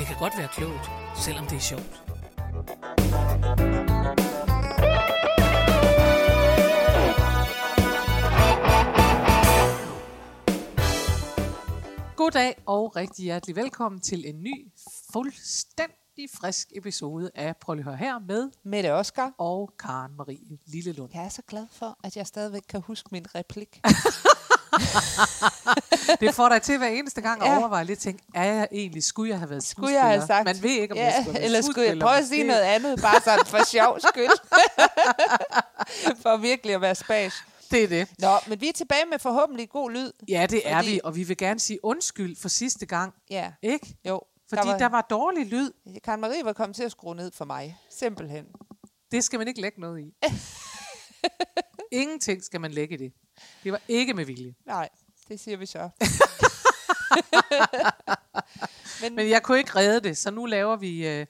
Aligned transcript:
Det 0.00 0.08
kan 0.08 0.18
godt 0.18 0.38
være 0.38 0.48
klogt, 0.48 0.90
selvom 1.24 1.46
det 1.46 1.56
er 1.56 1.60
sjovt. 1.60 2.02
Goddag 12.16 12.62
og 12.66 12.96
rigtig 12.96 13.24
hjertelig 13.24 13.56
velkommen 13.56 14.00
til 14.00 14.28
en 14.28 14.42
ny, 14.42 14.72
fuldstændig 15.12 16.28
frisk 16.40 16.68
episode 16.74 17.30
af 17.34 17.56
Prøv 17.56 17.74
lige 17.74 17.82
at 17.82 17.84
høre 17.84 17.96
her 17.96 18.18
med 18.18 18.50
Mette 18.64 18.92
Oscar. 18.92 19.32
og 19.38 19.70
Karen 19.78 20.16
Marie 20.16 20.58
Lillelund. 20.66 21.10
Jeg 21.14 21.24
er 21.24 21.28
så 21.28 21.42
glad 21.42 21.66
for, 21.72 21.98
at 22.04 22.16
jeg 22.16 22.26
stadigvæk 22.26 22.62
kan 22.68 22.80
huske 22.80 23.08
min 23.12 23.26
replik. 23.34 23.80
Det 26.20 26.34
får 26.34 26.48
dig 26.48 26.62
til 26.62 26.78
hver 26.78 26.86
eneste 26.88 27.20
gang 27.20 27.42
at 27.42 27.48
Ja. 27.48 27.58
overveje 27.58 27.84
lidt, 27.84 27.98
tænke, 27.98 28.22
er 28.34 28.44
jeg 28.44 28.68
egentlig, 28.72 29.04
skulle 29.04 29.30
jeg 29.30 29.38
have 29.38 29.50
været 29.50 29.64
Skulle 29.64 29.92
jeg 29.94 30.02
have 30.02 30.12
skuespiller? 30.20 30.36
sagt? 30.36 30.44
Man 30.44 30.62
ved 30.62 30.70
ikke, 30.80 30.92
om 30.92 30.98
ja, 30.98 31.04
jeg 31.04 31.14
skulle 31.22 31.36
have 31.36 31.44
Eller 31.44 31.62
skulle 31.62 31.80
jeg 31.80 31.86
skuespiller, 31.88 32.06
prøve 32.06 32.18
at 32.18 32.26
sige 32.26 32.44
noget 32.44 32.60
andet, 32.60 33.02
bare 33.02 33.20
sådan 33.24 33.46
for 33.46 33.64
sjov 33.64 33.98
skyld. 34.00 34.30
for 36.22 36.36
virkelig 36.36 36.74
at 36.74 36.80
være 36.80 36.94
spas. 36.94 37.32
Det 37.70 37.84
er 37.84 37.88
det. 37.88 38.08
Nå, 38.18 38.30
men 38.46 38.60
vi 38.60 38.68
er 38.68 38.72
tilbage 38.72 39.04
med 39.10 39.18
forhåbentlig 39.18 39.68
god 39.70 39.90
lyd. 39.90 40.12
Ja, 40.28 40.46
det 40.50 40.62
er 40.64 40.76
Fordi- 40.78 40.90
vi, 40.90 41.00
og 41.04 41.16
vi 41.16 41.22
vil 41.22 41.36
gerne 41.36 41.60
sige 41.60 41.78
undskyld 41.84 42.36
for 42.40 42.48
sidste 42.48 42.86
gang, 42.86 43.12
Ja, 43.30 43.52
ikke? 43.62 43.96
jo. 44.08 44.20
Fordi 44.48 44.62
der 44.66 44.70
var, 44.72 44.78
der 44.78 44.88
var 44.88 45.06
dårlig 45.10 45.46
lyd. 45.46 45.70
Karen 46.04 46.20
Marie 46.20 46.44
var 46.44 46.52
kommet 46.52 46.76
til 46.76 46.82
at 46.82 46.90
skrue 46.90 47.14
ned 47.14 47.30
for 47.34 47.44
mig. 47.44 47.76
Simpelthen. 47.98 48.44
Det 49.12 49.24
skal 49.24 49.38
man 49.38 49.48
ikke 49.48 49.60
lægge 49.60 49.80
noget 49.80 50.00
i. 50.00 50.12
Ingenting 51.90 52.42
skal 52.44 52.60
man 52.60 52.70
lægge 52.70 52.94
i 52.94 52.98
det. 52.98 53.12
Det 53.64 53.72
var 53.72 53.80
ikke 53.88 54.14
med 54.14 54.24
vilje. 54.24 54.54
Nej, 54.66 54.88
det 55.28 55.40
siger 55.40 55.56
vi 55.56 55.66
så. 55.66 55.78
men, 59.02 59.14
Men 59.14 59.28
jeg 59.28 59.42
kunne 59.42 59.58
ikke 59.58 59.76
redde 59.76 60.08
det, 60.08 60.16
så 60.16 60.30
nu 60.30 60.46
laver 60.46 60.76
vi 60.76 61.08
øh, 61.08 61.26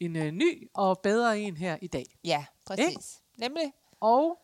en 0.00 0.16
øh, 0.16 0.30
ny 0.32 0.68
og 0.74 1.00
bedre 1.02 1.40
en 1.40 1.56
her 1.56 1.76
i 1.82 1.86
dag. 1.86 2.06
ja, 2.24 2.44
præcis. 2.66 3.18
Nemlig, 3.36 3.72
Og 4.00 4.38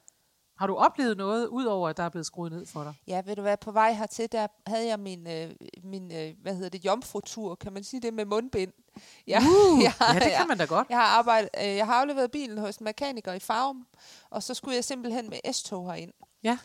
har 0.59 0.67
du 0.67 0.77
oplevet 0.77 1.17
noget, 1.17 1.47
udover 1.47 1.89
at 1.89 1.97
der 1.97 2.03
er 2.03 2.09
blevet 2.09 2.27
skruet 2.27 2.53
ned 2.53 2.67
for 2.67 2.83
dig? 2.85 2.95
ja, 3.07 3.23
ved 3.27 3.37
du 3.37 3.43
hvad, 3.43 3.57
på 3.57 3.73
vej 3.73 3.93
hertil, 3.93 4.33
der 4.33 4.47
havde 4.67 4.87
jeg 4.87 5.01
min, 5.01 5.27
øh, 5.31 5.51
min 5.85 6.13
øh, 6.13 6.35
hvad 6.43 6.55
hedder 6.55 6.69
det, 6.69 6.85
jomfrutur, 6.85 7.55
kan 7.55 7.73
man 7.73 7.85
sige 7.85 8.01
det, 8.01 8.15
med 8.15 8.25
mundbind. 8.25 8.73
Ja, 9.27 9.39
Uh, 9.41 9.83
jeg, 9.83 9.93
ja, 10.01 10.19
det 10.25 10.33
kan 10.37 10.49
man 10.49 10.59
da 10.59 10.65
godt. 10.65 10.89
Jeg 10.89 10.97
har, 10.99 11.05
arbejdet, 11.19 11.51
øh, 11.61 11.77
jeg 11.77 11.87
har 11.87 11.95
afleveret 11.95 12.31
bilen 12.31 12.59
hos 12.59 12.77
en 12.77 12.85
mekaniker 12.85 13.33
i 13.33 13.39
Farum, 13.39 13.87
og 14.31 14.43
så 14.43 14.55
skulle 14.55 14.75
jeg 14.77 14.85
simpelthen 14.85 15.31
med 15.31 15.53
S-tog 15.53 15.87
herind. 15.93 16.13
Ja. 16.43 16.59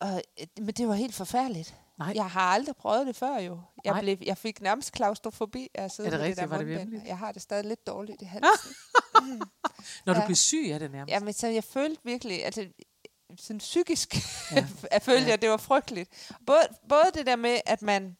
Og, 0.00 0.22
øh, 0.40 0.46
men 0.58 0.74
det 0.74 0.88
var 0.88 0.94
helt 0.94 1.14
forfærdeligt. 1.14 1.74
Nej. 1.98 2.12
Jeg 2.14 2.26
har 2.30 2.40
aldrig 2.40 2.76
prøvet 2.76 3.06
det 3.06 3.16
før 3.16 3.38
jo. 3.38 3.60
Jeg, 3.84 3.92
Nej. 3.92 4.00
blev, 4.00 4.16
jeg 4.22 4.38
fik 4.38 4.60
nærmest 4.60 4.92
klaustrofobi 4.92 5.68
af 5.74 5.84
at 5.84 5.92
sidde 5.92 6.06
Er 6.06 6.10
det 6.10 6.18
med 6.20 6.26
rigtigt? 6.26 6.40
der 6.42 6.46
Var 6.46 6.56
det 6.58 6.66
mundbind. 6.66 6.78
væmmeligt? 6.90 7.08
Jeg 7.08 7.18
har 7.18 7.32
det 7.32 7.42
stadig 7.42 7.64
lidt 7.64 7.86
dårligt 7.86 8.22
i 8.22 8.24
halsen. 8.34 8.74
Når 10.06 10.14
du 10.14 10.20
Ja. 10.20 10.24
bliver 10.26 10.36
syg 10.36 10.68
af 10.72 10.78
det 10.80 10.90
nærmest. 10.90 11.12
Jamen, 11.12 11.32
så 11.32 11.46
jeg 11.46 11.64
følte 11.64 12.00
virkelig, 12.04 12.44
altså 12.44 12.66
sådan 13.38 13.58
psykisk, 13.58 14.14
Ja. 14.52 14.56
ja. 14.56 14.66
jeg 14.92 15.02
følte 15.02 15.20
Ja. 15.20 15.26
jeg, 15.26 15.34
at 15.34 15.42
det 15.42 15.50
var 15.50 15.56
frygteligt. 15.56 16.10
Både, 16.46 16.60
både 16.88 17.04
det 17.14 17.26
der 17.26 17.36
med, 17.36 17.58
at 17.66 17.82
man 17.82 18.16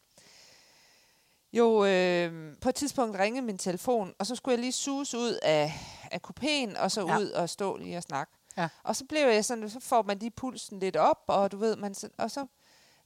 jo 1.53 1.85
øh, 1.85 2.57
på 2.61 2.69
et 2.69 2.75
tidspunkt 2.75 3.19
ringede 3.19 3.47
min 3.47 3.59
telefon, 3.59 4.15
og 4.19 4.27
så 4.27 4.35
skulle 4.35 4.53
jeg 4.53 4.61
lige 4.61 4.73
suges 4.73 5.15
ud 5.15 5.39
af, 5.43 5.73
af 6.11 6.21
kupéen, 6.29 6.81
og 6.83 6.91
så 6.91 7.07
Ja. 7.07 7.19
ud 7.19 7.31
og 7.31 7.49
stå 7.51 7.77
lige 7.77 7.97
og 7.97 8.03
snakke. 8.03 8.33
Ja. 8.57 8.69
Og 8.83 8.97
så 8.97 9.05
blev 9.05 9.21
jeg 9.27 9.45
sådan, 9.45 9.71
så 9.71 9.81
får 9.81 10.03
man 10.03 10.19
lige 10.19 10.31
pulsen 10.31 10.81
lidt 10.81 10.97
op, 10.97 11.25
og 11.27 11.53
du 11.53 11.57
ved, 11.57 11.77
man 11.77 11.95
og 12.19 12.31
så 12.31 12.47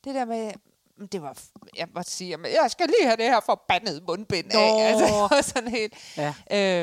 det 0.05 0.15
der 0.15 0.25
med, 0.25 0.53
det 1.13 1.23
var, 1.23 1.39
jeg 1.77 1.89
må 1.95 2.03
sige, 2.03 2.37
men 2.37 2.47
jeg 2.63 2.71
skal 2.71 2.87
lige 2.87 3.05
have 3.07 3.17
det 3.17 3.25
her 3.25 3.41
forbandede 3.41 4.01
mundbind 4.09 4.53
af. 4.53 4.73
Nå. 4.73 4.79
Altså, 4.79 5.05
det 5.05 5.13
var 5.37 5.43
sådan 5.43 5.69
helt, 5.69 5.95
Ja. 6.17 6.35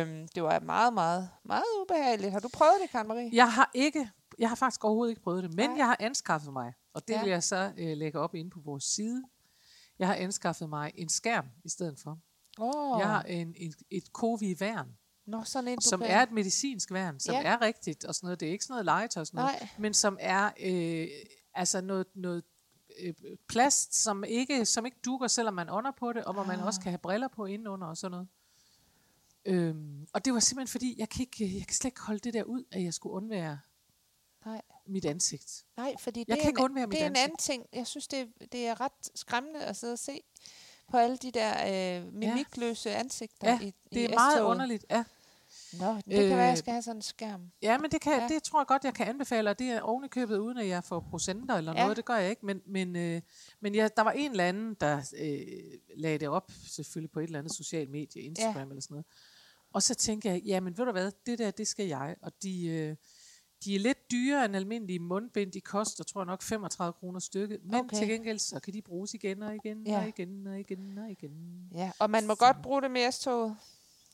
øhm, 0.02 0.28
det 0.36 0.44
var 0.44 0.60
meget, 0.60 0.94
meget, 0.94 1.30
meget 1.46 1.64
ubehageligt. 1.82 2.32
Har 2.32 2.40
du 2.40 2.50
prøvet 2.54 2.74
det, 2.82 2.90
Karen 2.92 3.08
Marie? 3.08 3.30
Jeg 3.34 3.52
har 3.54 3.72
ikke, 3.74 4.10
jeg 4.40 4.50
har 4.50 4.56
faktisk 4.56 4.84
overhovedet 4.84 5.12
ikke 5.12 5.22
prøvet 5.22 5.44
det, 5.44 5.54
men 5.54 5.70
Nej. 5.70 5.78
jeg 5.78 5.86
har 5.86 5.98
anskaffet 6.00 6.54
mig, 6.54 6.74
og 6.94 7.08
det 7.08 7.14
Ja. 7.14 7.22
vil 7.22 7.30
jeg 7.30 7.44
så 7.44 7.72
øh, 7.78 7.98
lægge 7.98 8.20
op 8.20 8.36
inde 8.36 8.50
på 8.50 8.60
vores 8.66 8.84
side. 8.84 9.24
Jeg 10.00 10.08
har 10.08 10.16
anskaffet 10.16 10.70
mig 10.70 10.92
en 10.96 11.10
skærm 11.10 11.46
i 11.64 11.70
stedet 11.70 12.00
for. 12.00 12.20
Oh. 12.58 13.00
Jeg 13.00 13.08
har 13.08 13.22
en, 13.24 13.54
en, 13.58 13.74
et 13.90 14.04
Covi-værn, 14.14 14.98
Nå, 15.26 15.44
sådan 15.44 15.68
en, 15.68 15.82
som 15.82 16.00
kan... 16.00 16.10
er 16.10 16.24
et 16.24 16.32
medicinsk 16.32 16.92
værn, 16.92 17.20
som 17.20 17.36
Ja. 17.36 17.42
er 17.44 17.62
rigtigt 17.62 18.06
og 18.06 18.16
sådan 18.16 18.28
noget. 18.28 18.40
Det 18.40 18.48
er 18.48 18.52
ikke 18.52 18.64
sådan 18.66 18.74
noget 18.74 18.86
legetøj 18.86 19.24
sådan 19.24 19.38
noget, 19.38 19.52
Nej. 19.62 19.70
men 19.80 19.94
som 19.94 20.18
er 20.20 20.52
øh, 20.60 21.08
altså 21.54 21.82
noget, 21.82 22.06
noget 22.16 22.44
øh, 23.00 23.14
plast, 23.48 23.96
som 23.96 24.24
ikke, 24.24 24.66
som 24.66 24.86
ikke 24.86 24.98
dukker, 25.06 25.28
selvom 25.28 25.54
man 25.54 25.70
ånder 25.70 25.92
på 25.92 26.14
det, 26.14 26.24
og 26.24 26.34
hvor 26.34 26.44
man 26.44 26.60
Ah. 26.60 26.66
også 26.66 26.82
kan 26.82 26.92
have 26.92 26.98
briller 27.00 27.28
på 27.28 27.46
indenunder 27.46 27.88
og 27.88 27.98
sådan 27.98 28.12
noget. 28.12 28.28
Øhm, 29.46 30.08
og 30.14 30.26
det 30.26 30.34
var 30.34 30.40
simpelthen 30.40 30.72
fordi, 30.72 30.96
jeg 31.00 31.10
kan, 31.10 31.22
ikke, 31.22 31.58
jeg 31.58 31.68
kan 31.68 31.76
slet 31.76 31.88
ikke 31.92 32.02
holde 32.02 32.20
det 32.20 32.34
der 32.34 32.44
ud, 32.44 32.64
at 32.72 32.84
jeg 32.84 32.94
skulle 32.94 33.14
undvære 33.14 33.60
Nej. 34.46 34.62
Mit 34.90 35.06
ansigt. 35.06 35.64
Nej, 35.78 35.96
fordi 36.00 36.26
Jeg 36.28 36.38
det, 36.38 36.44
kan 36.46 36.58
er 36.58 36.66
en, 36.66 36.92
det 36.92 37.02
er 37.02 37.06
en 37.06 37.16
ansigt. 37.16 37.24
anden 37.24 37.38
ting. 37.38 37.66
Jeg 37.74 37.88
synes, 37.88 38.08
det, 38.08 38.28
det 38.52 38.68
er 38.68 38.82
ret 38.82 38.92
skræmmende 39.16 39.60
at 39.60 39.76
sidde 39.76 39.94
og 39.94 40.00
se 40.00 40.22
på 40.92 40.98
alle 40.98 41.18
de 41.18 41.32
der 41.32 42.00
øh, 42.02 42.14
mimikløse 42.14 42.92
ansigter 42.96 43.50
Ja, 43.52 43.60
i, 43.62 43.66
Det 43.94 44.00
i 44.00 44.04
er 44.06 44.10
meget 44.10 44.34
S-toget. 44.36 44.52
underligt, 44.52 44.86
ja. 44.90 45.04
Nå, 45.74 45.96
det 45.96 46.04
kan 46.06 46.14
være, 46.16 46.32
Øh, 46.32 46.38
jeg 46.38 46.58
skal 46.58 46.72
have 46.72 46.82
sådan 46.84 46.96
en 46.98 47.02
skærm. 47.02 47.52
Ja, 47.62 47.78
men 47.78 47.92
det, 47.92 48.02
kan, 48.02 48.14
ja. 48.14 48.22
Ja. 48.22 48.28
det 48.28 48.44
tror 48.44 48.60
jeg 48.60 48.68
godt, 48.68 48.84
jeg 48.84 48.94
kan 48.94 49.08
anbefale, 49.08 49.50
og 49.50 49.60
det 49.60 49.68
er 49.70 49.82
oven 49.82 50.06
i 50.06 50.08
købet, 50.08 50.38
uden 50.38 50.58
at 50.58 50.68
jeg 50.68 50.84
får 50.84 51.00
procenter 51.10 51.56
eller 51.56 51.74
Ja. 51.74 51.82
noget, 51.82 51.98
det 51.98 52.06
gør 52.06 52.16
jeg 52.16 52.30
ikke, 52.30 52.46
men, 52.46 52.62
men, 52.66 52.96
øh, 52.96 53.22
men 53.60 53.76
ja, 53.76 53.88
der 53.96 54.02
var 54.02 54.12
en 54.12 54.32
eller 54.32 54.44
anden, 54.46 54.74
der 54.80 54.98
øh, 55.20 55.80
lagde 55.96 56.18
det 56.18 56.28
op, 56.28 56.52
selvfølgelig 56.68 57.12
på 57.12 57.20
et 57.20 57.24
eller 57.24 57.40
andet 57.40 57.56
socialt 57.56 57.90
medie, 57.90 58.22
Instagram 58.22 58.56
ja. 58.56 58.62
eller 58.70 58.82
sådan 58.82 58.94
noget, 58.94 59.06
og 59.74 59.84
så 59.84 59.96
tænkte 59.96 60.28
jeg, 60.30 60.42
ja, 60.42 60.60
men 60.60 60.78
ved 60.78 60.86
du 60.86 60.92
hvad, 60.92 61.12
det 61.26 61.40
der, 61.40 61.52
det 61.52 61.68
skal 61.68 61.88
jeg, 61.88 62.16
og 62.22 62.32
de, 62.44 62.66
øh, 62.68 62.96
de 63.64 63.76
er 63.76 63.80
lidt 63.80 64.12
dyrere 64.12 64.46
end 64.46 64.56
almindelige 64.56 65.00
mundbind, 65.00 65.52
de 65.52 65.62
koster, 65.62 66.04
tror 66.04 66.22
jeg 66.22 66.26
nok, 66.26 66.42
35 66.42 66.94
kroner 66.94 67.20
stykket, 67.20 67.60
men 67.64 67.76
Okay. 67.76 67.98
til 67.98 68.08
gengæld, 68.08 68.40
så 68.40 68.60
kan 68.60 68.74
de 68.74 68.82
bruges 68.82 69.14
igen 69.14 69.42
og 69.44 69.56
igen 69.56 69.88
Ja. 69.88 69.98
og 70.02 70.08
igen 70.08 70.48
og 70.48 70.60
igen 70.60 70.98
og 70.98 71.12
igen. 71.12 71.32
Ja, 71.76 71.92
og 72.00 72.10
man 72.10 72.28
må 72.28 72.36
godt 72.36 72.62
bruge 72.64 72.82
det 72.82 72.92
med 72.92 73.12
S-toget. 73.12 73.58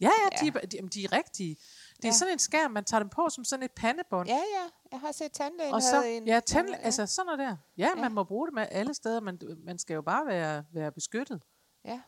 Ja, 0.01 0.09
ja, 0.23 0.37
de, 0.41 0.47
er- 0.47 0.65
de, 0.65 0.77
jamen, 0.77 0.89
de 0.89 1.03
er 1.03 1.11
rigtige. 1.11 1.55
Det 1.97 2.03
er 2.05 2.07
Ja. 2.07 2.11
sådan 2.11 2.33
en 2.33 2.39
skærm, 2.39 2.71
man 2.71 2.83
tager 2.83 2.99
dem 2.99 3.09
på 3.09 3.29
som 3.29 3.43
sådan 3.43 3.63
et 3.63 3.71
pandebånd, 3.71 4.27
Ja, 4.29 4.35
ja. 4.35 4.69
Jeg 4.91 4.99
har 4.99 5.11
set 5.11 5.31
tandlægen 5.31 5.73
Og 5.73 5.81
så, 5.81 6.03
en. 6.03 6.27
ja, 6.27 6.39
tand, 6.45 6.69
altså 6.79 7.05
sådan 7.05 7.25
noget 7.25 7.39
der. 7.39 7.57
Ja, 7.77 7.89
Ja. 7.95 8.01
man 8.01 8.11
må 8.13 8.23
bruge 8.23 8.47
det 8.47 8.53
med 8.53 8.67
alle 8.71 8.93
steder, 8.93 9.19
men 9.21 9.41
man 9.65 9.79
skal 9.79 9.93
jo 9.93 10.01
bare 10.01 10.25
være, 10.27 10.63
være 10.73 10.91
beskyttet. 10.91 11.41
ja. 11.85 12.01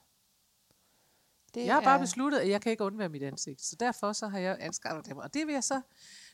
Det 1.53 1.65
Jeg 1.65 1.73
har 1.73 1.81
bare 1.81 1.95
er- 1.97 2.01
besluttet, 2.01 2.39
at 2.39 2.49
jeg 2.49 2.61
kan 2.61 2.71
ikke 2.71 2.83
undvære 2.83 3.09
mit 3.09 3.23
ansigt, 3.23 3.61
så 3.61 3.75
derfor 3.79 4.13
så 4.13 4.27
har 4.27 4.39
jeg 4.39 4.57
anskaffet 4.59 5.05
dem. 5.05 5.17
Og 5.17 5.33
det 5.33 5.47
vil 5.47 5.53
jeg 5.53 5.63
så 5.63 5.81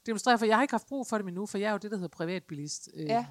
demonstrere, 0.06 0.38
for 0.38 0.46
jeg 0.46 0.56
har 0.58 0.62
ikke 0.62 0.74
haft 0.74 0.88
brug 0.88 1.07
for 1.07 1.18
dem 1.18 1.28
endnu, 1.28 1.45
for 1.45 1.57
jeg 1.57 1.68
er 1.68 1.72
jo 1.72 1.78
det, 1.78 1.92
der 1.92 1.98
hedder 1.98 2.07
privatbilist. 2.18 2.89
Øh, 2.94 3.06
Ja. 3.06 3.25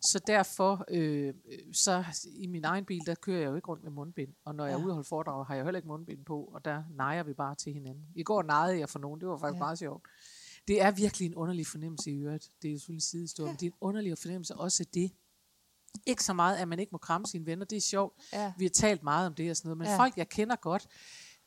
Så 0.00 0.18
derfor, 0.26 0.84
øh, 0.90 1.34
så 1.72 2.04
i 2.38 2.46
min 2.46 2.64
egen 2.64 2.84
bil, 2.84 3.06
der 3.06 3.14
kører 3.14 3.38
jeg 3.40 3.46
jo 3.50 3.54
ikke 3.56 3.68
rundt 3.68 3.82
med 3.84 3.90
mundbind. 3.92 4.34
Og 4.44 4.54
når 4.54 4.64
jeg 4.66 4.72
er 4.74 4.78
Ja. 4.78 4.84
ude 4.84 4.90
og 4.90 4.94
holde 4.94 5.08
foredrag, 5.08 5.46
har 5.46 5.54
jeg 5.54 5.64
heller 5.64 5.78
ikke 5.78 5.88
mundbind 5.88 6.24
på, 6.24 6.40
og 6.44 6.64
der 6.64 6.82
nejer 6.96 7.22
vi 7.22 7.32
bare 7.34 7.54
til 7.54 7.72
hinanden. 7.72 8.04
I 8.14 8.22
går 8.22 8.42
nejede 8.42 8.78
jeg 8.78 8.88
for 8.88 8.98
nogen, 8.98 9.20
det 9.20 9.28
var 9.28 9.36
faktisk 9.38 9.52
Ja. 9.52 9.56
ja. 9.56 9.64
meget 9.64 9.78
sjovt. 9.78 10.02
Det 10.68 10.82
er 10.82 10.90
virkelig 10.90 11.26
en 11.26 11.34
underlig 11.34 11.66
fornemmelse 11.66 12.10
i 12.10 12.14
øvrigt. 12.14 12.50
Det 12.62 12.68
er 12.68 12.72
jo 12.72 12.78
selvfølgelig 12.78 12.96
en 12.96 13.00
sidehistorie, 13.00 13.46
ja. 13.48 13.52
men 13.52 13.58
det 13.60 13.66
er 13.66 13.70
en 13.70 13.76
underlig 13.80 14.18
fornemmelse 14.18 14.54
også 14.54 14.82
af 14.82 14.86
det. 14.86 15.10
Ikke 16.06 16.24
så 16.24 16.32
meget, 16.32 16.56
at 16.56 16.68
man 16.68 16.78
ikke 16.78 16.90
må 16.92 16.98
kramme 16.98 17.26
sine 17.26 17.46
venner, 17.46 17.64
det 17.64 17.76
er 17.76 17.80
sjovt. 17.80 18.14
Ja. 18.32 18.52
Vi 18.58 18.64
har 18.64 18.70
talt 18.70 19.02
meget 19.02 19.26
om 19.26 19.34
det 19.34 19.50
og 19.50 19.56
sådan 19.56 19.68
noget, 19.68 19.78
men 19.78 19.86
Ja. 19.86 19.92
ja. 19.92 19.98
folk, 19.98 20.16
jeg 20.16 20.28
kender 20.28 20.56
godt, 20.56 20.86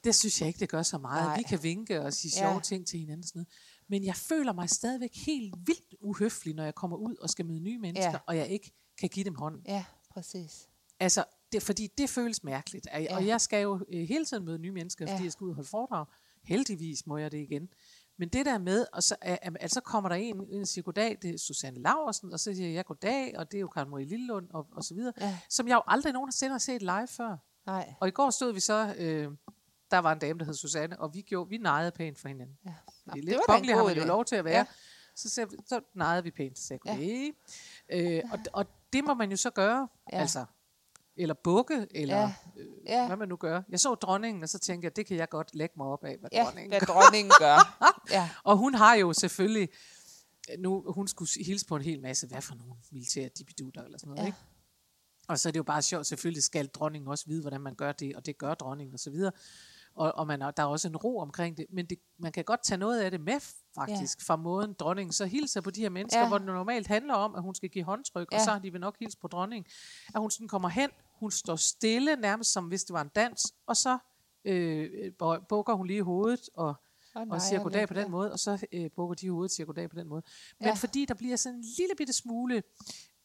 det 0.03 0.15
synes 0.15 0.39
jeg 0.41 0.47
ikke, 0.47 0.59
det 0.59 0.69
gør 0.69 0.81
så 0.83 0.97
meget. 0.97 1.23
Nej. 1.25 1.37
Vi 1.37 1.43
kan 1.43 1.63
vinke 1.63 2.01
og 2.01 2.13
sige 2.13 2.31
Ja. 2.35 2.49
sjove 2.49 2.61
ting 2.61 2.87
til 2.87 2.99
hinanden 2.99 3.23
og 3.23 3.27
sådan 3.27 3.39
noget. 3.39 3.47
Men 3.89 4.03
jeg 4.05 4.15
føler 4.15 4.53
mig 4.53 4.69
stadigvæk 4.69 5.15
helt 5.25 5.55
vildt 5.67 5.95
uhøflig, 6.01 6.55
når 6.55 6.63
jeg 6.63 6.75
kommer 6.75 6.97
ud 6.97 7.15
og 7.15 7.29
skal 7.29 7.45
møde 7.45 7.59
nye 7.59 7.77
mennesker, 7.77 8.11
Ja. 8.11 8.17
og 8.27 8.37
jeg 8.37 8.47
ikke 8.47 8.71
kan 8.99 9.09
give 9.09 9.23
dem 9.25 9.35
hånden. 9.35 9.61
Ja, 9.67 9.85
præcis. 10.11 10.69
Altså, 10.99 11.23
det, 11.51 11.63
fordi 11.63 11.87
det 11.97 12.09
føles 12.09 12.43
mærkeligt. 12.43 12.87
Og, 12.93 13.01
Ja. 13.01 13.25
jeg 13.25 13.41
skal 13.41 13.61
jo 13.63 13.85
øh, 13.93 14.07
hele 14.07 14.25
tiden 14.25 14.45
møde 14.45 14.59
nye 14.59 14.71
mennesker, 14.71 15.05
fordi 15.07 15.17
Ja. 15.17 15.23
jeg 15.23 15.31
skal 15.31 15.45
ud 15.45 15.49
og 15.49 15.55
holde 15.55 15.69
foredrag. 15.69 16.05
Heldigvis 16.43 17.07
må 17.07 17.17
jeg 17.17 17.31
det 17.31 17.37
igen. 17.37 17.69
Men 18.17 18.29
det 18.29 18.45
der 18.45 18.57
med, 18.57 18.85
og 18.93 19.03
så, 19.03 19.15
at, 19.21 19.39
at 19.59 19.71
så 19.71 19.81
kommer 19.81 20.09
der 20.09 20.15
en, 20.15 20.47
en 20.51 20.61
og 20.61 20.67
siger 20.67 20.83
goddag, 20.83 21.17
det 21.21 21.29
er 21.33 21.37
Susanne 21.37 21.79
Laversen, 21.81 22.33
og 22.33 22.39
så 22.39 22.55
siger 22.55 22.69
jeg 22.69 22.85
goddag, 22.85 23.37
og 23.37 23.51
det 23.51 23.57
er 23.57 23.61
jo 23.61 23.67
Karen 23.67 23.89
Marie 23.89 24.05
Lillelund, 24.05 24.47
og, 24.49 24.67
og 24.71 24.83
så 24.83 24.93
videre, 24.93 25.13
Ja. 25.21 25.39
som 25.49 25.67
jeg 25.67 25.75
jo 25.75 25.81
aldrig 25.87 26.13
nogensinde 26.13 26.51
har 26.51 26.59
set 26.59 26.81
live 26.81 27.07
før. 27.07 27.37
Nej. 27.65 27.93
Og 27.99 28.07
i 28.07 28.11
går 28.11 28.29
stod 28.29 28.53
vi 28.53 28.59
så 28.59 28.95
øh, 28.97 29.27
der 29.91 29.97
var 29.97 30.11
en 30.13 30.19
dame, 30.19 30.39
der 30.39 30.45
hed 30.45 30.53
Susanne, 30.53 30.99
og 30.99 31.13
vi, 31.13 31.21
gjorde, 31.21 31.49
vi 31.49 31.57
nejede 31.57 31.91
pænt 31.91 32.19
for 32.19 32.27
hinanden. 32.27 32.57
Ja. 32.65 32.73
Nå, 33.05 33.13
Det 33.13 33.23
det 33.23 33.35
var 33.35 33.41
kongelig, 33.53 33.75
har 33.75 33.83
man 33.83 33.97
jo 33.97 34.03
lov 34.05 34.25
til 34.25 34.35
at 34.35 34.45
være. 34.45 34.57
Ja. 34.57 34.65
Så, 35.15 35.45
vi- 35.49 35.57
så 35.67 35.81
nejede 35.95 36.23
vi 36.23 36.31
pænt, 36.31 36.59
så 36.59 36.77
jeg, 36.85 36.97
ja. 37.91 37.97
øh, 37.99 38.23
og, 38.31 38.39
og 38.53 38.65
det 38.93 39.03
må 39.03 39.13
man 39.13 39.31
jo 39.31 39.37
så 39.37 39.49
gøre, 39.49 39.87
Ja. 40.13 40.19
altså. 40.19 40.45
Eller 41.17 41.35
bukke, 41.43 41.87
eller 41.91 42.17
Ja. 42.17 42.33
Øh, 42.57 42.67
Ja. 42.85 43.07
hvad 43.07 43.17
man 43.17 43.27
nu 43.29 43.35
gør. 43.35 43.61
Jeg 43.69 43.79
så 43.79 43.95
dronningen, 43.95 44.43
og 44.43 44.49
så 44.49 44.59
tænkte 44.59 44.85
jeg, 44.85 44.95
det 44.95 45.05
kan 45.05 45.17
jeg 45.17 45.29
godt 45.29 45.55
lægge 45.55 45.73
mig 45.77 45.87
op 45.87 46.03
af, 46.03 46.17
hvad 46.17 46.29
Ja, 46.33 46.43
dronningen 46.43 46.71
hvad 46.71 46.79
gør. 46.79 46.85
dronningen 46.93 47.31
gør. 47.39 47.85
Ja. 48.11 48.29
Og 48.43 48.57
hun 48.57 48.73
har 48.75 48.95
jo 48.95 49.13
selvfølgelig, 49.13 49.69
nu, 50.59 50.83
hun 50.91 51.07
skulle 51.07 51.29
hilse 51.45 51.65
på 51.65 51.75
en 51.75 51.81
hel 51.81 52.01
masse, 52.01 52.27
hvad 52.27 52.41
for 52.41 52.55
nogle 52.55 52.73
militære 52.91 53.29
dibidutter 53.37 53.81
eller 53.83 53.97
sådan 53.97 54.07
noget, 54.09 54.17
Ja. 54.19 54.23
ja. 54.23 54.27
ikke? 54.27 54.37
Og 55.27 55.39
så 55.39 55.49
er 55.49 55.51
det 55.51 55.57
jo 55.57 55.63
bare 55.63 55.81
sjovt, 55.81 56.07
selvfølgelig 56.07 56.43
skal 56.43 56.67
dronningen 56.67 57.07
også 57.07 57.25
vide, 57.27 57.41
hvordan 57.41 57.61
man 57.61 57.75
gør 57.75 57.91
det, 57.91 58.15
og 58.15 58.25
det 58.25 58.37
gør 58.37 58.53
dronningen 58.53 58.93
og 58.93 58.99
så 58.99 59.09
videre. 59.11 59.31
Og, 59.95 60.11
og 60.15 60.27
man, 60.27 60.41
er- 60.41 60.51
der 60.51 60.63
er 60.63 60.67
også 60.67 60.87
en 60.87 60.97
ro 60.97 61.19
omkring 61.19 61.57
det, 61.57 61.65
men 61.69 61.85
det, 61.85 61.99
man 62.17 62.31
kan 62.31 62.43
godt 62.43 62.63
tage 62.63 62.77
noget 62.77 62.99
af 63.01 63.11
det 63.11 63.21
med 63.21 63.39
faktisk, 63.75 64.19
ja. 64.19 64.33
fra 64.33 64.35
måden 64.35 64.73
dronningen 64.73 65.13
så 65.13 65.25
hilser 65.25 65.61
på 65.61 65.71
de 65.71 65.81
her 65.81 65.89
mennesker, 65.89 66.21
Ja. 66.21 66.27
hvor 66.27 66.37
det 66.37 66.47
normalt 66.47 66.87
handler 66.87 67.13
om, 67.13 67.35
at 67.35 67.41
hun 67.41 67.55
skal 67.55 67.69
give 67.69 67.83
håndtryk, 67.83 68.27
ja. 68.31 68.37
Og 68.37 68.43
så 68.43 68.51
har 68.51 68.59
de 68.59 68.73
vel 68.73 68.81
nok 68.81 68.99
hils 68.99 69.15
på 69.15 69.27
dronningen. 69.27 69.71
At 70.15 70.21
hun 70.21 70.31
sådan 70.31 70.47
kommer 70.47 70.69
hen, 70.69 70.89
hun 71.19 71.31
står 71.31 71.55
stille, 71.55 72.15
nærmest 72.15 72.51
som 72.53 72.65
hvis 72.65 72.83
det 72.83 72.93
var 72.93 73.01
en 73.01 73.11
dans, 73.15 73.53
og 73.67 73.77
så 73.77 73.97
øh, 74.45 75.11
bukker 75.49 75.73
hun 75.73 75.87
lige 75.87 76.03
hovedet, 76.03 76.49
og 76.53 76.67
Og 76.67 76.75
og 77.21 77.27
nejer 77.27 77.39
siger 77.39 77.63
goddag 77.63 77.87
på 77.87 77.93
den 77.93 78.03
ja. 78.03 78.07
måde, 78.09 78.31
og 78.31 78.39
så 78.39 78.65
øh, 78.71 78.89
bukker 78.95 79.15
de 79.15 79.29
hovedet 79.29 79.47
og 79.47 79.51
siger 79.51 79.65
goddag 79.65 79.89
på 79.89 79.95
den 79.99 80.07
måde. 80.07 80.23
Men 80.59 80.67
Ja. 80.67 80.73
fordi 80.73 81.05
der 81.05 81.13
bliver 81.13 81.35
sådan 81.35 81.55
en 81.59 81.65
lille 81.77 81.95
bitte 81.97 82.13
smule, 82.13 82.63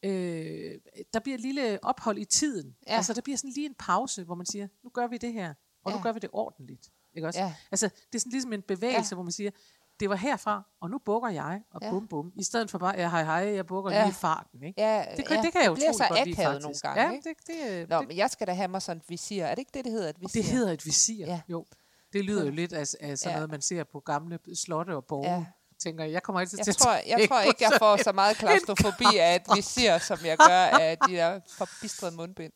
øh, 0.03 0.71
der 1.13 1.19
bliver 1.19 1.35
et 1.35 1.41
lille 1.41 1.79
ophold 1.83 2.17
i 2.17 2.25
tiden. 2.25 2.75
Ja. 2.87 2.95
Altså 2.95 3.13
der 3.13 3.21
bliver 3.21 3.37
sådan 3.37 3.51
lige 3.55 3.65
en 3.65 3.75
pause, 3.79 4.23
hvor 4.23 4.35
man 4.35 4.45
siger, 4.45 4.67
nu 4.83 4.89
gør 4.89 5.07
vi 5.07 5.17
det 5.17 5.33
her, 5.33 5.53
og 5.85 5.91
Ja. 5.91 5.97
nu 5.97 6.03
gør 6.03 6.11
vi 6.11 6.19
det 6.19 6.29
ordentligt. 6.33 6.89
Ikke 7.15 7.27
også? 7.27 7.39
Ja. 7.39 7.53
Altså 7.71 7.87
det 7.87 8.15
er 8.15 8.19
sådan 8.19 8.31
ligesom 8.31 8.53
en 8.53 8.61
bevægelse, 8.61 9.13
Ja. 9.13 9.15
hvor 9.15 9.23
man 9.23 9.31
siger, 9.31 9.51
det 9.99 10.09
var 10.09 10.15
herfra, 10.15 10.63
og 10.81 10.89
nu 10.89 10.97
bukker 11.05 11.29
jeg, 11.29 11.61
og 11.73 11.79
Ja. 11.81 11.85
ja. 11.87 11.91
bum 11.91 12.07
bum. 12.07 12.31
I 12.35 12.43
stedet 12.43 12.71
for 12.71 12.77
bare, 12.77 12.95
ja 12.97 13.09
hej 13.09 13.23
hej, 13.23 13.33
jeg 13.55 13.65
bukker 13.65 13.91
Ja. 13.91 13.97
ja. 13.97 14.03
lige 14.03 14.11
i 14.11 14.13
farten. 14.13 14.63
Ikke? 14.63 14.81
Ja, 14.81 15.05
Det, 15.17 15.27
kan, 15.27 15.37
ja, 15.37 15.41
det 15.43 15.51
kan 15.51 15.61
jeg 15.61 15.67
jo 15.67 15.71
utroligt 15.73 16.09
godt 16.09 16.25
lide, 16.25 16.35
faktisk. 16.35 16.61
nogle 16.63 16.75
gange, 16.81 17.01
Ja, 17.01 17.11
ikke? 17.11 17.29
det, 17.29 17.37
det, 17.47 17.81
øh, 17.81 17.89
Nå, 17.89 17.99
det, 17.99 18.07
men 18.07 18.17
jeg 18.17 18.29
skal 18.29 18.47
da 18.47 18.53
have 18.53 18.67
mig 18.67 18.81
sådan 18.81 18.97
et 18.97 19.09
visir. 19.09 19.45
Er 19.45 19.49
det 19.55 19.59
ikke 19.59 19.71
det, 19.73 19.85
det 19.85 19.91
hedder, 19.91 20.09
et 20.09 20.21
visir? 20.21 20.41
det 20.41 20.51
hedder 20.51 20.71
et 20.73 20.85
visir. 20.85 21.25
Ja. 21.25 21.31
Ja. 21.31 21.41
Jo. 21.49 21.65
Det 22.13 22.25
lyder 22.25 22.45
jo 22.45 22.51
lidt 22.51 22.73
af, 22.73 22.79
af 22.79 22.87
sådan 22.87 23.17
Ja. 23.23 23.29
ja. 23.29 23.35
noget, 23.35 23.51
man 23.51 23.61
ser 23.61 23.83
på 23.83 23.99
gamle 23.99 24.39
slotte 24.55 24.95
og 24.95 25.05
borge. 25.05 25.29
Ja. 25.31 25.35
Ja. 25.37 25.45
Tænker 25.79 26.03
jeg, 26.03 26.13
jeg 26.13 26.23
kommer 26.23 26.39
altid 26.39 26.57
til 26.57 26.63
Jeg 26.65 26.71
at 26.71 26.77
tror, 26.77 26.91
jeg 26.93 27.03
tænke 27.17 27.27
tror 27.27 27.41
ikke, 27.41 27.63
jeg 27.63 27.71
får 27.79 28.03
så 28.03 28.11
meget 28.11 28.37
klaustrofobi 28.37 29.17
af 29.19 29.35
et 29.35 29.41
visir, 29.55 29.97
som 29.97 30.17
jeg 30.25 30.37
gør 30.37 30.63
af 30.79 30.97
de 31.07 31.13
der 31.15 31.39
forbistrede 31.57 32.15
mundbind. 32.15 32.53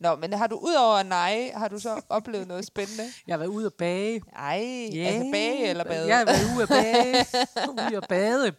Nå, 0.00 0.16
men 0.16 0.32
har 0.32 0.46
du 0.46 0.56
udover 0.56 1.02
nej, 1.02 1.50
har 1.54 1.68
du 1.68 1.78
så 1.78 2.02
oplevet 2.08 2.48
noget 2.48 2.66
spændende? 2.66 3.02
Jeg 3.26 3.32
har 3.32 3.38
været 3.38 3.48
ude 3.48 3.66
at 3.66 3.74
bage. 3.74 4.22
Ej, 4.32 4.88
Ja, 4.92 5.04
altså 5.04 5.30
bage 5.32 5.68
eller 5.68 5.84
bade? 5.84 6.06
Jeg 6.08 6.18
har 6.18 6.24
været 6.24 6.54
ude 6.54 6.62
at 6.62 6.68
bage. 6.68 7.26
ude 7.90 7.96
at 7.96 8.06
bade. 8.08 8.56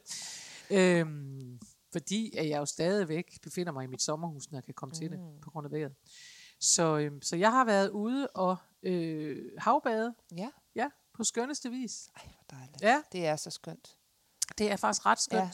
Øhm, 0.70 1.60
fordi 1.92 2.38
at 2.38 2.50
jeg 2.50 2.58
jo 2.60 2.66
stadigvæk 2.66 3.42
befinder 3.44 3.72
mig 3.72 3.84
i 3.84 3.88
mit 3.88 4.02
sommerhus, 4.02 4.52
når 4.52 4.58
jeg 4.58 4.64
kan 4.64 4.74
komme 4.74 4.92
mm. 4.94 5.00
til 5.00 5.12
det, 5.12 5.20
på 5.44 5.50
grund 5.52 5.66
af 5.68 5.72
vejret. 5.72 5.92
Så, 6.60 6.98
øhm, 6.98 7.22
så 7.22 7.36
jeg 7.36 7.52
har 7.52 7.66
været 7.66 7.90
ude 7.90 8.28
og 8.28 8.58
øh, 8.84 9.38
havbade, 9.58 10.14
Ja, 10.38 10.50
ja, 10.76 10.88
på 11.14 11.24
skønneste 11.24 11.70
vis. 11.70 12.10
Ej, 12.16 12.22
hvor 12.24 12.58
dejligt. 12.58 12.82
Ja, 12.82 13.02
Det 13.12 13.26
er 13.26 13.36
så 13.36 13.50
skønt. 13.50 13.90
det 14.58 14.72
er 14.72 14.76
faktisk 14.76 15.06
ret 15.06 15.20
skønt. 15.22 15.42
Ja. 15.44 15.50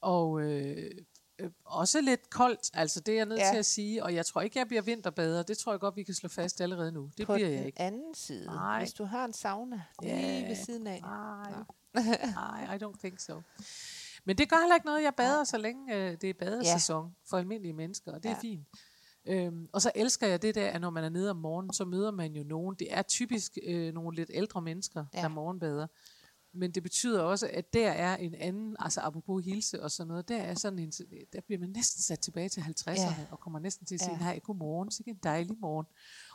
Og 0.00 0.40
øh, 0.40 0.90
øh, 1.38 1.50
også 1.64 2.00
lidt 2.00 2.30
koldt, 2.30 2.70
altså 2.74 3.00
det 3.00 3.12
er 3.12 3.16
jeg 3.16 3.26
nødt 3.26 3.40
Ja. 3.40 3.48
til 3.52 3.58
at 3.58 3.66
sige. 3.66 4.04
Og 4.04 4.14
jeg 4.14 4.26
tror 4.26 4.40
ikke, 4.40 4.58
jeg 4.58 4.66
bliver 4.66 4.82
vinterbader. 4.82 5.42
Det 5.42 5.58
tror 5.58 5.72
jeg 5.72 5.80
godt, 5.80 5.96
vi 5.96 6.02
kan 6.02 6.14
slå 6.14 6.28
fast 6.28 6.60
allerede 6.60 6.92
nu. 6.92 7.10
Det 7.18 7.26
På 7.26 7.34
bliver 7.34 7.48
den 7.48 7.56
jeg 7.58 7.66
ikke. 7.66 7.80
anden 7.80 8.14
side, 8.14 8.46
Nej. 8.46 8.78
hvis 8.78 8.92
du 8.92 9.04
har 9.04 9.24
en 9.24 9.32
sauna 9.32 9.82
lige 10.02 10.16
Ja. 10.40 10.48
ved 10.48 10.56
siden 10.56 10.86
af. 10.86 11.00
Nej, 11.00 11.52
nej, 12.34 12.76
I 12.76 12.78
don't 12.84 12.98
think 12.98 13.20
so. 13.20 13.40
Men 14.24 14.38
det 14.38 14.48
gør 14.50 14.56
heller 14.60 14.74
ikke 14.74 14.86
noget, 14.86 15.02
jeg 15.02 15.12
bader, 15.16 15.44
så 15.44 15.58
længe 15.58 15.94
øh, 15.96 16.16
det 16.20 16.30
er 16.30 16.34
badesæson 16.38 17.04
ja. 17.06 17.12
for 17.30 17.36
almindelige 17.36 17.72
mennesker, 17.72 18.12
og 18.12 18.22
det 18.22 18.28
er 18.28 18.32
Ja. 18.34 18.38
fint. 18.40 18.66
Øhm, 19.26 19.68
og 19.72 19.82
så 19.82 19.92
elsker 19.94 20.26
jeg 20.26 20.42
det 20.42 20.54
der, 20.54 20.68
at 20.70 20.80
når 20.80 20.90
man 20.90 21.04
er 21.04 21.08
nede 21.08 21.30
om 21.30 21.36
morgenen, 21.36 21.72
så 21.72 21.84
møder 21.84 22.10
man 22.10 22.32
jo 22.32 22.42
nogen. 22.44 22.76
Det 22.78 22.86
er 22.90 23.02
typisk 23.02 23.58
øh, 23.66 23.94
nogle 23.94 24.16
lidt 24.16 24.30
ældre 24.34 24.62
mennesker, 24.62 25.04
ja. 25.14 25.20
der 25.22 25.28
morgenbader. 25.28 25.86
Men 26.54 26.70
det 26.70 26.82
betyder 26.82 27.22
også, 27.22 27.48
at 27.52 27.72
der 27.72 27.90
er 27.90 28.16
en 28.16 28.34
anden, 28.34 28.76
altså 28.78 29.00
apropos 29.00 29.44
hilse 29.44 29.82
og 29.82 29.90
sådan 29.90 30.08
noget, 30.08 30.28
der 30.28 30.36
er 30.36 30.54
sådan 30.54 30.78
en, 30.78 30.90
der 31.32 31.40
bliver 31.46 31.58
man 31.60 31.68
næsten 31.68 32.02
sat 32.02 32.20
tilbage 32.20 32.48
til 32.48 32.60
50'erne, 32.60 33.00
Ja. 33.00 33.14
og 33.30 33.40
kommer 33.40 33.58
næsten 33.58 33.86
til 33.86 33.94
at 33.94 34.00
Ja. 34.00 34.04
sige, 34.06 34.18
nej, 34.18 34.38
godmorgen, 34.38 34.90
så 34.90 35.02
en 35.06 35.16
dejlig 35.22 35.56
morgen. 35.60 35.86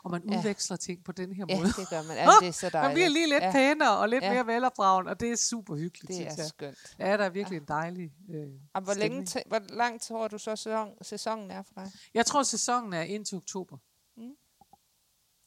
Og 0.04 0.12
man 0.12 0.30
Ja. 0.30 0.38
udveksler 0.38 0.78
ting 0.78 1.04
på 1.04 1.12
den 1.12 1.34
her 1.34 1.46
Ja, 1.50 1.58
måde. 1.58 1.68
det 1.68 1.90
gør 1.90 2.02
man. 2.04 2.18
Altså, 2.24 2.38
det 2.42 2.48
er 2.48 2.52
så 2.52 2.70
dejligt. 2.70 2.88
Man 2.90 2.94
bliver 2.94 3.10
lige 3.10 3.28
lidt 3.28 3.42
ja, 3.42 3.46
ja. 3.46 3.52
pænere 3.52 3.98
og 3.98 4.10
lidt 4.10 4.24
Ja. 4.24 4.28
ja. 4.34 4.44
mere 4.44 4.56
velopdragen, 4.56 5.08
og 5.08 5.20
det 5.20 5.32
er 5.32 5.36
super 5.36 5.76
hyggeligt, 5.76 6.08
Det 6.08 6.28
er 6.28 6.34
jeg. 6.38 6.46
skønt. 6.46 6.78
Ja, 7.00 7.18
der 7.18 7.24
er 7.24 7.30
virkelig 7.30 7.58
en 7.58 7.66
dejlig 7.68 8.12
øh, 8.30 8.48
Og 8.74 8.82
hvor, 8.82 8.94
længe 8.94 9.22
t- 9.30 9.48
hvor 9.48 9.60
lang 9.76 10.02
tror 10.02 10.28
du 10.28 10.38
så 10.38 10.56
sæson, 10.56 10.90
sæsonen 11.02 11.52
er 11.52 11.62
for 11.62 11.74
dig? 11.76 11.92
Jeg 12.14 12.26
tror, 12.26 12.44
sæsonen 12.44 12.94
er 12.94 13.02
indtil 13.02 13.36
oktober. 13.38 13.78
Mm. 14.18 14.32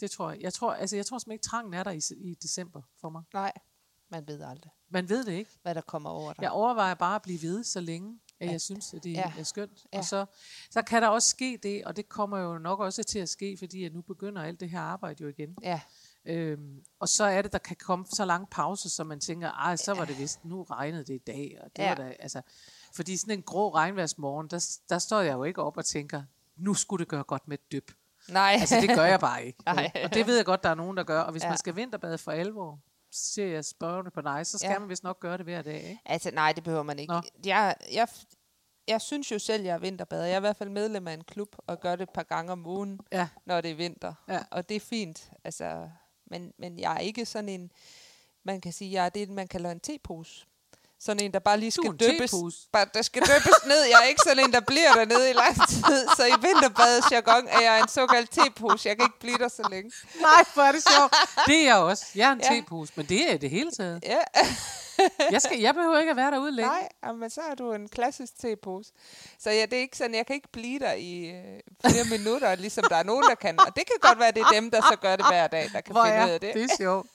Det 0.00 0.10
tror 0.10 0.30
jeg. 0.30 0.40
Jeg 0.40 0.52
tror, 0.52 0.72
altså, 0.72 0.96
jeg 0.96 1.06
tror 1.06 1.18
simpelthen 1.18 1.32
ikke, 1.32 1.42
trangen 1.42 1.74
er 1.74 1.82
der 1.82 1.90
i, 1.90 2.00
i 2.30 2.34
december 2.34 2.82
for 3.00 3.10
mig. 3.10 3.22
Nej, 3.34 3.52
man 4.10 4.28
ved 4.28 4.42
aldrig, 4.42 4.70
Man 4.88 5.08
ved 5.08 5.24
det 5.24 5.32
ikke. 5.32 5.50
hvad 5.62 5.74
der 5.74 5.80
kommer 5.80 6.10
over 6.10 6.32
dig. 6.32 6.42
Jeg 6.42 6.50
overvejer 6.50 6.94
bare 6.94 7.14
at 7.16 7.22
blive 7.22 7.42
ved, 7.42 7.64
så 7.64 7.80
længe 7.80 8.18
at 8.40 8.46
At- 8.46 8.52
jeg 8.52 8.60
synes, 8.60 8.94
at 8.94 9.04
det 9.04 9.12
ja. 9.12 9.32
ja. 9.36 9.40
er 9.40 9.42
skønt. 9.42 9.86
Ja. 9.92 9.98
Og 9.98 10.04
så, 10.04 10.26
så 10.70 10.82
kan 10.82 11.02
der 11.02 11.08
også 11.08 11.28
ske 11.28 11.58
det, 11.62 11.84
og 11.84 11.96
det 11.96 12.08
kommer 12.08 12.38
jo 12.38 12.58
nok 12.58 12.80
også 12.80 13.02
til 13.02 13.18
at 13.18 13.28
ske, 13.28 13.56
fordi 13.58 13.84
at 13.84 13.92
nu 13.94 14.02
begynder 14.02 14.42
alt 14.42 14.60
det 14.60 14.70
her 14.70 14.80
arbejde 14.80 15.22
jo 15.22 15.28
igen. 15.28 15.56
Ja, 15.62 15.80
Øhm, 16.24 16.84
og 16.98 17.08
så 17.08 17.24
er 17.24 17.42
det, 17.42 17.52
der 17.52 17.58
kan 17.58 17.76
komme 17.76 18.06
så 18.14 18.24
lange 18.24 18.46
pauser, 18.50 18.88
så 18.88 19.04
man 19.04 19.20
tænker, 19.20 19.50
ej, 19.50 19.76
så 19.76 19.94
var 19.94 20.04
det 20.04 20.18
vist, 20.18 20.44
nu 20.44 20.62
regnede 20.62 21.04
det 21.04 21.14
i 21.14 21.18
dag. 21.26 21.58
Og 21.60 21.70
det 21.76 21.82
Ja. 21.82 21.88
ja. 21.88 21.94
var 21.94 21.94
da, 22.04 22.14
altså, 22.18 22.42
fordi 22.94 23.16
sådan 23.16 23.34
en 23.38 23.42
grå 23.42 23.74
regnværsmorgen, 23.74 24.48
der, 24.48 24.78
der 24.88 24.98
står 24.98 25.20
jeg 25.20 25.32
jo 25.32 25.44
ikke 25.44 25.62
op 25.62 25.76
og 25.76 25.84
tænker, 25.84 26.22
nu 26.56 26.74
skulle 26.74 27.00
det 27.04 27.08
gøre 27.08 27.22
godt 27.24 27.48
med 27.48 27.58
et 27.58 27.72
dyb. 27.72 27.90
nej. 28.28 28.56
Altså 28.60 28.76
det 28.80 28.88
gør 28.96 29.04
jeg 29.04 29.20
bare 29.20 29.44
ikke. 29.46 29.58
Nej. 29.66 29.90
og 30.04 30.14
det 30.14 30.26
ved 30.26 30.36
jeg 30.36 30.44
godt, 30.44 30.62
der 30.62 30.68
er 30.70 30.74
nogen, 30.74 30.96
der 30.96 31.02
gør. 31.04 31.20
Og 31.20 31.30
hvis 31.32 31.42
Ja. 31.42 31.46
ja. 31.46 31.50
man 31.50 31.58
skal 31.58 31.76
vinterbade 31.76 32.18
for 32.18 32.32
alvor, 32.32 32.80
ser 33.12 33.46
jeg 33.46 33.64
spørgende 33.64 34.10
på 34.10 34.20
dig, 34.20 34.46
så 34.46 34.58
skal 34.58 34.68
Ja. 34.68 34.72
ja. 34.72 34.78
man 34.78 34.88
vist 34.88 35.04
nok 35.04 35.20
gøre 35.20 35.36
det 35.36 35.44
hver 35.46 35.62
dag. 35.62 35.74
Ikke? 35.82 36.00
Altså, 36.04 36.30
nej, 36.30 36.52
det 36.52 36.64
behøver 36.64 36.82
man 36.82 36.98
ikke. 36.98 37.12
Nå. 37.12 37.20
Jeg, 37.46 37.76
jeg, 37.92 38.08
jeg 38.88 39.00
synes 39.00 39.30
jo 39.32 39.38
selv, 39.38 39.64
jeg 39.64 39.74
er 39.74 39.78
vinterbader. 39.78 40.24
Jeg 40.24 40.32
er 40.32 40.36
i 40.36 40.40
hvert 40.40 40.56
fald 40.56 40.68
medlem 40.68 41.08
af 41.08 41.12
en 41.14 41.24
klub, 41.24 41.56
og 41.66 41.80
gør 41.80 41.96
det 41.96 42.02
et 42.02 42.10
par 42.10 42.22
gange 42.22 42.52
om 42.52 42.66
ugen, 42.66 43.00
Ja. 43.12 43.28
når 43.46 43.60
det 43.60 43.70
er 43.70 43.74
vinter. 43.74 44.14
Ja. 44.28 44.40
Og 44.50 44.68
det 44.68 44.74
er 44.76 44.80
fint. 44.80 45.30
Altså, 45.44 45.88
men, 46.26 46.52
men 46.58 46.78
jeg 46.78 46.94
er 46.94 46.98
ikke 46.98 47.26
sådan 47.26 47.48
en, 47.48 47.70
man 48.44 48.60
kan 48.60 48.72
sige, 48.72 48.92
jeg 48.92 49.04
er 49.04 49.08
det, 49.08 49.28
man 49.30 49.48
kalder 49.48 49.70
en 49.70 49.80
tepose. 49.80 50.46
Sådan 51.02 51.22
en, 51.22 51.32
der 51.32 51.38
bare 51.38 51.58
lige 51.60 51.70
skal 51.70 51.98
tepose. 51.98 52.56
Bare, 52.72 52.86
der 52.94 53.02
skal 53.02 53.22
dyppes 53.22 53.58
ned. 53.72 53.82
Jeg 53.84 53.98
er 54.02 54.06
ikke 54.08 54.20
sådan 54.24 54.44
en, 54.44 54.52
der 54.52 54.60
bliver 54.60 54.92
dernede 54.94 55.30
i 55.30 55.32
lang 55.32 55.68
tid. 55.68 56.06
Så 56.16 56.26
i 56.26 56.32
vinterbadets 56.42 57.12
jargon 57.12 57.48
er 57.48 57.60
jeg 57.60 57.80
en 57.80 57.88
såkaldt 57.88 58.30
tepose. 58.30 58.88
Jeg 58.88 58.96
kan 58.96 59.04
ikke 59.06 59.20
blive 59.20 59.38
der 59.38 59.48
så 59.48 59.68
længe. 59.70 59.90
Nej, 60.20 60.44
hvor 60.54 60.62
er 60.62 60.72
det 60.72 60.82
sjovt. 60.96 61.14
Det 61.48 61.58
er 61.60 61.64
jeg 61.64 61.76
også. 61.76 62.04
Jeg 62.14 62.28
er 62.28 62.32
en 62.32 62.40
Ja. 62.40 62.54
ja. 62.54 62.60
tepose, 62.60 62.92
men 62.96 63.06
det 63.06 63.32
er 63.32 63.36
det 63.38 63.50
hele 63.50 63.70
taget. 63.70 64.04
Ja. 64.06 64.18
Jeg, 65.30 65.42
skal, 65.42 65.58
jeg 65.60 65.74
behøver 65.74 65.98
ikke 65.98 66.10
at 66.10 66.16
være 66.16 66.30
derude 66.30 66.52
længe. 66.52 66.70
Nej, 67.02 67.12
men 67.12 67.30
så 67.30 67.40
er 67.50 67.54
du 67.54 67.72
en 67.72 67.88
klassisk 67.88 68.32
tepose. 68.40 68.90
Så 69.38 69.50
ja, 69.50 69.62
det 69.62 69.72
er 69.72 69.80
ikke 69.80 69.96
sådan, 69.96 70.14
jeg 70.14 70.26
kan 70.26 70.34
ikke 70.36 70.48
blive 70.52 70.78
der 70.78 70.92
i 70.92 71.24
øh, 71.30 71.90
flere 71.90 72.04
minutter, 72.04 72.54
ligesom 72.54 72.84
der 72.88 72.96
er 72.96 73.02
nogen, 73.02 73.24
der 73.28 73.34
kan. 73.34 73.60
Og 73.60 73.76
det 73.76 73.86
kan 73.86 73.96
godt 74.00 74.18
være, 74.18 74.30
det 74.32 74.40
er 74.40 74.48
dem, 74.52 74.70
der 74.70 74.80
så 74.80 74.96
gør 75.00 75.16
det 75.16 75.26
hver 75.26 75.46
dag, 75.46 75.70
der 75.72 75.80
kan 75.80 75.92
Hvor 75.92 76.04
finde 76.04 76.16
ud 76.24 76.28
er 76.28 76.32
af 76.34 76.40
det. 76.40 76.54
det 76.54 76.62
er 76.64 76.76
sjovt. 76.78 77.06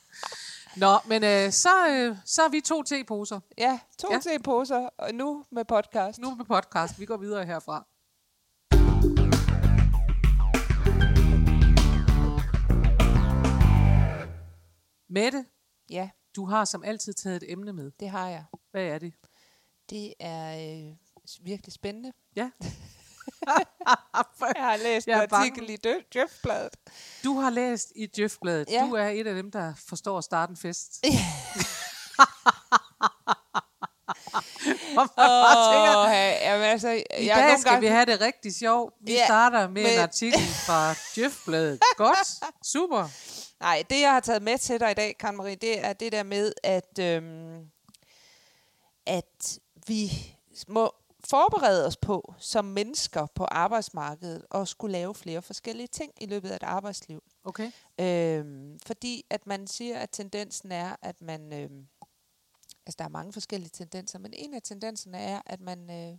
Nå, 0.77 0.97
men 1.07 1.23
øh, 1.23 1.51
så, 1.51 1.69
øh, 1.89 2.17
så 2.25 2.41
er 2.43 2.49
vi 2.49 2.61
to 2.61 2.83
teposer 2.83 3.39
Ja, 3.57 3.79
to 3.99 4.07
ja. 4.11 4.15
Ja. 4.15 4.19
teposer, 4.37 4.89
og 4.97 5.13
nu 5.13 5.45
med 5.51 5.65
podcast. 5.65 6.19
nu 6.19 6.35
med 6.35 6.45
podcast. 6.45 6.99
Vi 6.99 7.05
går 7.05 7.17
videre 7.17 7.45
herfra. 7.45 7.85
Mette, 15.09 15.45
Ja, 15.89 16.09
du 16.35 16.45
har 16.45 16.65
som 16.65 16.83
altid 16.83 17.13
taget 17.13 17.43
et 17.43 17.51
emne 17.51 17.73
med. 17.73 17.91
det 17.99 18.09
har 18.09 18.29
jeg. 18.29 18.45
Hvad 18.71 18.83
er 18.83 18.99
det? 18.99 19.13
Det 19.89 20.13
er 20.19 20.87
øh, 20.89 20.95
virkelig 21.45 21.73
spændende. 21.73 22.11
Ja. 22.35 22.51
Jeg 23.47 24.63
har 24.63 24.77
læst 24.77 25.07
Jeg 25.07 25.23
en 25.23 25.29
artikel 25.31 25.69
i 25.69 25.77
Djøfbladet. 26.13 26.75
Du 27.23 27.39
har 27.39 27.49
læst 27.49 27.91
i 27.95 28.05
Djøfbladet. 28.05 28.69
Ja. 28.69 28.81
Du 28.89 28.93
er 28.93 29.07
et 29.07 29.27
af 29.27 29.35
dem, 29.35 29.51
der 29.51 29.73
forstår 29.87 30.17
at 30.17 30.23
starte 30.23 30.49
en 30.51 30.57
fest. 30.57 30.91
Og 34.97 35.01
man 35.01 35.09
bare 35.17 35.73
tænker, 35.73 35.97
Åh, 36.05 36.41
jamen, 36.41 36.65
altså, 36.65 36.89
I 36.89 37.03
jeg 37.19 37.35
dag 37.35 37.43
nogle 37.45 37.59
skal 37.61 37.71
gange, 37.71 37.81
vi 37.81 37.87
have 37.87 38.05
det 38.05 38.21
rigtig 38.21 38.55
sjovt. 38.55 38.93
Vi 39.01 39.11
Ja, 39.13 39.25
starter 39.25 39.67
med 39.69 39.81
en 39.81 39.89
men- 39.91 39.99
artikel 39.99 40.39
fra 40.65 40.93
Djøfbladet. 41.15 41.79
Godt. 41.97 42.17
Super. 42.65 43.07
Nej, 43.59 43.83
det 43.89 44.01
jeg 44.01 44.11
har 44.11 44.19
taget 44.19 44.41
med 44.41 44.57
til 44.57 44.79
dig 44.79 44.91
i 44.91 44.93
dag, 44.93 45.15
Karen 45.19 45.37
Marie, 45.37 45.55
det 45.55 45.85
er 45.85 45.93
det 45.93 46.11
der 46.11 46.23
med, 46.23 46.51
at, 46.63 46.99
øhm, 46.99 47.59
at 49.07 49.59
vi 49.87 50.11
må 50.67 50.93
forberede 51.29 51.85
os 51.85 51.97
på 51.97 52.33
som 52.37 52.65
mennesker 52.65 53.25
på 53.25 53.45
arbejdsmarkedet 53.45 54.45
og 54.49 54.67
skulle 54.67 54.91
lave 54.91 55.15
flere 55.15 55.41
forskellige 55.41 55.87
ting 55.87 56.11
i 56.21 56.25
løbet 56.25 56.49
af 56.49 56.55
et 56.55 56.63
arbejdsliv. 56.63 57.23
Okay. 57.43 57.71
Øhm, 57.99 58.79
fordi 58.85 59.25
at 59.29 59.47
man 59.47 59.67
siger, 59.67 59.99
at 59.99 60.09
tendensen 60.11 60.71
er, 60.71 60.95
at 61.01 61.21
man... 61.21 61.53
Øhm, 61.53 61.87
altså, 62.85 62.95
der 62.99 63.05
er 63.05 63.09
mange 63.09 63.33
forskellige 63.33 63.69
tendenser, 63.69 64.19
men 64.19 64.33
en 64.33 64.53
af 64.53 64.61
tendenserne 64.61 65.17
er, 65.17 65.41
at 65.45 65.61
man, 65.61 65.91
øh, 65.91 66.17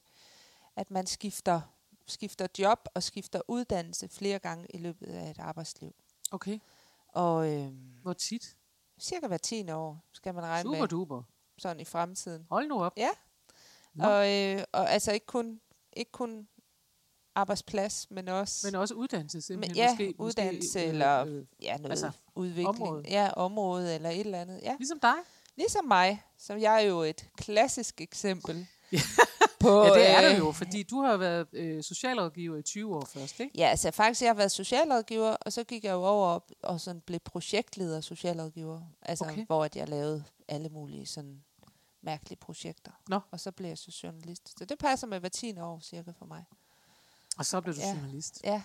at 0.76 0.90
man 0.90 1.06
skifter, 1.06 1.60
skifter 2.06 2.46
job 2.58 2.88
og 2.94 3.02
skifter 3.02 3.40
uddannelse 3.48 4.08
flere 4.08 4.38
gange 4.38 4.66
i 4.74 4.78
løbet 4.78 5.06
af 5.06 5.30
et 5.30 5.38
arbejdsliv. 5.38 5.94
Okay. 6.30 6.58
Og 7.08 7.52
øhm, 7.52 7.94
Hvor 8.02 8.12
tit? 8.12 8.56
cirka 9.00 9.26
hver 9.26 9.36
10 9.36 9.70
år 9.70 10.04
skal 10.12 10.34
man 10.34 10.44
regne 10.44 10.62
Super 10.68 10.80
med, 10.80 10.88
duper. 10.88 11.22
sådan 11.58 11.80
i 11.80 11.84
fremtiden. 11.84 12.46
Hold 12.50 12.68
nu 12.68 12.82
op. 12.82 12.92
Ja. 12.96 13.10
Nå. 13.96 14.04
Og, 14.08 14.32
øh, 14.34 14.62
og 14.72 14.90
altså 14.92 15.12
ikke 15.12 15.26
kun, 15.26 15.60
ikke 15.96 16.12
kun 16.12 16.48
arbejdsplads, 17.34 18.06
men 18.10 18.28
også 18.28 18.66
Men 18.66 18.74
også 18.74 18.94
uddannelse 18.94 19.40
simpelthen. 19.40 19.76
Men 19.76 19.84
ja, 19.84 19.90
måske, 19.90 20.14
uddannelse 20.20 20.78
måske, 20.78 20.88
eller- 20.88 21.24
Øh, 21.24 21.44
ja, 21.62 21.76
noget 21.76 21.90
altså, 21.90 22.10
udvikling. 22.34 22.68
område. 22.68 23.04
Ja, 23.08 23.30
område 23.32 23.94
eller 23.94 24.10
et 24.10 24.20
eller 24.20 24.40
andet. 24.40 24.60
Ja. 24.62 24.74
ligesom 24.78 25.00
dig. 25.00 25.14
Ligesom 25.56 25.84
mig, 25.84 26.22
som 26.38 26.58
jeg 26.60 26.74
er 26.82 26.86
jo 26.86 27.00
et 27.02 27.28
klassisk 27.36 28.00
eksempel 28.00 28.66
på... 29.60 29.84
Ja, 29.84 29.94
det 29.94 30.10
er 30.10 30.24
øh, 30.24 30.30
det 30.30 30.38
jo, 30.38 30.52
fordi 30.52 30.82
du 30.82 31.02
har 31.02 31.16
været 31.16 31.46
øh, 31.52 31.82
socialrådgiver 31.82 32.56
i 32.56 32.62
20 32.62 32.96
år 32.96 33.04
først, 33.04 33.40
ikke? 33.40 33.58
Ja, 33.58 33.68
altså 33.68 33.90
faktisk, 33.90 34.22
jeg 34.22 34.28
har 34.28 34.34
været 34.34 34.50
socialrådgiver, 34.52 35.36
og 35.40 35.52
så 35.52 35.64
gik 35.64 35.84
jeg 35.84 35.92
jo 35.92 36.04
over 36.04 36.26
og, 36.28 36.44
og 36.62 36.80
sådan 36.80 37.00
blev 37.00 37.20
projektleder 37.20 38.00
socialrådgiver. 38.00 38.80
Altså, 39.02 39.24
okay. 39.24 39.46
hvor 39.46 39.64
at 39.64 39.76
jeg 39.76 39.88
lavede 39.88 40.24
alle 40.48 40.68
mulige 40.68 41.06
sådan 41.06 41.42
mærkelige 42.06 42.38
projekter. 42.38 42.90
Nå. 43.08 43.20
Og 43.30 43.40
så 43.40 43.50
blev 43.50 43.68
jeg 43.68 43.78
så 43.78 44.00
journalist. 44.02 44.58
Så 44.58 44.64
det 44.64 44.78
passer 44.78 45.06
med 45.06 45.20
hver 45.20 45.28
10 45.28 45.58
år 45.60 45.80
cirka 45.80 46.10
for 46.18 46.24
mig. 46.26 46.44
Og 47.38 47.46
så 47.46 47.60
blev 47.60 47.74
du 47.74 47.80
Ja. 47.80 47.88
journalist. 47.92 48.40
Ja. 48.44 48.62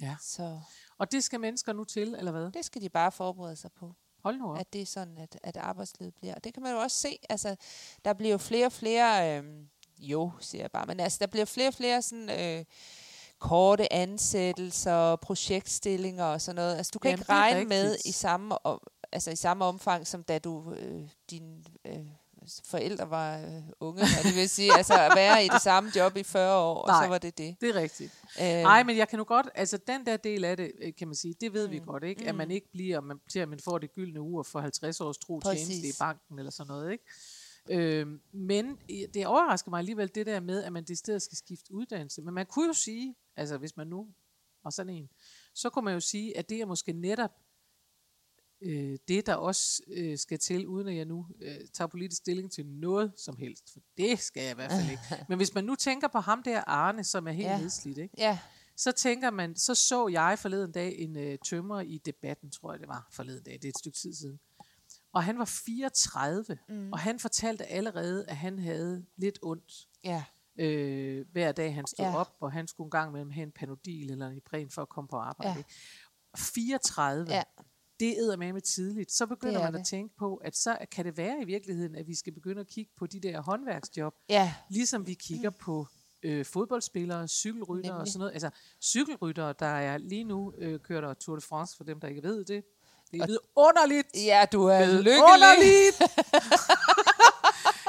Ja. 0.00 0.16
Så 0.20 0.60
Og 0.98 1.12
det 1.12 1.24
skal 1.24 1.40
mennesker 1.40 1.72
nu 1.72 1.84
til, 1.84 2.14
eller 2.18 2.32
hvad? 2.32 2.50
det 2.52 2.64
skal 2.64 2.82
de 2.82 2.88
bare 2.88 3.12
forberede 3.12 3.56
sig 3.56 3.72
på. 3.72 3.94
Hold 4.22 4.36
nu 4.38 4.50
op. 4.52 4.58
at 4.58 4.72
det 4.72 4.82
er 4.82 4.86
sådan, 4.86 5.18
at, 5.18 5.38
at 5.42 5.56
arbejdslivet 5.56 6.14
bliver. 6.14 6.34
Og 6.34 6.44
det 6.44 6.54
kan 6.54 6.62
man 6.62 6.72
jo 6.72 6.78
også 6.78 6.96
se. 6.96 7.18
Altså, 7.28 7.56
der 8.04 8.12
bliver 8.12 8.32
jo 8.32 8.38
flere 8.38 8.66
og 8.66 8.72
flere, 8.72 9.38
øh, 9.38 9.66
jo, 9.98 10.32
siger 10.40 10.62
jeg 10.62 10.70
bare, 10.70 10.86
men 10.86 11.00
altså, 11.00 11.18
der 11.20 11.26
bliver 11.26 11.44
flere 11.44 11.68
og 11.68 11.74
flere 11.74 12.02
sådan, 12.02 12.30
øh, 12.40 12.64
korte 13.38 13.92
ansættelser, 13.92 15.16
projektstillinger 15.16 16.24
og 16.24 16.40
sådan 16.40 16.56
noget. 16.56 16.76
Altså, 16.76 16.90
du 16.94 16.98
kan 16.98 17.10
Jamen, 17.10 17.20
ikke 17.20 17.32
regne 17.32 17.64
med 17.64 17.96
i 18.04 18.12
samme, 18.12 18.66
om, 18.66 18.80
altså, 19.12 19.30
i 19.30 19.36
samme 19.36 19.64
omfang, 19.64 20.06
som 20.06 20.22
da 20.24 20.38
du, 20.38 20.72
øh, 20.72 21.08
din 21.30 21.66
øh, 21.84 22.06
forældre 22.64 23.10
var 23.10 23.38
øh, 23.38 23.62
unge, 23.80 24.02
og 24.02 24.24
det 24.24 24.34
vil 24.34 24.48
sige, 24.48 24.72
altså 24.76 24.94
at 24.94 25.12
være 25.16 25.44
i 25.44 25.48
det 25.48 25.62
samme 25.62 25.90
job 25.96 26.16
i 26.16 26.22
40 26.22 26.58
år, 26.58 26.74
og 26.74 26.88
Nej. 26.88 27.04
så 27.04 27.08
var 27.08 27.18
det 27.18 27.38
det. 27.38 27.56
Det 27.60 27.68
er 27.68 27.74
rigtigt. 27.74 28.12
Øh, 28.40 28.44
Nej, 28.46 28.82
men 28.82 28.96
jeg 28.96 29.08
kan 29.08 29.16
nu 29.18 29.24
godt, 29.24 29.48
altså 29.54 29.76
den 29.86 30.06
der 30.06 30.16
del 30.16 30.44
af 30.44 30.56
det, 30.56 30.72
øh, 30.82 30.92
kan 30.98 31.08
man 31.08 31.14
sige, 31.14 31.34
det 31.40 31.52
ved 31.52 31.66
vi 31.68 31.78
Mm. 31.78 31.86
godt, 31.86 32.04
ikke? 32.04 32.24
At 32.28 32.34
man 32.34 32.48
Mm. 32.48 32.52
ikke 32.54 32.70
bliver, 32.72 33.00
man, 33.00 33.20
til 33.30 33.38
at 33.38 33.48
man 33.48 33.58
får 33.60 33.78
det 33.78 33.92
gyldne 33.94 34.20
ur 34.20 34.42
for 34.42 34.60
50 34.60 35.00
års 35.00 35.18
tro 35.18 35.38
Præcis. 35.38 35.66
tjeneste 35.66 35.88
i 35.88 35.92
banken 35.98 36.38
eller 36.38 36.50
sådan 36.50 36.68
noget, 36.68 36.92
ikke? 36.92 37.04
Øhm, 37.70 38.20
men 38.32 38.76
det 39.14 39.26
overrasker 39.26 39.70
mig 39.70 39.78
alligevel 39.78 40.10
det 40.14 40.26
der 40.26 40.40
med, 40.40 40.62
at 40.64 40.72
man 40.72 40.84
det 40.84 40.98
sted 40.98 41.20
skal 41.20 41.38
skifte 41.38 41.74
uddannelse. 41.74 42.22
Men 42.22 42.34
man 42.34 42.46
kunne 42.46 42.66
jo 42.66 42.72
sige, 42.72 43.14
altså 43.36 43.58
hvis 43.58 43.76
man 43.76 43.86
nu 43.86 44.06
var 44.64 44.70
sådan 44.70 44.92
en, 44.92 45.08
så 45.54 45.70
kunne 45.70 45.84
man 45.84 45.94
jo 45.94 46.00
sige, 46.00 46.38
at 46.38 46.48
det 46.48 46.60
er 46.60 46.66
måske 46.66 46.92
netop 46.92 47.30
øh, 48.64 48.98
det, 49.08 49.26
der 49.26 49.34
også 49.34 49.82
øh, 49.88 50.18
skal 50.18 50.38
til, 50.38 50.66
uden 50.66 50.88
at 50.88 50.96
jeg 50.96 51.04
nu 51.04 51.26
øh, 51.40 51.56
tager 51.72 51.88
politisk 51.88 52.18
stilling 52.18 52.52
til 52.52 52.66
noget 52.66 53.12
som 53.16 53.36
helst. 53.36 53.72
For 53.72 53.80
det 53.96 54.18
skal 54.18 54.42
jeg 54.42 54.52
i 54.52 54.54
hvert 54.54 54.70
fald 54.70 54.90
ikke. 54.90 55.02
Men 55.28 55.38
hvis 55.38 55.54
man 55.54 55.64
nu 55.64 55.74
tænker 55.74 56.08
på 56.08 56.18
ham 56.18 56.42
der 56.42 56.60
Arne, 56.66 57.04
som 57.04 57.28
er 57.28 57.32
helt 57.32 57.48
ja. 57.48 57.58
Nedslidt, 57.58 57.98
ikke? 57.98 58.14
Ja, 58.18 58.38
så 58.76 58.92
tænker 58.92 59.30
man, 59.30 59.56
så 59.56 59.74
så 59.74 60.08
jeg 60.08 60.38
forleden 60.38 60.72
dag 60.72 60.98
en 60.98 61.16
øh, 61.16 61.38
tømmer 61.44 61.80
i 61.80 61.98
debatten, 61.98 62.50
tror 62.50 62.72
jeg 62.72 62.80
det 62.80 62.88
var 62.88 63.08
forleden 63.12 63.42
dag, 63.44 63.52
det 63.52 63.64
er 63.64 63.68
et 63.68 63.78
stykke 63.78 63.98
tid 63.98 64.14
siden. 64.14 64.40
Og 65.12 65.24
han 65.24 65.38
var 65.38 65.44
34, 65.44 66.58
mm. 66.68 66.92
og 66.92 66.98
han 66.98 67.18
fortalte 67.18 67.66
allerede, 67.66 68.26
at 68.28 68.36
han 68.36 68.58
havde 68.58 69.04
lidt 69.16 69.38
ondt 69.42 69.88
ja, 70.04 70.24
øh, 70.58 71.26
hver 71.32 71.52
dag, 71.52 71.74
han 71.74 71.86
stod 71.86 72.06
ja. 72.06 72.16
Op, 72.16 72.36
og 72.40 72.52
han 72.52 72.68
skulle 72.68 72.86
en 72.86 72.90
gang 72.90 73.12
med 73.12 73.32
have 73.32 73.42
en 73.42 73.52
panodil 73.52 74.10
eller 74.10 74.26
en 74.26 74.36
Ipren 74.36 74.70
for 74.70 74.82
at 74.82 74.88
komme 74.88 75.08
på 75.08 75.16
arbejde. 75.16 75.52
Ja. 75.52 75.58
ikke? 75.58 75.70
34, 76.36 77.26
Ja. 77.30 77.42
Det 78.00 78.14
æder 78.18 78.36
med 78.36 78.52
med 78.52 78.60
tidligt. 78.60 79.12
Så 79.12 79.26
begynder 79.26 79.54
Det 79.54 79.60
er 79.66 79.70
man 79.70 79.74
at 79.74 79.78
det. 79.78 79.86
tænke 79.86 80.16
på, 80.18 80.34
at 80.34 80.56
så 80.56 80.76
kan 80.92 81.04
det 81.04 81.16
være 81.16 81.42
i 81.42 81.44
virkeligheden, 81.44 81.94
at 81.96 82.06
vi 82.06 82.14
skal 82.14 82.32
begynde 82.32 82.60
at 82.60 82.66
kigge 82.66 82.90
på 82.98 83.06
de 83.06 83.20
der 83.20 83.40
håndværksjob, 83.42 84.14
ja, 84.28 84.54
Ligesom 84.70 85.06
vi 85.06 85.14
kigger 85.14 85.50
mm. 85.50 85.56
på 85.60 85.86
øh, 86.22 86.44
fodboldspillere, 86.44 87.28
cykelryttere 87.28 87.96
og 87.96 88.08
sådan 88.08 88.18
noget. 88.18 88.32
Altså 88.32 88.50
cykelryttere, 88.82 89.54
der 89.58 89.66
er 89.66 89.98
lige 89.98 90.24
nu 90.24 90.52
øh, 90.58 90.80
kører 90.80 91.00
der 91.00 91.14
Tour 91.14 91.36
de 91.36 91.40
France, 91.42 91.76
for 91.76 91.84
dem, 91.84 92.00
der 92.00 92.08
ikke 92.08 92.22
ved 92.22 92.44
det. 92.44 92.64
Det 93.12 93.20
er 93.20 93.26
vidunderligt. 93.26 94.08
ja, 94.14 94.44
du 94.52 94.64
er 94.64 94.86
lykkelig. 94.86 95.04
Vidunderligt. 95.04 96.02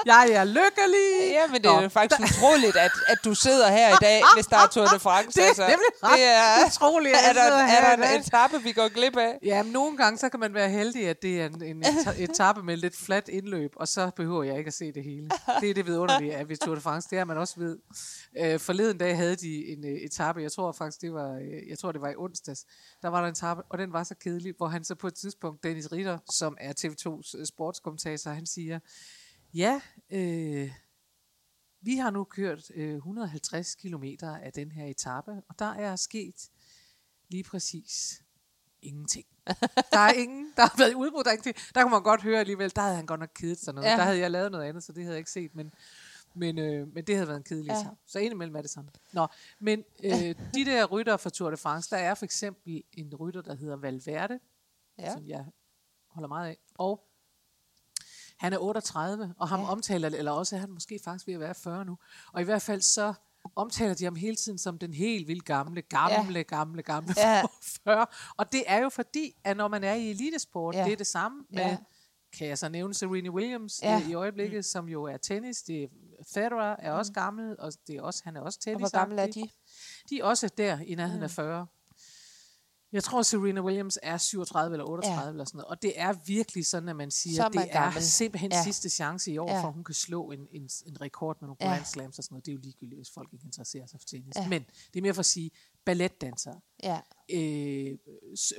Jeg 0.06 0.32
er 0.32 0.44
lykkelig. 0.44 1.08
Ja, 1.38 1.48
men 1.48 1.62
det 1.62 1.70
er 1.72 1.82
Nå, 1.82 1.90
faktisk 1.90 2.22
utroligt, 2.22 2.76
at, 2.76 2.92
at 3.08 3.18
du 3.26 3.34
sidder 3.34 3.68
her 3.72 3.90
i 3.90 3.98
dag, 4.02 4.22
hvis 4.36 4.46
der 4.46 4.58
er 4.58 4.68
Tour 4.68 4.86
de 4.86 5.00
France. 5.00 5.40
Det 5.40 5.48
er 5.48 5.68
nemlig 5.68 5.92
det 6.02 6.24
er, 6.24 6.68
utroligt, 6.68 7.16
at 7.16 7.30
er 7.30 7.34
der, 7.34 7.58
er 7.58 7.96
der 7.96 8.08
en 8.08 8.20
etape, 8.22 8.64
vi 8.64 8.72
går 8.72 8.88
glip 8.88 9.18
af? 9.18 9.40
Ja, 9.44 9.64
men 9.64 9.72
nogle 9.72 9.98
gange 9.98 10.18
så 10.18 10.30
kan 10.30 10.40
man 10.40 10.54
være 10.54 10.70
heldig, 10.70 11.08
at 11.08 11.22
det 11.22 11.42
er 11.42 11.46
en, 11.46 11.64
en 11.64 11.84
eta- 11.86 12.22
etape 12.24 12.64
med 12.64 12.78
lidt 12.78 12.96
fladt 12.98 13.28
indløb, 13.28 13.72
og 13.76 13.88
så 13.88 14.12
behøver 14.16 14.44
jeg 14.44 14.58
ikke 14.58 14.68
at 14.68 14.74
se 14.74 14.92
det 14.92 15.04
hele. 15.04 15.30
Det 15.62 15.70
er 15.70 15.74
det 15.74 15.86
vidunderlige 15.86 16.36
af 16.36 16.50
ved 16.50 16.58
Tour 16.58 16.76
de 16.76 16.82
France, 16.82 17.08
det 17.10 17.18
er, 17.18 17.22
at 17.22 17.28
man 17.28 17.38
også 17.38 17.54
ved. 17.58 17.78
Øh, 18.38 18.60
forleden 18.60 18.98
dag 18.98 19.16
havde 19.18 19.36
de 19.36 19.68
en 19.68 19.84
uh, 19.84 19.90
etape, 19.90 20.42
jeg 20.42 20.52
tror 20.52 20.72
faktisk, 20.72 21.02
det 21.02 21.14
var, 21.14 21.32
øh, 21.34 21.70
jeg 21.70 21.80
tror, 21.80 21.92
det 21.92 22.02
var 22.02 22.10
i 22.10 22.16
onsdags, 22.18 22.66
der 23.02 23.08
var 23.08 23.20
der 23.20 23.28
en 23.28 23.32
etape, 23.32 23.62
og 23.70 23.78
den 23.78 23.94
var 23.94 24.04
så 24.04 24.16
kedelig, 24.24 24.54
hvor 24.58 24.68
han 24.68 24.84
så 24.84 24.96
på 24.96 25.08
et 25.08 25.14
tidspunkt, 25.14 25.64
Dennis 25.64 25.92
Ritter, 25.92 26.18
som 26.38 26.58
er 26.60 26.74
TV2's 26.80 27.40
øh, 27.40 27.46
sportskommentator, 27.46 28.32
han 28.32 28.46
siger, 28.46 28.80
ja, 29.56 29.82
øh, 30.10 30.72
vi 31.82 31.96
har 31.96 32.12
nu 32.12 32.24
kørt 32.24 32.72
øh, 32.76 32.96
150 32.96 33.76
kilometer 33.76 34.36
af 34.38 34.54
den 34.54 34.72
her 34.72 34.86
etape, 34.86 35.32
og 35.32 35.60
der 35.60 35.74
er 35.74 35.96
sket 35.96 36.50
lige 37.30 37.44
præcis 37.44 38.22
ingenting. 38.82 39.26
Der 39.92 40.00
er 40.00 40.14
ingen, 40.14 40.54
der 40.56 40.62
har 40.62 40.78
været 40.78 40.92
i 40.92 40.96
udbrud, 40.96 41.24
der, 41.24 41.30
er 41.30 41.34
ingenting. 41.34 41.56
der 41.76 41.82
kunne 41.82 41.92
man 41.92 42.04
godt 42.04 42.22
høre 42.22 42.40
alligevel, 42.40 42.76
der 42.76 42.82
havde 42.82 42.96
han 42.96 43.06
godt 43.06 43.20
nok 43.20 43.30
kedet 43.36 43.58
sig 43.58 43.74
noget. 43.74 43.90
Ja. 43.90 43.96
Der 43.96 44.04
havde 44.04 44.20
jeg 44.20 44.32
lavet 44.32 44.52
noget 44.52 44.66
andet, 44.66 44.84
så 44.84 44.92
det 44.92 45.04
havde 45.04 45.14
jeg 45.14 45.20
ikke 45.20 45.32
set, 45.32 45.56
men, 45.56 45.74
men, 46.34 46.60
øh, 46.60 46.94
men 46.94 47.04
det 47.04 47.16
havde 47.16 47.28
været 47.28 47.38
en 47.38 47.44
kedelig 47.44 47.70
ja. 47.70 47.78
Ja. 47.78 47.90
Så 48.06 48.20
indimellem 48.20 48.56
er 48.56 48.62
det 48.62 48.70
sådan. 48.70 48.90
Nå, 49.14 49.28
men 49.60 49.84
øh, 50.04 50.12
de 50.56 50.66
der 50.66 50.86
rytter 50.86 51.18
fra 51.18 51.30
Tour 51.30 51.50
de 51.50 51.58
France, 51.58 51.90
der 51.90 51.98
er 51.98 52.14
for 52.14 52.26
eksempel 52.26 52.84
en 52.94 53.16
rytter, 53.16 53.42
der 53.42 53.56
hedder 53.56 53.76
Valverde. 53.76 54.40
Ja. 55.00 55.14
som 55.14 55.28
jeg 55.28 55.46
holder 56.08 56.28
meget 56.28 56.50
af, 56.50 56.58
og 56.76 57.08
han 58.46 58.54
er 58.54 58.58
38, 58.58 59.34
og 59.38 59.48
ham 59.50 59.60
ja. 59.60 59.72
Omtaler, 59.72 60.10
eller 60.10 60.32
også 60.32 60.56
er 60.56 60.60
han 60.60 60.72
måske 60.72 61.00
faktisk 61.04 61.28
ved 61.28 61.34
at 61.34 61.40
være 61.40 61.56
40 61.56 61.86
nu, 61.86 61.98
og 62.34 62.42
i 62.42 62.44
hvert 62.44 62.62
fald 62.62 62.82
så 62.82 63.14
omtaler 63.56 63.94
de 63.94 64.04
ham 64.04 64.16
hele 64.16 64.36
tiden 64.36 64.58
som 64.58 64.78
den 64.78 64.94
helt 64.94 65.28
vildt 65.28 65.46
gamle, 65.46 65.82
gamle, 65.82 66.34
ja. 66.40 66.42
gamle, 66.42 66.82
gamle 66.84 67.14
Ja. 67.18 67.42
40. 67.86 68.06
Og 68.38 68.52
det 68.52 68.64
er 68.68 68.78
jo 68.78 68.90
fordi, 68.90 69.36
at 69.44 69.58
når 69.58 69.68
man 69.68 69.84
er 69.84 69.94
i 69.94 70.10
elitesport, 70.10 70.76
ja. 70.76 70.84
Det 70.84 70.92
er 70.94 70.98
det 70.98 71.08
samme 71.08 71.44
med, 71.50 71.62
Ja. 71.64 71.78
kan 72.38 72.48
jeg 72.48 72.58
så 72.58 72.70
nævne 72.70 72.94
Serena 72.94 73.30
Williams 73.30 73.80
Ja. 73.84 74.08
i 74.10 74.14
øjeblikket, 74.14 74.58
mm. 74.58 74.64
som 74.64 74.90
jo 74.90 75.04
er 75.04 75.18
tennis, 75.18 75.62
det 75.62 75.84
er 75.84 75.88
Federer 76.34 76.76
er 76.80 76.92
også 76.92 77.14
gammel, 77.14 77.56
og 77.60 77.72
det 77.88 77.96
er 77.96 78.02
også, 78.02 78.22
han 78.24 78.36
er 78.38 78.42
også 78.42 78.58
Og 78.60 78.64
tennis. 78.64 78.82
hvor 78.92 79.00
gamle 79.00 79.22
er 79.22 79.28
de? 79.28 79.50
De 80.10 80.20
er 80.20 80.24
også 80.24 80.50
der 80.58 80.80
i 80.80 80.96
nærheden 80.96 81.20
mm. 81.20 81.24
af 81.24 81.32
40. 81.32 81.68
Jeg 82.96 83.04
tror, 83.04 83.22
Serena 83.22 83.62
Williams 83.62 84.00
er 84.04 84.18
37 84.18 84.74
eller 84.74 84.86
38 84.86 85.24
ja. 85.24 85.30
eller 85.30 85.46
sådan 85.46 85.58
noget. 85.58 85.68
Og 85.70 85.82
det 85.82 85.94
er 85.96 86.14
virkelig 86.26 86.66
sådan, 86.66 86.90
at 86.90 86.96
man 86.96 87.12
siger, 87.12 87.42
er 87.42 87.46
at 87.46 87.54
det 87.54 87.62
er 87.62 87.82
gammel. 87.84 88.04
simpelthen 88.04 88.52
ja. 88.52 88.64
Sidste 88.64 88.90
chance 88.90 89.32
i 89.32 89.38
år, 89.38 89.52
ja. 89.52 89.64
For 89.64 89.72
hun 89.72 89.84
kan 89.84 89.96
slå 89.96 90.32
en, 90.32 90.48
en, 90.52 90.70
en 90.86 91.02
rekord 91.02 91.38
med 91.42 91.48
nogle 91.48 91.58
Ja. 91.62 91.68
Grand 91.68 91.86
Slams 91.86 92.18
og 92.18 92.24
sådan 92.24 92.34
noget. 92.34 92.46
Det 92.46 92.52
er 92.52 92.56
jo 92.56 92.60
ligegyldigt, 92.64 92.98
hvis 93.00 93.12
folk 93.14 93.30
ikke 93.34 93.46
interesserer 93.46 93.86
sig 93.86 94.00
for 94.00 94.08
tennis. 94.08 94.36
Ja. 94.36 94.48
Men 94.48 94.62
det 94.94 95.00
er 95.00 95.02
mere 95.02 95.14
for 95.14 95.20
at 95.20 95.26
sige, 95.26 95.52
balletdansere, 95.86 96.60
Ja, 96.84 97.00
øh, 97.32 97.98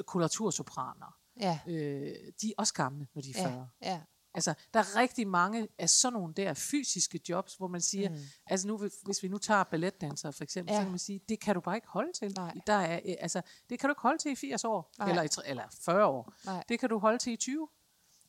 koloratursopraner, 0.07 1.16
ja, 1.40 1.59
øh, 1.66 2.14
de 2.40 2.49
er 2.49 2.52
også 2.59 2.75
gamle, 2.75 3.07
når 3.14 3.23
de 3.23 3.31
er 3.31 3.43
40. 3.49 3.69
ja, 3.83 3.90
ja. 3.90 4.00
Altså, 4.37 4.55
der 4.75 4.81
er 4.81 4.97
rigtig 4.97 5.28
mange 5.28 5.69
af 5.78 5.90
sådan 5.90 6.12
nogle 6.12 6.35
der 6.35 6.55
fysiske 6.55 7.21
jobs, 7.28 7.55
hvor 7.55 7.69
man 7.69 7.81
siger, 7.81 8.11
mm. 8.11 8.16
altså 8.47 8.69
nu, 8.69 8.88
hvis 9.05 9.23
vi 9.23 9.28
nu 9.28 9.38
tager 9.38 9.64
balletdansere 9.64 10.33
for 10.33 10.45
eksempel, 10.45 10.73
ja. 10.73 10.78
så 10.78 10.83
kan 10.83 10.90
man 10.90 10.99
sige, 10.99 11.21
det 11.28 11.40
kan 11.40 11.55
du 11.55 11.61
bare 11.61 11.76
ikke 11.76 11.88
holde 11.88 12.12
til. 12.12 12.33
Nej. 12.37 12.55
Der 12.66 12.73
er, 12.73 13.00
øh, 13.07 13.14
altså, 13.19 13.43
det 13.69 13.78
kan 13.78 13.88
du 13.88 13.93
ikke 13.93 14.02
holde 14.02 14.19
til 14.19 14.33
i 14.33 14.37
80 14.37 14.64
år, 14.64 14.93
Nej. 14.99 15.09
eller, 15.09 15.23
i, 15.23 15.28
eller 15.45 15.64
40 15.81 16.07
år. 16.07 16.33
Nej. 16.45 16.64
Det 16.69 16.81
kan 16.81 16.88
du 16.88 16.99
holde 16.99 17.19
til 17.19 17.33
i 17.33 17.37
20. 17.37 17.69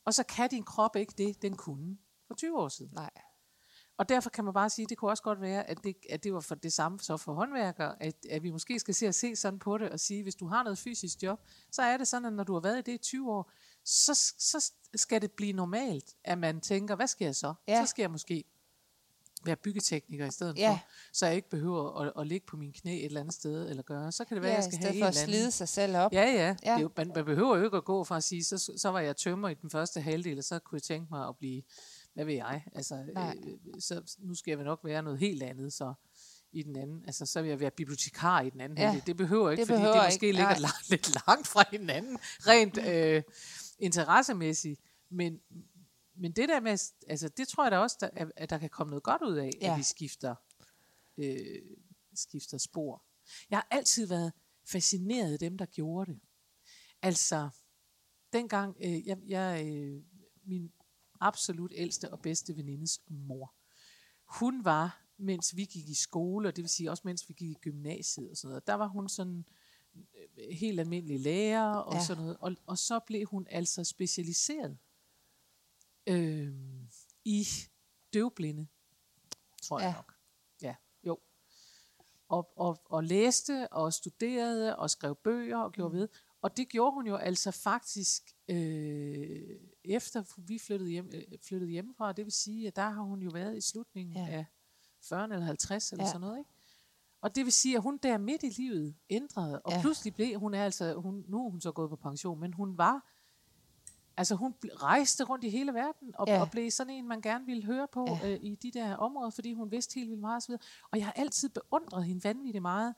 Og 0.04 0.14
så 0.14 0.22
kan 0.22 0.50
din 0.50 0.64
krop 0.64 0.96
ikke 0.96 1.14
det, 1.18 1.42
den 1.42 1.56
kunne 1.56 1.98
for 2.26 2.34
20 2.34 2.58
år 2.58 2.68
siden. 2.68 2.92
Nej. 2.94 3.10
Og 3.98 4.08
derfor 4.08 4.30
kan 4.30 4.44
man 4.44 4.54
bare 4.54 4.70
sige, 4.70 4.84
at 4.84 4.90
det 4.90 4.98
kunne 4.98 5.10
også 5.10 5.22
godt 5.22 5.40
være, 5.40 5.70
at 5.70 5.84
det, 5.84 5.96
at 6.10 6.24
det 6.24 6.34
var 6.34 6.40
for 6.40 6.54
det 6.54 6.72
samme 6.72 6.98
så 6.98 7.16
for 7.16 7.34
håndværkere, 7.34 8.02
at, 8.02 8.14
at 8.30 8.42
vi 8.42 8.50
måske 8.50 8.78
skal 8.78 8.94
se 8.94 9.08
og 9.08 9.14
se 9.14 9.36
sådan 9.36 9.58
på 9.58 9.78
det 9.78 9.90
og 9.90 10.00
sige, 10.00 10.22
hvis 10.22 10.34
du 10.34 10.46
har 10.46 10.62
noget 10.62 10.78
fysisk 10.78 11.22
job, 11.22 11.40
så 11.72 11.82
er 11.82 11.96
det 11.96 12.08
sådan, 12.08 12.26
at 12.26 12.32
når 12.32 12.44
du 12.44 12.52
har 12.52 12.60
været 12.60 12.78
i 12.78 12.82
det 12.82 12.92
i 12.92 12.98
20 12.98 13.32
år, 13.32 13.50
så, 13.88 14.14
så 14.38 14.72
skal 14.94 15.22
det 15.22 15.32
blive 15.32 15.52
normalt, 15.52 16.14
at 16.24 16.38
man 16.38 16.60
tænker, 16.60 16.96
hvad 16.96 17.06
skal 17.06 17.24
jeg 17.24 17.36
så? 17.36 17.54
Ja. 17.68 17.84
Så 17.84 17.90
skal 17.90 18.02
jeg 18.02 18.10
måske 18.10 18.44
være 19.44 19.56
byggetekniker 19.56 20.26
i 20.26 20.30
stedet 20.30 20.58
Ja. 20.58 20.70
for, 20.70 20.78
så 21.12 21.26
jeg 21.26 21.36
ikke 21.36 21.50
behøver 21.50 22.00
at, 22.00 22.12
at 22.20 22.26
ligge 22.26 22.46
på 22.46 22.56
mine 22.56 22.72
knæ 22.72 22.98
et 22.98 23.04
eller 23.04 23.20
andet 23.20 23.34
sted 23.34 23.70
eller 23.70 23.82
gøre. 23.82 24.12
Så 24.12 24.24
kan 24.24 24.34
det 24.34 24.42
være, 24.42 24.52
Ja, 24.52 24.58
at 24.58 24.64
jeg 24.64 24.72
skal 24.72 24.78
have 24.78 24.92
for 24.92 24.96
en 24.96 25.02
at 25.02 25.08
eller 25.08 25.22
anden 25.22 25.34
slide 25.34 25.50
sig 25.50 25.68
selv 25.68 25.96
op. 25.96 26.12
Ja, 26.12 26.22
ja. 26.24 26.56
ja. 26.64 26.74
Det 26.76 26.82
jo, 26.82 26.90
man, 26.96 27.12
man 27.14 27.24
behøver 27.24 27.56
jo 27.56 27.64
ikke 27.64 27.76
at 27.76 27.84
gå 27.84 28.04
fra 28.04 28.16
at 28.16 28.24
sige, 28.24 28.44
så, 28.44 28.72
så 28.76 28.88
var 28.88 29.00
jeg 29.00 29.16
tømmer 29.16 29.48
i 29.48 29.54
den 29.54 29.70
første 29.70 30.00
halvdel, 30.00 30.38
og 30.38 30.44
så 30.44 30.58
kunne 30.58 30.76
jeg 30.76 30.82
tænke 30.82 31.06
mig 31.10 31.28
at 31.28 31.36
blive, 31.38 31.62
hvad 32.14 32.24
ved 32.24 32.34
jeg, 32.34 32.62
altså, 32.74 33.04
Nej. 33.14 33.36
øh, 33.46 33.80
så 33.80 34.16
nu 34.18 34.34
skal 34.34 34.50
jeg 34.56 34.64
nok 34.64 34.80
være 34.84 35.02
noget 35.02 35.18
helt 35.18 35.42
andet, 35.42 35.72
så 35.72 35.94
i 36.52 36.62
den 36.62 36.76
anden, 36.76 37.04
altså 37.06 37.26
så 37.26 37.42
vil 37.42 37.48
jeg 37.48 37.60
være 37.60 37.70
bibliotekar 37.70 38.40
i 38.40 38.50
den 38.50 38.60
anden 38.60 38.78
Ja. 38.78 38.86
halvdel. 38.90 39.06
Det 39.06 39.16
behøver 39.16 39.50
ikke, 39.50 39.60
Det 39.60 39.66
fordi 39.68 39.76
behøver 39.78 39.94
det 39.94 40.06
måske 40.06 40.26
ikke, 40.26 40.36
ligger 40.36 40.50
nej. 40.50 40.58
langt, 40.58 40.90
lidt 40.90 41.26
langt 41.26 41.46
fra 41.46 41.64
hinanden, 41.70 42.18
rent 42.40 42.78
øh, 42.78 43.22
interessemæssigt, 43.78 44.80
men 45.08 45.40
men 46.20 46.32
det 46.32 46.48
der 46.48 46.60
med, 46.60 46.78
altså 47.08 47.28
det 47.28 47.48
tror 47.48 47.64
jeg 47.64 47.70
da 47.72 47.78
også, 47.78 47.96
der, 48.00 48.30
at- 48.36 48.50
der 48.50 48.58
kan 48.58 48.70
komme 48.70 48.90
noget 48.90 49.02
godt 49.02 49.22
ud 49.22 49.34
af, 49.36 49.50
ja. 49.60 49.72
At 49.72 49.78
vi 49.78 49.82
skifter, 49.82 50.34
øh, 51.16 51.62
skifter 52.14 52.58
spor. 52.58 53.04
Jeg 53.50 53.58
har 53.58 53.66
altid 53.70 54.06
været 54.06 54.32
fascineret 54.64 55.32
af 55.32 55.38
dem, 55.38 55.58
der 55.58 55.66
gjorde 55.66 56.12
det. 56.12 56.20
Altså, 57.02 57.48
dengang, 58.32 58.76
øh, 58.84 59.06
jeg, 59.06 59.18
jeg, 59.26 59.66
øh, 59.66 60.02
min 60.44 60.72
absolut 61.20 61.72
ældste 61.74 62.12
og 62.12 62.20
bedste 62.20 62.56
venindes 62.56 63.00
mor, 63.08 63.54
hun 64.38 64.64
var, 64.64 65.04
mens 65.18 65.56
vi 65.56 65.64
gik 65.64 65.88
i 65.88 65.94
skole, 65.94 66.48
og 66.48 66.56
det 66.56 66.62
vil 66.62 66.68
sige 66.68 66.90
også 66.90 67.02
mens 67.04 67.28
vi 67.28 67.34
gik 67.34 67.50
i 67.50 67.58
gymnasiet 67.60 68.30
og 68.30 68.36
sådan 68.36 68.48
noget, 68.48 68.66
der 68.66 68.74
var 68.74 68.86
hun 68.88 69.08
sådan 69.08 69.44
helt 70.52 70.80
almindelig 70.80 71.20
lærer 71.20 71.74
og 71.74 71.94
ja. 71.94 72.04
Sådan 72.04 72.22
noget, 72.22 72.36
og, 72.40 72.56
og 72.66 72.78
så 72.78 72.98
blev 72.98 73.26
hun 73.26 73.46
altså 73.50 73.84
specialiseret 73.84 74.78
øh, 76.06 76.54
i 77.24 77.46
døvblinde, 78.14 78.66
tror 79.62 79.80
jeg 79.80 79.88
Ja. 79.88 79.94
nok. 79.94 80.14
Ja, 80.62 80.74
jo. 81.04 81.18
Og, 82.28 82.52
og, 82.58 82.82
og 82.84 83.04
læste 83.04 83.68
og 83.72 83.92
studerede 83.92 84.76
og 84.76 84.90
skrev 84.90 85.14
bøger 85.16 85.58
og 85.58 85.72
gjorde 85.72 85.92
ved. 85.94 86.08
Og 86.40 86.56
det 86.56 86.68
gjorde 86.68 86.92
hun 86.94 87.06
jo 87.06 87.16
altså 87.16 87.50
faktisk 87.50 88.22
øh, 88.48 89.60
efter 89.84 90.24
vi 90.36 90.58
flyttede, 90.58 90.90
hjem, 90.90 91.10
øh, 91.14 91.22
flyttede 91.42 91.70
hjemmefra. 91.70 92.12
Det 92.12 92.24
vil 92.24 92.32
sige, 92.32 92.66
at 92.66 92.76
der 92.76 92.90
har 92.90 93.02
hun 93.02 93.22
jo 93.22 93.30
været 93.32 93.56
i 93.56 93.60
slutningen 93.60 94.16
ja. 94.16 94.22
Ja. 94.24 94.32
af 94.38 94.44
40 95.00 95.24
eller 95.24 95.40
50 95.40 95.92
eller 95.92 96.04
Ja. 96.04 96.08
sådan 96.10 96.20
noget. 96.20 96.38
Ikke? 96.38 96.50
Og 97.20 97.34
det 97.34 97.44
vil 97.44 97.52
sige, 97.52 97.76
at 97.76 97.82
hun 97.82 97.96
der 98.02 98.18
midt 98.18 98.42
i 98.42 98.48
livet 98.48 98.94
ændrede, 99.10 99.60
og 99.62 99.72
ja. 99.72 99.80
Pludselig 99.80 100.14
blev 100.14 100.38
hun 100.38 100.54
er 100.54 100.64
altså, 100.64 100.94
hun, 100.94 101.24
nu 101.28 101.46
er 101.46 101.50
hun 101.50 101.60
så 101.60 101.72
gået 101.72 101.90
på 101.90 101.96
pension, 101.96 102.40
men 102.40 102.54
hun 102.54 102.78
var, 102.78 103.06
altså 104.16 104.34
hun 104.34 104.54
rejste 104.62 105.24
rundt 105.24 105.44
i 105.44 105.48
hele 105.50 105.74
verden, 105.74 106.14
og, 106.14 106.26
ja. 106.28 106.40
Og 106.40 106.50
blev 106.50 106.70
sådan 106.70 106.92
en, 106.92 107.08
man 107.08 107.20
gerne 107.20 107.46
ville 107.46 107.64
høre 107.64 107.86
på 107.92 108.06
ja. 108.22 108.30
Øh, 108.30 108.38
i 108.42 108.54
de 108.54 108.70
der 108.70 108.96
områder, 108.96 109.30
fordi 109.30 109.52
hun 109.52 109.70
vidste 109.70 109.94
helt 109.94 110.08
vildt 110.10 110.20
meget 110.20 110.36
osv. 110.36 110.54
Og 110.90 110.98
jeg 110.98 111.06
har 111.06 111.12
altid 111.12 111.48
beundret 111.48 112.04
hende 112.04 112.24
vanvittigt 112.24 112.62
meget. 112.62 112.94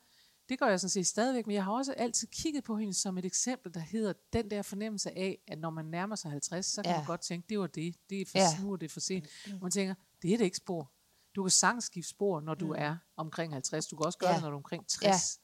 Det 0.48 0.58
gør 0.58 0.66
jeg 0.66 0.80
sådan 0.80 0.90
set 0.90 1.06
stadigvæk, 1.06 1.46
men 1.46 1.54
jeg 1.54 1.64
har 1.64 1.72
også 1.72 1.92
altid 1.92 2.28
kigget 2.28 2.64
på 2.64 2.76
hende 2.76 2.94
som 2.94 3.18
et 3.18 3.24
eksempel, 3.24 3.74
der 3.74 3.80
hedder 3.80 4.12
den 4.32 4.50
der 4.50 4.62
fornemmelse 4.62 5.18
af, 5.18 5.38
at 5.48 5.58
når 5.58 5.70
man 5.70 5.84
nærmer 5.84 6.16
sig 6.16 6.30
50, 6.30 6.66
så 6.66 6.82
kan 6.82 6.90
ja. 6.92 6.96
Man 6.98 7.06
godt 7.06 7.20
tænke, 7.20 7.46
det 7.48 7.58
var 7.58 7.66
det, 7.66 7.94
det 8.10 8.20
er 8.20 8.26
for, 8.26 8.38
Ja. 8.38 8.62
nu 8.62 8.72
er 8.72 8.76
det 8.76 8.90
for 8.90 9.00
sent. 9.00 9.26
Og 9.52 9.58
man 9.62 9.70
tænker, 9.70 9.94
det 10.22 10.32
er 10.32 10.36
det 10.38 10.44
ikke 10.44 10.56
spor. 10.56 10.90
Du 11.36 11.42
kan 11.42 11.50
sagtens 11.50 11.84
skifte 11.84 12.10
spor, 12.10 12.40
når 12.40 12.54
du 12.54 12.66
Mm. 12.66 12.74
er 12.78 12.96
omkring 13.16 13.52
50. 13.52 13.86
Du 13.86 13.96
kan 13.96 14.06
også 14.06 14.18
gøre 14.18 14.30
Ja. 14.30 14.34
det, 14.36 14.42
når 14.42 14.50
du 14.50 14.54
er 14.54 14.58
omkring 14.58 14.86
60. 14.86 15.40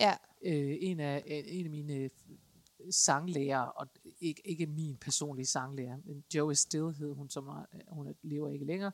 Ja, 0.00 0.16
Øh, 0.42 0.76
en, 0.80 1.00
af, 1.00 1.24
øh, 1.26 1.42
en 1.46 1.64
af 1.64 1.70
mine 1.70 1.92
øh, 1.94 2.10
sanglærer, 2.90 3.60
og 3.60 3.86
ikke, 4.20 4.42
ikke 4.44 4.66
min 4.66 4.96
personlige 4.96 5.46
sanglærer, 5.46 5.96
men 6.04 6.24
Joe 6.34 6.54
Still 6.54 6.92
hed 6.94 7.14
hun, 7.14 7.30
som 7.30 7.48
er, 7.48 7.64
hun 7.88 8.14
lever 8.22 8.48
ikke 8.50 8.64
længere. 8.64 8.92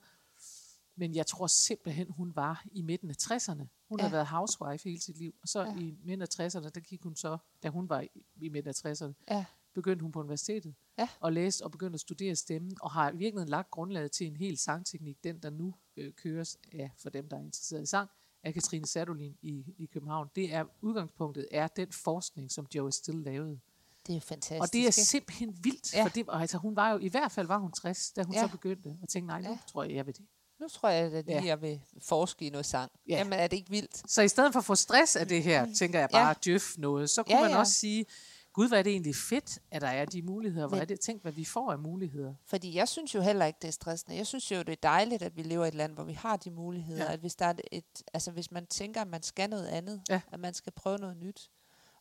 Men 0.97 1.15
jeg 1.15 1.27
tror 1.27 1.47
simpelthen, 1.47 2.11
hun 2.11 2.37
var 2.37 2.65
i 2.73 2.83
midten 2.83 3.11
af 3.11 3.15
60'erne. 3.23 3.65
Hun 3.89 3.99
ja. 3.99 4.03
har 4.03 4.09
Ja. 4.09 4.11
været 4.11 4.27
housewife 4.27 4.89
hele 4.89 5.01
sit 5.01 5.19
liv. 5.19 5.35
Og 5.43 5.49
så 5.49 5.61
ja. 5.61 5.71
Ja. 5.73 5.79
i 5.79 5.95
midten 6.05 6.23
af 6.23 6.27
60'erne, 6.41 6.69
der 6.69 6.81
gik 6.81 7.03
hun 7.03 7.17
så, 7.17 7.39
da 7.63 7.69
hun 7.69 7.89
var 7.89 8.01
i, 8.01 8.09
i 8.41 8.49
midten 8.49 8.69
af 8.69 8.75
60'erne, 8.87 9.13
ja, 9.31 9.45
begyndte 9.75 10.03
hun 10.03 10.13
på 10.13 10.21
universitetet 10.21 10.75
Ja. 10.99 11.09
og 11.21 11.33
læste 11.33 11.63
og 11.65 11.71
begyndte 11.71 11.95
at 11.97 12.01
studere 12.01 12.37
stemmen, 12.37 12.77
og 12.81 12.91
har 12.91 13.11
i 13.11 13.17
virkeligheden 13.17 13.49
lagt 13.49 13.71
grundlaget 13.71 14.13
til 14.13 14.27
en 14.27 14.37
hel 14.37 14.59
sangteknik, 14.59 15.25
den 15.25 15.39
der 15.43 15.51
nu 15.51 15.75
øh, 15.97 16.13
køres 16.13 16.59
af, 16.73 16.91
for 16.99 17.11
dem, 17.11 17.29
der 17.29 17.37
er 17.37 17.41
interesseret 17.43 17.83
i 17.83 17.87
sang, 17.87 18.11
af 18.43 18.55
Katrine 18.55 18.87
Sadolin 18.87 19.37
i, 19.43 19.65
i 19.79 19.87
København. 19.87 20.29
Det 20.37 20.55
er 20.55 20.65
udgangspunktet 20.83 21.49
er 21.51 21.67
den 21.67 21.93
forskning, 21.93 22.51
som 22.53 22.67
Joe 22.75 22.93
Still 22.93 23.19
lavede. 23.19 23.61
det 24.07 24.17
er 24.17 24.21
fantastisk. 24.21 24.63
Og 24.63 24.73
det 24.73 24.87
er 24.87 24.91
simpelthen 24.91 25.59
vildt, 25.65 25.95
Ja. 25.95 26.05
for 26.05 26.09
det, 26.09 26.29
og 26.29 26.41
altså, 26.41 26.59
hun 26.59 26.77
var 26.77 26.91
jo, 26.93 26.99
i 26.99 27.09
hvert 27.09 27.33
fald 27.33 27.47
var 27.47 27.59
hun 27.59 27.73
60, 27.73 28.11
da 28.13 28.23
hun 28.23 28.35
ja. 28.35 28.41
Så 28.41 28.49
begyndte, 28.49 28.99
og 29.03 29.09
tænkte, 29.09 29.27
nej, 29.27 29.41
nu 29.41 29.49
ja. 29.51 29.59
Tror 29.69 29.83
jeg, 29.85 29.95
jeg 29.95 30.07
vil 30.07 30.17
det. 30.17 30.25
Nu 30.61 30.69
tror 30.69 30.89
jeg, 30.89 31.13
at 31.13 31.29
Ja. 31.29 31.43
jeg 31.45 31.63
vil 31.63 31.81
forske 32.03 32.47
i 32.47 32.51
noget 32.51 32.67
sang. 32.67 32.93
Ja. 33.09 33.17
Jamen, 33.19 33.33
er 33.33 33.47
det 33.47 33.57
ikke 33.57 33.71
vildt? 33.71 34.11
Så 34.11 34.23
i 34.23 34.29
stedet 34.29 34.53
for 34.53 34.59
at 34.61 34.65
få 34.65 34.75
stress 34.75 35.17
af 35.17 35.29
det 35.29 35.43
her, 35.43 35.75
tænker 35.75 35.99
jeg 35.99 36.09
bare, 36.13 36.27
ja. 36.29 36.35
djøf 36.45 36.79
noget, 36.79 37.11
så 37.11 37.23
kunne 37.23 37.37
Ja, 37.37 37.43
man 37.43 37.51
ja. 37.51 37.59
også 37.59 37.73
sige, 37.73 38.07
gud, 38.55 38.69
hvad 38.69 38.79
er 38.79 38.83
det 38.83 38.91
egentlig 38.93 39.17
fedt, 39.17 39.59
at 39.71 39.83
der 39.83 39.89
er 39.89 40.05
de 40.05 40.23
muligheder, 40.23 40.67
hvor 40.67 40.77
er 40.77 40.85
det, 40.85 41.01
tænk, 41.01 41.23
hvad 41.23 41.33
vi 41.33 41.45
får 41.45 41.73
af 41.73 41.79
muligheder. 41.79 42.35
Fordi 42.47 42.75
jeg 42.77 42.89
synes 42.89 43.15
jo 43.15 43.21
heller 43.21 43.45
ikke, 43.47 43.59
det 43.63 43.69
er 43.69 43.73
stressende. 43.73 44.17
Jeg 44.17 44.27
synes 44.27 44.51
jo, 44.51 44.59
det 44.59 44.69
er 44.69 44.77
dejligt, 44.83 45.23
at 45.23 45.37
vi 45.37 45.43
lever 45.43 45.65
i 45.65 45.69
et 45.69 45.75
land, 45.75 45.93
hvor 45.95 46.05
vi 46.05 46.13
har 46.13 46.37
de 46.37 46.51
muligheder. 46.51 47.05
Ja. 47.05 47.13
At 47.13 47.21
hvis, 47.21 47.35
der 47.35 47.47
er 47.47 47.55
et- 47.73 48.03
altså 48.15 48.31
hvis 48.31 48.51
man 48.51 48.67
tænker, 48.67 49.01
at 49.01 49.09
man 49.09 49.23
skal 49.23 49.51
noget 49.51 49.67
andet, 49.67 50.03
Ja. 50.11 50.21
at 50.33 50.41
man 50.41 50.55
skal 50.55 50.73
prøve 50.73 50.99
noget 50.99 51.17
nyt, 51.17 51.51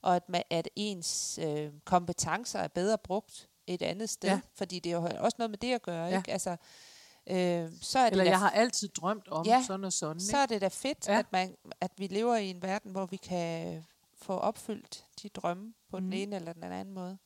og 0.01 0.15
at, 0.15 0.29
man, 0.29 0.43
at 0.49 0.69
ens 0.75 1.39
øh, 1.43 1.71
kompetencer 1.85 2.59
er 2.59 2.67
bedre 2.67 2.97
brugt 2.97 3.49
et 3.67 3.81
andet 3.81 4.09
sted, 4.09 4.29
Ja. 4.29 4.39
fordi 4.55 4.79
det 4.79 4.91
er 4.91 4.95
jo 4.95 5.09
også 5.19 5.35
noget 5.39 5.49
med 5.49 5.57
det 5.57 5.73
at 5.73 5.81
gøre, 5.81 6.05
Ja. 6.07 6.17
ikke? 6.17 6.31
Altså, 6.31 6.49
øh, 7.29 7.71
så 7.81 7.99
er 7.99 8.03
det 8.03 8.11
Eller 8.11 8.23
da 8.23 8.29
jeg 8.29 8.39
har 8.39 8.49
altid 8.49 8.87
drømt 8.87 9.27
om 9.27 9.45
Ja, 9.45 9.63
sådan 9.67 9.83
og 9.83 9.93
sådan. 9.93 10.19
så 10.21 10.37
er 10.37 10.45
det 10.45 10.61
da 10.61 10.67
fedt, 10.67 11.07
ja. 11.07 11.19
at, 11.19 11.25
man, 11.31 11.55
at 11.81 11.91
vi 11.97 12.07
lever 12.07 12.35
i 12.35 12.49
en 12.49 12.61
verden, 12.61 12.91
hvor 12.91 13.05
vi 13.05 13.17
kan 13.17 13.83
få 14.23 14.33
opfyldt 14.33 15.05
de 15.23 15.29
drømme 15.29 15.73
på 15.89 15.97
mm. 15.97 16.03
Mhm. 16.03 16.11
den 16.11 16.19
ene 16.19 16.35
eller 16.35 16.53
den 16.53 16.63
anden 16.63 16.93
måde. 16.93 17.17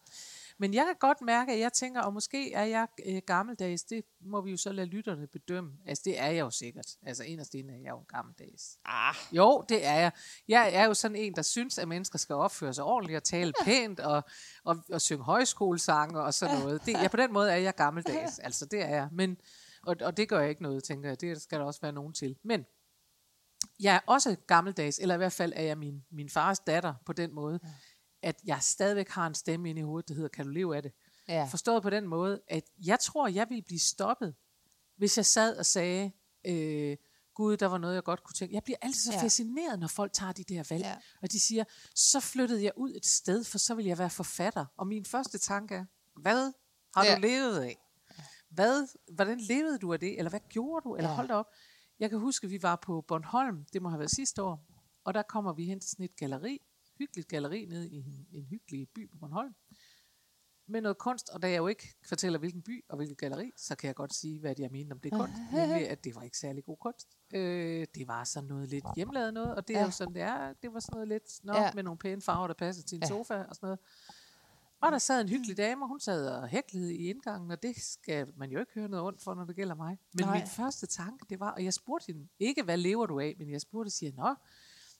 Men 0.59 0.73
jeg 0.73 0.85
kan 0.85 0.95
godt 0.99 1.21
mærke, 1.21 1.53
at 1.53 1.59
jeg 1.59 1.73
tænker, 1.73 2.01
og 2.01 2.13
måske 2.13 2.53
er 2.53 2.63
jeg 2.63 2.87
øh, 3.05 3.21
gammeldags, 3.25 3.83
det 3.83 4.03
må 4.21 4.41
vi 4.41 4.51
jo 4.51 4.57
så 4.57 4.71
lade 4.71 4.87
lytterne 4.87 5.27
bedømme. 5.27 5.71
Altså 5.85 6.01
det 6.05 6.19
er 6.19 6.27
jeg 6.27 6.39
jo 6.39 6.49
sikkert. 6.49 6.85
Altså 7.05 7.23
en 7.23 7.39
af 7.39 7.43
er 7.43 7.81
jeg 7.83 7.89
jo 7.89 8.03
gammeldags. 8.07 8.77
Ah, 8.85 9.15
Jo, 9.31 9.65
det 9.69 9.85
er 9.85 9.93
jeg. 9.93 10.11
Jeg 10.47 10.73
er 10.73 10.85
jo 10.85 10.93
sådan 10.93 11.17
en, 11.17 11.33
der 11.33 11.41
synes, 11.41 11.77
at 11.77 11.87
mennesker 11.87 12.19
skal 12.19 12.35
opføre 12.35 12.73
sig 12.73 12.83
ordentligt 12.83 13.17
og 13.17 13.23
tale 13.23 13.53
pænt 13.65 13.99
og, 13.99 14.23
og, 14.63 14.77
og 14.91 15.01
synge 15.01 15.23
højskolesange 15.23 16.21
og 16.21 16.33
sådan 16.33 16.59
noget. 16.59 16.85
Det, 16.85 16.93
ja, 16.93 17.07
på 17.07 17.17
den 17.17 17.33
måde 17.33 17.51
er 17.51 17.57
jeg 17.57 17.75
gammeldags. 17.75 18.39
Altså 18.47 18.65
det 18.65 18.81
er 18.81 18.89
jeg. 18.89 19.07
Men, 19.11 19.37
og, 19.83 19.95
og 20.01 20.17
det 20.17 20.29
gør 20.29 20.39
jeg 20.39 20.49
ikke 20.49 20.63
noget, 20.63 20.83
tænker 20.83 21.09
jeg. 21.09 21.21
Det 21.21 21.41
skal 21.41 21.59
der 21.59 21.65
også 21.65 21.81
være 21.81 21.91
nogen 21.91 22.13
til. 22.13 22.37
Men 22.43 22.65
jeg 23.79 23.95
er 23.95 23.99
også 24.07 24.35
gammeldags, 24.47 24.99
eller 24.99 25.15
i 25.15 25.17
hvert 25.17 25.33
fald 25.33 25.53
er 25.55 25.63
jeg 25.63 25.77
min, 25.77 26.03
min 26.11 26.29
fars 26.29 26.59
datter 26.59 26.93
på 27.05 27.13
den 27.13 27.33
måde, 27.33 27.59
at 28.21 28.35
jeg 28.45 28.57
stadigvæk 28.61 29.09
har 29.09 29.27
en 29.27 29.33
stemme 29.33 29.69
inde 29.69 29.79
i 29.79 29.83
hovedet, 29.83 30.09
der 30.09 30.15
hedder, 30.15 30.29
kan 30.29 30.45
du 30.45 30.51
leve 30.51 30.75
af 30.75 30.83
det? 30.83 30.91
ja. 31.27 31.45
Forstået 31.45 31.83
på 31.83 31.89
den 31.89 32.07
måde, 32.07 32.41
at 32.47 32.63
jeg 32.85 32.99
tror, 32.99 33.27
jeg 33.27 33.49
ville 33.49 33.63
blive 33.63 33.79
stoppet, 33.79 34.35
hvis 34.97 35.17
jeg 35.17 35.25
sad 35.25 35.57
og 35.57 35.65
sagde, 35.65 36.11
øh, 36.47 36.97
Gud, 37.35 37.57
der 37.57 37.65
var 37.65 37.77
noget, 37.77 37.95
jeg 37.95 38.03
godt 38.03 38.23
kunne 38.23 38.33
tænke. 38.33 38.55
Jeg 38.55 38.63
bliver 38.63 38.77
altid 38.81 39.01
så 39.01 39.11
ja. 39.11 39.17
Ja. 39.17 39.23
fascineret, 39.23 39.79
når 39.79 39.87
folk 39.87 40.13
tager 40.13 40.31
de 40.31 40.43
der 40.43 40.63
valg. 40.69 40.83
Ja. 40.83 40.89
Ja. 40.89 40.95
Og 41.21 41.31
de 41.31 41.39
siger, 41.39 41.63
så 41.95 42.19
flyttede 42.19 42.63
jeg 42.63 42.71
ud 42.75 42.91
et 42.95 43.05
sted, 43.05 43.43
for 43.43 43.57
så 43.57 43.75
vil 43.75 43.85
jeg 43.85 43.97
være 43.97 44.09
forfatter. 44.09 44.65
Og 44.77 44.87
min 44.87 45.05
første 45.05 45.37
tanke 45.37 45.75
er, 45.75 45.85
hvad 46.21 46.53
har 46.95 47.03
ja. 47.03 47.09
Ja. 47.09 47.15
du 47.15 47.21
levet 47.21 47.59
af? 47.59 47.77
Hvad, 48.49 48.87
hvordan 49.13 49.39
levede 49.39 49.77
du 49.77 49.93
af 49.93 49.99
det? 49.99 50.17
Eller 50.17 50.29
hvad 50.29 50.39
gjorde 50.49 50.83
du? 50.89 50.95
Eller 50.95 51.09
ja. 51.09 51.11
Ja. 51.11 51.15
hold 51.15 51.27
da 51.27 51.33
op. 51.33 51.45
Jeg 51.99 52.09
kan 52.09 52.19
huske, 52.19 52.45
at 52.45 52.51
vi 52.51 52.59
var 52.61 52.75
på 52.75 53.01
Bornholm, 53.01 53.65
det 53.73 53.81
må 53.81 53.89
have 53.89 53.99
været 53.99 54.11
sidste 54.11 54.43
år, 54.43 54.65
og 55.03 55.13
der 55.13 55.21
kommer 55.21 55.53
vi 55.53 55.65
hen 55.65 55.79
til 55.79 55.89
sådan 55.89 56.05
et 56.05 56.15
galleri, 56.15 56.59
hyggeligt 56.97 57.27
galleri 57.27 57.65
nede 57.65 57.89
i 57.89 57.95
en, 57.95 58.27
en 58.31 58.45
hyggelig 58.45 58.87
by 58.95 59.09
på 59.11 59.17
Bornholm, 59.17 59.55
med 60.69 60.81
noget 60.81 60.97
kunst, 60.97 61.29
og 61.29 61.41
da 61.41 61.49
jeg 61.49 61.57
jo 61.57 61.67
ikke 61.67 61.95
fortæller, 62.05 62.39
hvilken 62.39 62.61
by 62.61 62.85
og 62.89 62.97
hvilket 62.97 63.17
galleri, 63.17 63.51
så 63.57 63.75
kan 63.75 63.87
jeg 63.87 63.95
godt 63.95 64.13
sige, 64.13 64.39
hvad 64.39 64.55
jeg 64.59 64.71
mener 64.71 64.95
om 64.95 64.99
det 65.01 65.11
kunst, 65.13 65.33
nemlig 65.53 65.89
at 65.89 66.03
det 66.03 66.15
var 66.15 66.21
ikke 66.21 66.37
særlig 66.37 66.65
god 66.65 66.77
kunst. 66.77 67.07
Øh, 67.33 67.87
det 67.95 68.07
var 68.07 68.23
sådan 68.23 68.47
noget 68.47 68.69
lidt 68.69 68.85
hjemmelavet 68.95 69.33
noget, 69.33 69.55
og 69.55 69.67
det 69.67 69.75
er 69.75 69.79
Ja. 69.79 69.85
jo 69.85 69.91
sådan, 69.91 70.13
det 70.13 70.21
er. 70.21 70.53
Det 70.53 70.73
var 70.73 70.79
sådan 70.79 70.93
noget 70.93 71.07
lidt 71.07 71.43
nå, 71.43 71.53
Ja. 71.53 71.71
med 71.75 71.83
nogle 71.83 71.97
pæne 71.97 72.21
farver, 72.21 72.47
der 72.47 72.53
passer 72.53 72.83
til 72.83 72.95
en 72.95 73.01
Ja. 73.01 73.07
sofa 73.07 73.33
og 73.33 73.55
sådan 73.55 73.67
noget. 73.67 73.79
Og 74.81 74.91
der 74.91 74.97
sad 74.97 75.21
en 75.21 75.29
hyggelig 75.29 75.57
dame, 75.57 75.85
og 75.85 75.87
hun 75.89 75.99
sad 75.99 76.27
og 76.29 76.47
hæklede 76.47 76.95
i 76.95 77.09
indgangen, 77.09 77.51
og 77.51 77.63
det 77.63 77.75
skal 77.77 78.27
man 78.37 78.51
jo 78.51 78.59
ikke 78.59 78.71
høre 78.75 78.87
noget 78.89 79.05
ondt 79.05 79.21
for, 79.23 79.33
når 79.35 79.45
det 79.45 79.55
gælder 79.55 79.75
mig. 79.75 79.99
Men 80.13 80.25
Nej. 80.25 80.37
min 80.37 80.47
første 80.47 80.85
tanke, 80.87 81.25
det 81.29 81.39
var, 81.39 81.51
og 81.51 81.63
jeg 81.63 81.73
spurgte 81.73 82.05
hende, 82.07 82.27
ikke 82.39 82.63
hvad 82.63 82.77
lever 82.77 83.05
du 83.05 83.19
af, 83.19 83.35
men 83.39 83.49
jeg 83.51 83.61
spurgte, 83.61 83.91
siger, 83.91 84.11
nå, 84.15 84.35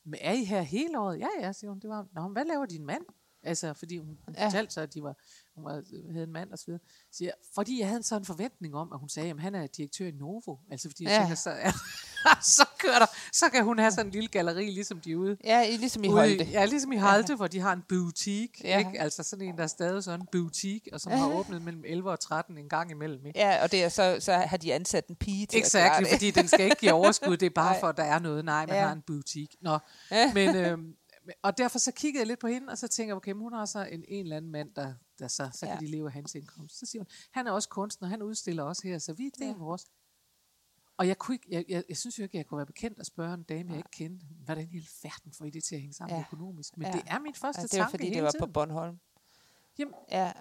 men 0.04 0.20
er 0.24 0.32
I 0.34 0.44
her 0.44 0.62
hele 0.62 1.00
året? 1.00 1.20
Ja, 1.20 1.28
ja, 1.40 1.52
siger 1.54 1.72
hun. 1.72 1.80
Det 1.80 1.90
var, 1.90 2.08
nå, 2.14 2.28
hvad 2.28 2.46
laver 2.46 2.66
din 2.66 2.86
mand? 2.86 3.04
Altså, 3.44 3.74
fordi 3.74 3.98
hun, 3.98 4.08
hun 4.26 4.36
Ja. 4.36 4.46
fortalte 4.46 4.74
sig, 4.74 4.84
at 4.84 4.94
de 4.94 5.04
var, 5.04 5.16
hun 5.56 5.64
var, 5.66 5.84
havde 6.12 6.24
en 6.24 6.32
mand 6.34 6.52
og 6.52 6.60
så 6.60 6.66
videre. 6.66 6.82
Siger, 7.12 7.32
fordi 7.56 7.80
jeg 7.80 7.88
havde 7.88 8.04
sådan 8.04 8.22
en 8.22 8.26
forventning 8.26 8.76
om, 8.76 8.94
at 8.94 9.00
hun 9.00 9.10
sagde, 9.10 9.30
at 9.30 9.40
han 9.40 9.56
er 9.56 9.68
direktør 9.68 10.08
i 10.08 10.12
Novo. 10.12 10.58
Altså, 10.72 10.90
fordi 10.90 11.04
jeg 11.04 11.12
Ja. 11.12 11.20
tænker, 11.20 11.36
så 11.36 11.50
er, 11.50 11.72
så 12.58 12.66
kører 12.80 13.00
der, 13.00 13.06
så 13.34 13.50
kan 13.50 13.64
hun 13.64 13.80
have 13.80 13.92
sådan 13.92 14.06
en 14.06 14.12
lille 14.12 14.28
galleri, 14.30 14.66
ligesom 14.66 15.02
de 15.02 15.18
ude. 15.18 15.38
Ja, 15.44 15.70
ligesom 15.78 16.04
i 16.04 16.08
ude 16.08 16.18
Holte. 16.18 16.44
Ja, 16.46 16.66
ligesom 16.66 16.92
i 16.92 16.98
Holte, 16.98 17.36
hvor 17.36 17.48
de 17.48 17.60
har 17.60 17.74
en 17.74 17.84
boutique, 17.90 18.52
Ja. 18.64 18.78
ikke? 18.80 19.02
Altså 19.02 19.24
sådan 19.24 19.46
en, 19.48 19.58
der 19.58 19.64
er 19.64 19.68
stadig 19.68 20.04
sådan 20.04 20.20
en 20.22 20.28
boutique, 20.32 20.94
og 20.94 21.02
som 21.02 21.12
har 21.12 21.30
åbnet 21.34 21.62
mellem 21.62 21.84
11 21.86 22.12
og 22.12 22.20
13 22.20 22.58
en 22.58 22.70
gang 22.70 22.92
imellem, 22.92 23.26
ikke? 23.26 23.40
Ja, 23.40 23.64
og 23.64 23.72
det 23.72 23.84
er 23.84 23.90
så, 23.90 24.18
så 24.20 24.34
har 24.34 24.58
de 24.58 24.74
ansat 24.74 25.08
en 25.08 25.16
pige 25.16 25.46
til 25.46 25.58
at 25.58 25.64
Exakt, 25.64 25.84
klare 25.92 26.00
det. 26.04 26.08
fordi 26.12 26.32
den 26.32 26.48
skal 26.48 26.62
ikke 26.66 26.76
give 26.80 26.92
overskud, 26.94 27.38
det 27.38 27.46
er 27.46 27.50
bare 27.56 27.72
Nej. 27.74 27.80
for, 27.80 27.88
at 27.88 27.98
der 27.98 28.04
er 28.04 28.20
noget. 28.20 28.46
Nej, 28.46 28.66
man 28.66 28.76
Ja. 28.76 28.86
har 28.86 28.94
en 28.94 29.02
boutique. 29.08 29.58
Nå, 29.62 29.78
Ja. 30.12 30.34
men, 30.34 30.56
øhm, 30.66 30.94
og 31.44 31.58
derfor 31.58 31.80
så 31.80 31.92
kiggede 31.92 32.20
jeg 32.22 32.28
lidt 32.28 32.40
på 32.40 32.48
hende, 32.48 32.68
og 32.72 32.78
så 32.78 32.88
tænker 32.88 33.10
jeg, 33.10 33.16
okay, 33.18 33.32
men 33.32 33.42
hun 33.42 33.54
har 33.54 33.66
så 33.66 33.80
en, 33.92 34.04
en 34.08 34.24
eller 34.26 34.38
anden 34.38 34.52
mand, 34.52 34.70
der, 34.76 34.94
der 35.20 35.28
så, 35.28 35.50
så 35.54 35.66
kan 35.66 35.76
Ja. 35.82 35.86
de 35.86 35.92
leve 35.92 36.06
af 36.08 36.12
hans 36.14 36.36
indkomst. 36.36 36.80
Så 36.80 36.86
siger 36.86 37.00
hun, 37.02 37.08
han 37.34 37.48
er 37.48 37.52
også 37.52 37.70
kunstner, 37.70 38.08
han 38.08 38.22
udstiller 38.22 38.64
også 38.64 38.82
her, 38.88 38.98
så 39.00 39.14
vi 39.14 39.26
det 39.38 39.44
er 39.44 39.48
Ja. 39.48 39.54
vores. 39.58 39.86
Og 40.98 41.08
jeg, 41.08 41.18
kunne 41.18 41.36
ikke, 41.36 41.48
jeg, 41.52 41.66
jeg, 41.70 41.84
jeg 41.90 41.98
synes 41.98 42.20
jo 42.20 42.24
ikke, 42.24 42.38
jeg 42.38 42.46
kunne 42.46 42.58
være 42.58 42.66
bekendt 42.66 43.00
at 43.00 43.06
spørge 43.06 43.34
en 43.34 43.44
dame, 43.44 43.70
jeg 43.70 43.78
ikke 43.78 43.90
kendte, 43.92 44.26
hvordan 44.46 44.68
hele 44.68 44.86
verden 45.04 45.32
får 45.34 45.46
I 45.46 45.50
det 45.50 45.64
til 45.64 45.76
at 45.76 45.82
hænge 45.82 45.94
sammen 45.94 46.16
Ja. 46.18 46.22
økonomisk? 46.22 46.78
Men 46.78 46.88
Ja. 46.88 46.94
det 46.94 47.04
er 47.08 47.20
min 47.20 47.36
første 47.36 47.60
Ja, 47.62 47.64
ja, 47.64 47.68
det 47.68 47.78
var 47.80 47.84
tanke 47.86 47.92
fordi, 47.98 48.14
det 48.14 48.24
var 48.24 48.32
tiden. 48.32 48.46
på 48.48 48.52
Bornholm. 48.52 49.00
Jamen, 49.80 49.94
Ja, 50.12 50.34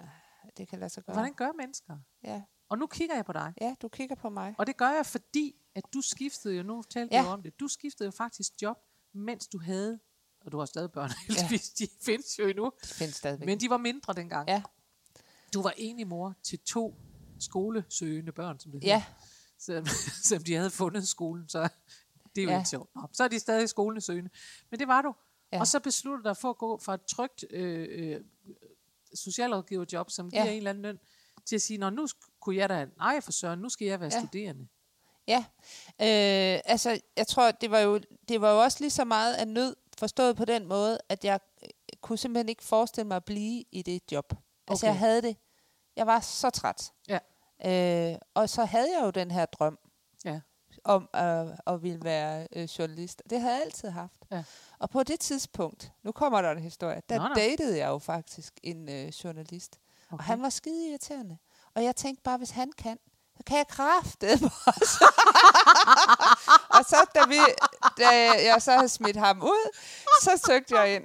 det 0.57 0.67
kan 0.67 0.79
lade 0.79 0.89
sig 0.89 1.03
gøre. 1.05 1.13
hvordan 1.13 1.33
gør 1.33 1.51
mennesker? 1.51 1.97
Ja. 2.23 2.41
Og 2.69 2.77
nu 2.77 2.87
kigger 2.87 3.15
jeg 3.15 3.25
på 3.25 3.33
dig. 3.33 3.53
ja, 3.61 3.75
du 3.81 3.87
kigger 3.87 4.15
på 4.15 4.29
mig. 4.29 4.55
Og 4.57 4.67
det 4.67 4.77
gør 4.77 4.89
jeg, 4.89 5.05
fordi 5.05 5.55
at 5.75 5.83
du 5.93 6.01
skiftede 6.01 6.55
jo, 6.55 6.63
nu 6.63 6.83
talte 6.89 7.15
Ja. 7.15 7.21
ja. 7.23 7.27
om 7.33 7.41
det, 7.43 7.59
du 7.59 7.67
skiftede 7.67 8.07
jo 8.07 8.11
faktisk 8.11 8.51
job, 8.61 8.77
mens 9.13 9.47
du 9.47 9.59
havde, 9.59 9.99
og 10.45 10.51
du 10.51 10.57
har 10.59 10.65
stadig 10.65 10.91
børn, 10.91 11.09
heldigvis, 11.27 11.69
de 11.69 11.87
findes 12.01 12.39
jo 12.39 12.47
endnu, 12.47 12.71
Det 12.81 12.89
findes 12.89 13.15
stadigvæk. 13.15 13.45
men 13.45 13.59
de 13.59 13.69
var 13.69 13.77
mindre 13.77 14.13
dengang. 14.13 14.49
Ja, 14.49 14.63
Du 15.53 15.61
var 15.61 15.73
enig 15.77 16.07
mor 16.07 16.35
til 16.43 16.59
to 16.59 16.95
skolesøgende 17.39 18.31
børn, 18.31 18.59
som 18.59 18.71
det 18.71 18.83
ja, 18.83 18.95
hedder. 18.99 19.21
Selvom, 19.59 19.85
selvom 20.27 20.43
de 20.43 20.53
havde 20.53 20.69
fundet 20.69 21.07
skolen, 21.07 21.49
så 21.49 21.59
det 22.35 22.41
er 22.41 22.45
jo 22.45 22.49
Ja. 22.51 22.57
ikke 22.57 22.69
sjovt. 22.69 22.89
Så 23.13 23.23
er 23.23 23.27
de 23.27 23.39
stadig 23.39 23.69
skolesøgende. 23.69 24.29
Men 24.71 24.79
det 24.79 24.87
var 24.87 25.01
du. 25.01 25.15
Ja. 25.51 25.59
Og 25.59 25.67
så 25.67 25.79
besluttede 25.79 26.23
du 26.23 26.29
dig 26.29 26.37
for 26.37 26.49
at 26.49 26.57
gå 26.57 26.77
fra 26.77 26.93
et 26.93 27.05
trygt 27.05 27.45
øh, 27.49 27.87
øh, 27.91 28.21
socialrådgiverjob, 29.13 30.09
som 30.09 30.31
giver 30.31 30.43
Ja. 30.45 30.51
en 30.51 30.57
eller 30.57 30.69
anden 30.69 30.81
løn, 30.81 30.99
til 31.45 31.55
at 31.55 31.61
sige, 31.61 31.77
Nå, 31.77 31.89
nu 31.89 32.07
kunne 32.39 32.55
jeg 32.55 32.69
da, 32.69 32.85
nej 32.97 33.21
for 33.21 33.31
søren, 33.31 33.59
nu 33.59 33.69
skal 33.69 33.87
jeg 33.87 33.99
være 33.99 34.09
Ja. 34.13 34.19
ja. 34.19 34.25
studerende. 34.25 34.67
ja. 35.27 35.45
Øh, 36.01 36.61
altså, 36.65 36.99
jeg 37.17 37.27
tror, 37.27 37.51
det 37.51 37.71
var, 37.71 37.79
jo, 37.79 37.99
det 38.27 38.41
var 38.41 38.51
jo 38.51 38.59
også 38.61 38.77
lige 38.81 38.89
så 38.91 39.05
meget 39.05 39.33
af 39.33 39.47
nød, 39.47 39.75
forstået 39.97 40.35
på 40.35 40.45
den 40.45 40.65
måde, 40.67 40.99
at 41.09 41.25
jeg 41.25 41.39
øh, 41.63 41.69
kunne 42.01 42.17
simpelthen 42.17 42.49
ikke 42.49 42.63
forestille 42.63 43.07
mig 43.07 43.15
at 43.17 43.25
blive 43.25 43.63
i 43.71 43.81
det 43.81 44.11
job. 44.11 44.33
Altså, 44.67 44.85
Okay. 44.85 44.93
jeg 44.93 44.99
havde 44.99 45.21
det. 45.21 45.37
Jeg 45.95 46.07
var 46.07 46.19
så 46.19 46.49
træt. 46.49 46.91
Ja. 47.07 47.19
Øh, 47.65 48.15
og 48.33 48.49
så 48.49 48.65
havde 48.65 48.89
jeg 48.97 49.05
jo 49.05 49.09
den 49.09 49.31
her 49.31 49.45
drøm 49.45 49.77
Ja. 50.25 50.39
om 50.83 51.09
øh, 51.15 51.47
at 51.67 51.83
ville 51.83 52.03
være 52.03 52.47
øh, 52.55 52.63
journalist. 52.63 53.21
Det 53.29 53.41
havde 53.41 53.53
jeg 53.55 53.63
altid 53.63 53.89
haft. 53.89 54.13
Ja. 54.31 54.43
Og 54.79 54.89
på 54.89 55.03
det 55.03 55.19
tidspunkt, 55.19 55.91
nu 56.03 56.11
kommer 56.11 56.41
der 56.41 56.51
en 56.51 56.59
historie, 56.61 57.01
der 57.09 57.17
Nå, 57.29 57.33
datede 57.35 57.77
jeg 57.77 57.87
jo 57.87 57.99
faktisk 57.99 58.53
en 58.63 58.89
øh, 58.89 59.07
journalist. 59.07 59.79
Okay. 60.11 60.17
Og 60.17 60.23
han 60.23 60.41
var 60.41 60.49
skide 60.49 60.89
irriterende. 60.89 61.37
Og 61.75 61.83
jeg 61.83 61.95
tænkte 61.95 62.23
bare, 62.23 62.37
hvis 62.37 62.49
han 62.49 62.71
kan, 62.77 62.99
så 63.37 63.43
kan 63.47 63.57
jeg 63.57 63.67
kraftedeme 63.67 64.45
også. 64.67 65.05
og 66.69 66.85
så 66.85 67.05
da, 67.15 67.19
vi, 67.27 67.39
da 67.97 68.09
jeg 68.51 68.61
så 68.61 68.71
havde 68.71 68.89
smidt 68.89 69.17
ham 69.17 69.41
ud, 69.41 69.77
så 70.21 70.43
søgte 70.47 70.77
jeg 70.79 70.95
ind. 70.95 71.03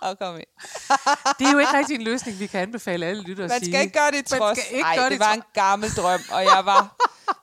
Og 0.00 0.18
kom 0.18 0.34
ind. 0.36 0.44
Det 1.38 1.46
er 1.46 1.52
jo 1.52 1.58
ikke 1.58 1.72
rigtig 1.78 1.94
en 1.94 2.02
løsning, 2.02 2.38
vi 2.38 2.46
kan 2.46 2.60
anbefale 2.60 3.06
alle 3.06 3.22
lyttere 3.22 3.44
at 3.44 3.50
Man 3.50 3.60
sige. 3.60 3.72
skal 3.72 3.80
ikke 3.82 3.98
gøre 3.98 4.10
det 4.10 4.16
i 4.32 4.34
Man 4.34 4.40
trods. 4.40 4.58
skal 4.58 4.74
ikke 4.76 4.84
Ej, 4.86 4.96
gøre 4.96 5.04
det, 5.04 5.12
det 5.12 5.20
var 5.20 5.32
en 5.32 5.42
gammel 5.54 5.90
drøm, 5.90 6.20
og 6.32 6.42
jeg 6.44 6.62
var... 6.64 6.96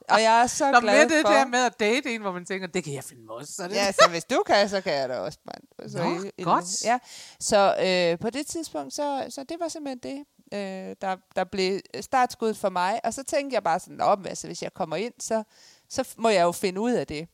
Og 0.09 0.21
jeg 0.21 0.41
er 0.41 0.47
så 0.47 0.71
Nå, 0.71 0.79
glad 0.79 1.07
med 1.07 1.17
det 1.17 1.25
for... 1.25 1.33
der 1.33 1.45
med 1.45 1.59
at 1.65 1.79
date 1.79 2.15
en, 2.15 2.21
hvor 2.21 2.31
man 2.31 2.45
tænker, 2.45 2.67
det 2.67 2.83
kan 2.83 2.93
jeg 2.93 3.03
finde 3.03 3.23
også. 3.29 3.53
Så 3.53 3.63
det 3.63 3.75
Ja, 3.75 3.91
så 3.91 4.07
hvis 4.09 4.23
du 4.23 4.43
kan, 4.45 4.69
så 4.69 4.81
kan 4.81 4.93
jeg 4.93 5.09
da 5.09 5.19
også. 5.19 5.37
Man. 5.45 5.89
Så 5.91 5.97
Nå, 6.03 6.23
i- 6.37 6.43
godt. 6.43 6.83
Ja, 6.83 6.99
så 7.39 7.75
øh, 7.85 8.19
på 8.19 8.29
det 8.29 8.47
tidspunkt, 8.47 8.93
så, 8.93 9.25
så 9.29 9.43
det 9.49 9.57
var 9.59 9.67
simpelthen 9.67 9.99
det, 10.17 10.25
øh, 10.57 10.95
der, 11.01 11.15
der 11.35 11.43
blev 11.43 11.79
startskud 12.01 12.53
for 12.53 12.69
mig. 12.69 12.99
Og 13.03 13.13
så 13.13 13.23
tænkte 13.23 13.53
jeg 13.55 13.63
bare 13.63 13.79
sådan, 13.79 14.01
om, 14.01 14.25
altså, 14.27 14.47
hvis 14.47 14.61
jeg 14.63 14.73
kommer 14.73 14.95
ind, 14.95 15.13
så, 15.19 15.43
så 15.89 16.07
må 16.17 16.29
jeg 16.29 16.43
jo 16.43 16.51
finde 16.51 16.81
ud 16.81 16.91
af 16.91 17.07
det. 17.07 17.27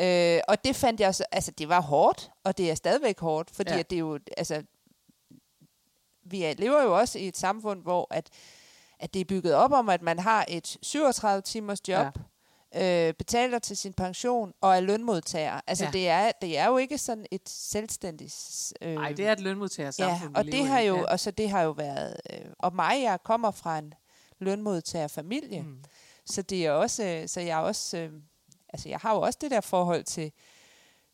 Øh, 0.00 0.40
og 0.48 0.64
det 0.64 0.76
fandt 0.76 1.00
jeg 1.00 1.14
så, 1.14 1.24
altså 1.32 1.50
det 1.50 1.68
var 1.68 1.80
hårdt, 1.80 2.30
og 2.44 2.58
det 2.58 2.70
er 2.70 2.74
stadigvæk 2.74 3.20
hårdt, 3.20 3.50
fordi 3.50 3.72
Ja. 3.72 3.78
at 3.78 3.90
det 3.90 3.96
er 3.96 4.00
jo, 4.00 4.18
altså, 4.36 4.62
vi 6.24 6.42
er- 6.42 6.54
lever 6.58 6.82
jo 6.82 6.98
også 6.98 7.18
i 7.18 7.28
et 7.28 7.36
samfund, 7.36 7.82
hvor 7.82 8.06
at, 8.10 8.30
at 9.00 9.14
det 9.14 9.20
er 9.20 9.24
bygget 9.24 9.54
op 9.54 9.72
om, 9.72 9.88
at 9.88 10.02
man 10.02 10.18
har 10.18 10.44
et 10.48 10.76
37 10.82 11.42
timers 11.42 11.88
job, 11.88 12.18
ja. 12.74 13.08
øh, 13.08 13.14
betaler 13.14 13.58
til 13.58 13.76
sin 13.76 13.92
pension 13.92 14.52
og 14.60 14.76
er 14.76 14.80
lønmodtager. 14.80 15.60
Altså 15.66 15.84
Ja. 15.84 15.90
det, 15.90 16.08
er, 16.08 16.32
det 16.40 16.58
er 16.58 16.66
jo 16.66 16.76
ikke 16.76 16.98
sådan 16.98 17.26
et 17.30 17.48
selvstændigt... 17.48 18.72
Øh, 18.82 18.94
Nej, 18.94 19.12
det 19.12 19.26
er 19.26 19.32
et 19.32 19.40
lønmodtagersamfund, 19.40 20.32
Ja, 20.34 20.38
og 20.38 20.44
det 20.44 20.66
har 20.66 20.80
i. 20.80 20.86
jo, 20.86 20.96
Ja. 20.96 21.02
og 21.04 21.20
så 21.20 21.30
det 21.30 21.50
har 21.50 21.62
jo 21.62 21.70
været... 21.70 22.16
Øh, 22.32 22.40
og 22.58 22.74
mig, 22.74 23.02
jeg 23.02 23.18
kommer 23.24 23.50
fra 23.50 23.78
en 23.78 23.94
lønmodtagerfamilie, 24.38 25.62
mm. 25.62 25.84
så 26.26 26.42
det 26.42 26.66
er 26.66 26.70
også... 26.70 27.04
øh, 27.04 27.28
Så 27.28 27.40
jeg 27.40 27.58
er 27.58 27.62
også... 27.62 27.96
Øh, 27.98 28.10
altså 28.68 28.88
jeg 28.88 28.98
har 28.98 29.14
jo 29.14 29.20
også 29.20 29.38
det 29.42 29.50
der 29.50 29.60
forhold 29.60 30.04
til 30.04 30.32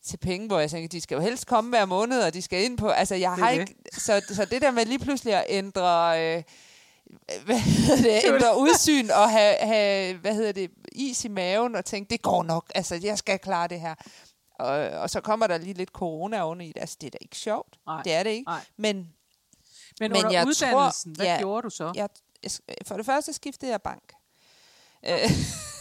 til 0.05 0.17
penge, 0.17 0.47
hvor 0.47 0.59
jeg 0.61 0.71
tænker, 0.71 0.89
de 0.89 1.01
skal 1.01 1.15
jo 1.15 1.21
helst 1.21 1.47
komme 1.47 1.71
hver 1.71 1.85
måned, 1.85 2.23
og 2.23 2.35
de 2.35 2.43
skal 2.43 2.65
ind 2.65 2.79
på, 2.79 2.89
altså 2.89 3.15
jeg 3.15 3.31
Det 3.37 3.45
har 3.45 3.51
det. 3.53 3.61
ikke, 3.61 3.75
så, 3.93 4.23
så 4.29 4.45
det 4.45 4.63
der 4.63 4.71
med 4.71 4.85
lige 4.87 4.99
pludselig 4.99 5.35
at 5.35 5.45
ændre, 5.49 6.21
øh, 6.37 6.43
hvad 7.45 7.59
hedder 7.59 7.97
det, 8.03 8.21
ændre 8.35 8.59
udsyn 8.65 9.11
og 9.11 9.31
have, 9.31 9.57
have, 9.57 10.17
hvad 10.17 10.35
hedder 10.35 10.53
det, 10.53 10.71
is 10.93 11.25
i 11.25 11.29
maven 11.29 11.75
og 11.77 11.85
tænke, 11.85 12.11
det 12.11 12.23
går 12.23 12.43
nok, 12.43 12.73
altså 12.75 12.95
jeg 13.03 13.19
skal 13.19 13.39
klare 13.39 13.69
det 13.69 13.81
her. 13.81 13.95
Og, 14.59 14.69
og 15.01 15.11
så 15.11 15.21
kommer 15.21 15.47
der 15.47 15.59
lige 15.59 15.75
lidt 15.75 15.91
corona 15.91 16.43
oveni 16.43 16.69
det, 16.69 16.81
altså 16.81 16.97
det 17.01 17.07
er 17.07 17.11
da 17.11 17.19
ikke 17.21 17.37
sjovt, 17.37 17.79
Nej. 17.87 18.03
det 18.03 18.13
er 18.13 18.23
det 18.23 18.31
ikke, 18.31 18.49
Nej. 18.51 18.61
men 18.77 18.97
Men, 18.97 19.13
Men 20.01 20.13
under 20.13 20.31
jeg 20.31 20.47
uddannelsen, 20.47 21.15
tror- 21.15 21.17
hvad 21.25 21.27
ja. 21.27 21.39
gjorde 21.39 21.63
du 21.63 21.71
så? 21.71 21.93
jeg, 21.97 22.09
for 22.87 22.97
det 22.97 23.07
første 23.07 23.33
skiftede 23.33 23.71
jeg 23.71 23.83
bank. 23.83 24.13
Øh, 25.07 25.19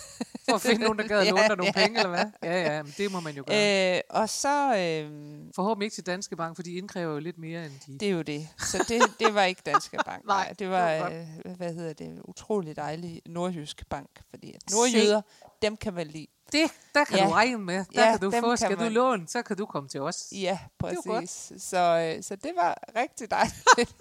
For 0.49 0.55
at 0.55 0.61
finde 0.61 0.81
nogen, 0.83 0.97
der 0.99 1.07
gad 1.07 1.19
at 1.19 1.25
Ja, 1.27 1.31
låne 1.31 1.47
dig 1.47 1.57
nogle 1.57 1.73
ja. 1.75 1.81
penge, 1.85 1.97
eller 1.99 2.09
hvad? 2.09 2.25
Ja, 2.43 2.75
ja, 2.75 2.83
men 2.83 2.93
det 2.97 3.11
må 3.11 3.19
man 3.19 3.35
jo 3.35 3.43
gøre. 3.47 3.95
øh, 3.97 4.01
og 4.09 4.29
så, 4.29 4.75
øh, 4.77 5.11
Forhåbentlig 5.55 5.85
ikke 5.85 5.95
til 5.95 6.05
Danske 6.05 6.35
Bank, 6.35 6.55
for 6.55 6.63
de 6.63 6.73
indkræver 6.73 7.13
jo 7.13 7.19
lidt 7.19 7.37
mere, 7.37 7.65
end 7.65 7.73
de... 7.87 7.97
Det 7.97 8.07
er 8.07 8.11
jo 8.11 8.21
det. 8.21 8.47
Så 8.57 8.85
det, 8.87 9.01
det 9.19 9.35
var 9.35 9.43
ikke 9.43 9.61
Danske 9.65 9.97
Bank. 10.05 10.25
Nej, 10.35 10.47
det 10.49 10.59
det 10.59 10.69
var, 10.69 10.97
var 10.99 11.09
øh, 11.45 11.55
hvad 11.57 11.73
hedder 11.73 11.93
det, 11.93 12.21
utrolig 12.25 12.75
dejlig 12.75 13.21
nordjysk 13.25 13.89
bank. 13.89 14.09
Fordi 14.29 14.53
at 14.53 14.61
nordjyder, 14.71 15.21
dem 15.61 15.77
kan 15.77 15.93
man 15.93 16.07
lide. 16.07 16.27
Det, 16.51 16.71
der 16.93 17.03
kan 17.05 17.17
Ja. 17.17 17.25
du 17.25 17.29
regne 17.31 17.57
med. 17.57 17.75
Der 17.95 18.05
Ja, 18.05 18.11
kan 18.11 18.19
du 18.19 18.31
få, 18.31 18.47
kan 18.49 18.57
skal 18.57 18.77
du 18.77 18.81
man- 18.83 18.91
låne, 18.91 19.27
så 19.27 19.41
kan 19.41 19.57
du 19.57 19.65
komme 19.65 19.89
til 19.89 20.01
os. 20.01 20.27
Ja, 20.31 20.59
præcis. 20.79 21.51
Så, 21.57 22.13
øh, 22.17 22.23
så 22.23 22.35
det 22.35 22.51
var 22.55 22.77
rigtig 22.95 23.31
dejligt. 23.31 23.95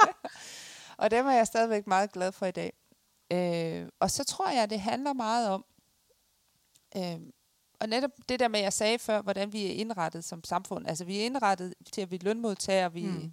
og 0.99 1.11
dem 1.11 1.27
er 1.27 1.33
jeg 1.33 1.47
stadigvæk 1.47 1.87
meget 1.87 2.13
glad 2.13 2.33
for 2.33 2.47
i 2.47 2.51
dag. 2.51 2.73
Øh, 3.33 3.89
og 4.01 4.11
så 4.11 4.25
tror 4.25 4.49
jeg, 4.51 4.71
det 4.71 4.81
handler 4.81 5.13
meget 5.13 5.49
om, 5.49 5.65
øh, 6.97 7.21
og 7.81 7.89
netop 7.89 8.11
det 8.29 8.41
der 8.41 8.49
med, 8.49 8.61
jeg 8.61 8.73
sagde 8.73 8.99
før, 8.99 9.23
hvordan 9.23 9.53
vi 9.53 9.67
er 9.67 9.71
indrettet 9.75 10.25
som 10.25 10.45
samfund. 10.45 10.87
Altså 10.89 11.05
vi 11.05 11.19
er 11.21 11.25
indrettet 11.25 11.75
til, 11.93 12.01
at 12.01 12.11
vi 12.11 12.17
er 12.17 12.21
lønmodtagere, 12.23 12.93
vi, 12.93 13.07
Mm. 13.07 13.33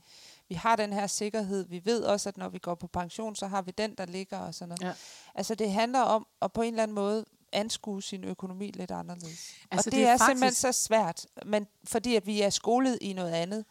vi 0.49 0.55
har 0.55 0.75
den 0.75 0.93
her 0.93 1.07
sikkerhed. 1.07 1.65
Vi 1.67 1.81
ved 1.85 2.03
også, 2.03 2.29
at 2.29 2.37
når 2.37 2.49
vi 2.49 2.57
går 2.57 2.75
på 2.75 2.87
pension, 2.87 3.35
så 3.35 3.47
har 3.47 3.61
vi 3.61 3.71
den, 3.71 3.95
der 3.95 4.05
ligger 4.05 4.37
og 4.37 4.53
sådan 4.55 4.69
noget. 4.69 4.81
Ja. 4.81 4.93
Altså 5.35 5.55
det 5.55 5.71
handler 5.71 5.99
om 5.99 6.27
at 6.41 6.53
på 6.53 6.61
en 6.61 6.73
eller 6.73 6.83
anden 6.83 6.95
måde 6.95 7.25
anskue 7.51 8.03
sin 8.03 8.23
økonomi 8.23 8.71
lidt 8.71 8.91
anderledes. 8.91 9.53
Altså, 9.71 9.89
og 9.89 9.91
det, 9.91 9.91
det 9.99 10.03
er 10.07 10.11
er, 10.13 10.17
simpelthen 10.17 10.39
faktisk- 10.43 10.61
så 10.61 10.71
svært, 10.71 11.25
men 11.45 11.67
fordi 11.83 12.15
at 12.15 12.25
vi 12.25 12.41
er 12.41 12.49
skolet 12.49 12.97
i 13.01 13.13
noget 13.13 13.31
andet. 13.31 13.65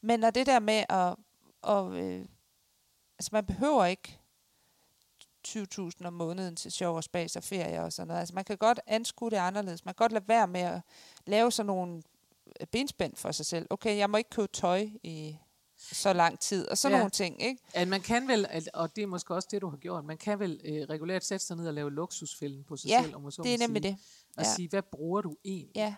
Men 0.00 0.20
når 0.20 0.30
det 0.30 0.46
der 0.46 0.58
med 0.58 0.84
at, 0.88 1.16
at 1.68 1.92
øh, 1.92 2.24
altså 3.18 3.28
man 3.32 3.46
behøver 3.46 3.84
ikke 3.84 4.18
20.000 5.46 6.06
om 6.06 6.12
måneden 6.12 6.56
til 6.56 6.72
sjov 6.72 6.96
og 6.96 7.04
spas 7.04 7.36
og 7.36 7.44
ferie 7.44 7.82
og 7.82 7.92
sådan 7.92 8.08
noget. 8.08 8.20
Altså 8.20 8.34
man 8.34 8.44
kan 8.44 8.56
godt 8.58 8.80
anskue 8.86 9.30
det 9.30 9.36
anderledes. 9.36 9.84
Man 9.84 9.94
kan 9.94 10.04
godt 10.04 10.12
lade 10.12 10.28
være 10.28 10.46
med 10.48 10.60
at 10.60 10.80
lave 11.26 11.52
sådan 11.52 11.66
nogle 11.66 12.02
øh, 12.60 12.66
benspænd 12.66 13.16
for 13.16 13.32
sig 13.32 13.46
selv. 13.46 13.66
Okay, 13.70 13.96
jeg 13.98 14.10
må 14.10 14.16
ikke 14.16 14.30
købe 14.30 14.48
tøj 14.52 14.88
i 15.02 15.36
så 15.78 16.12
lang 16.12 16.40
tid, 16.40 16.68
og 16.68 16.78
sådan 16.78 16.94
Ja. 16.94 16.98
nogle 16.98 17.10
ting, 17.10 17.42
ikke? 17.42 17.62
At 17.74 17.88
man 17.88 18.00
kan 18.00 18.28
vel, 18.28 18.46
at- 18.48 18.68
og 18.74 18.96
det 18.96 19.02
er 19.02 19.06
måske 19.06 19.34
også 19.34 19.48
det, 19.50 19.62
du 19.62 19.68
har 19.70 19.76
gjort, 19.76 20.04
man 20.04 20.18
kan 20.18 20.38
vel 20.38 20.60
øh, 20.64 20.88
regulært 20.90 21.24
sætte 21.24 21.46
sig 21.46 21.56
ned 21.56 21.66
og 21.68 21.74
lave 21.74 21.92
luksusfælden 21.92 22.64
på 22.64 22.76
sig 22.76 22.88
Ja, 22.88 23.02
selv, 23.02 23.14
om 23.16 23.22
man 23.22 23.32
så 23.32 23.42
det 23.42 23.54
er 23.54 23.58
nemlig 23.58 23.82
sige, 23.82 23.92
det. 23.92 24.36
Og 24.36 24.42
Ja. 24.44 24.54
sige, 24.54 24.68
hvad 24.68 24.82
bruger 24.82 25.20
du 25.20 25.36
egentlig? 25.44 25.76
Ja, 25.76 25.94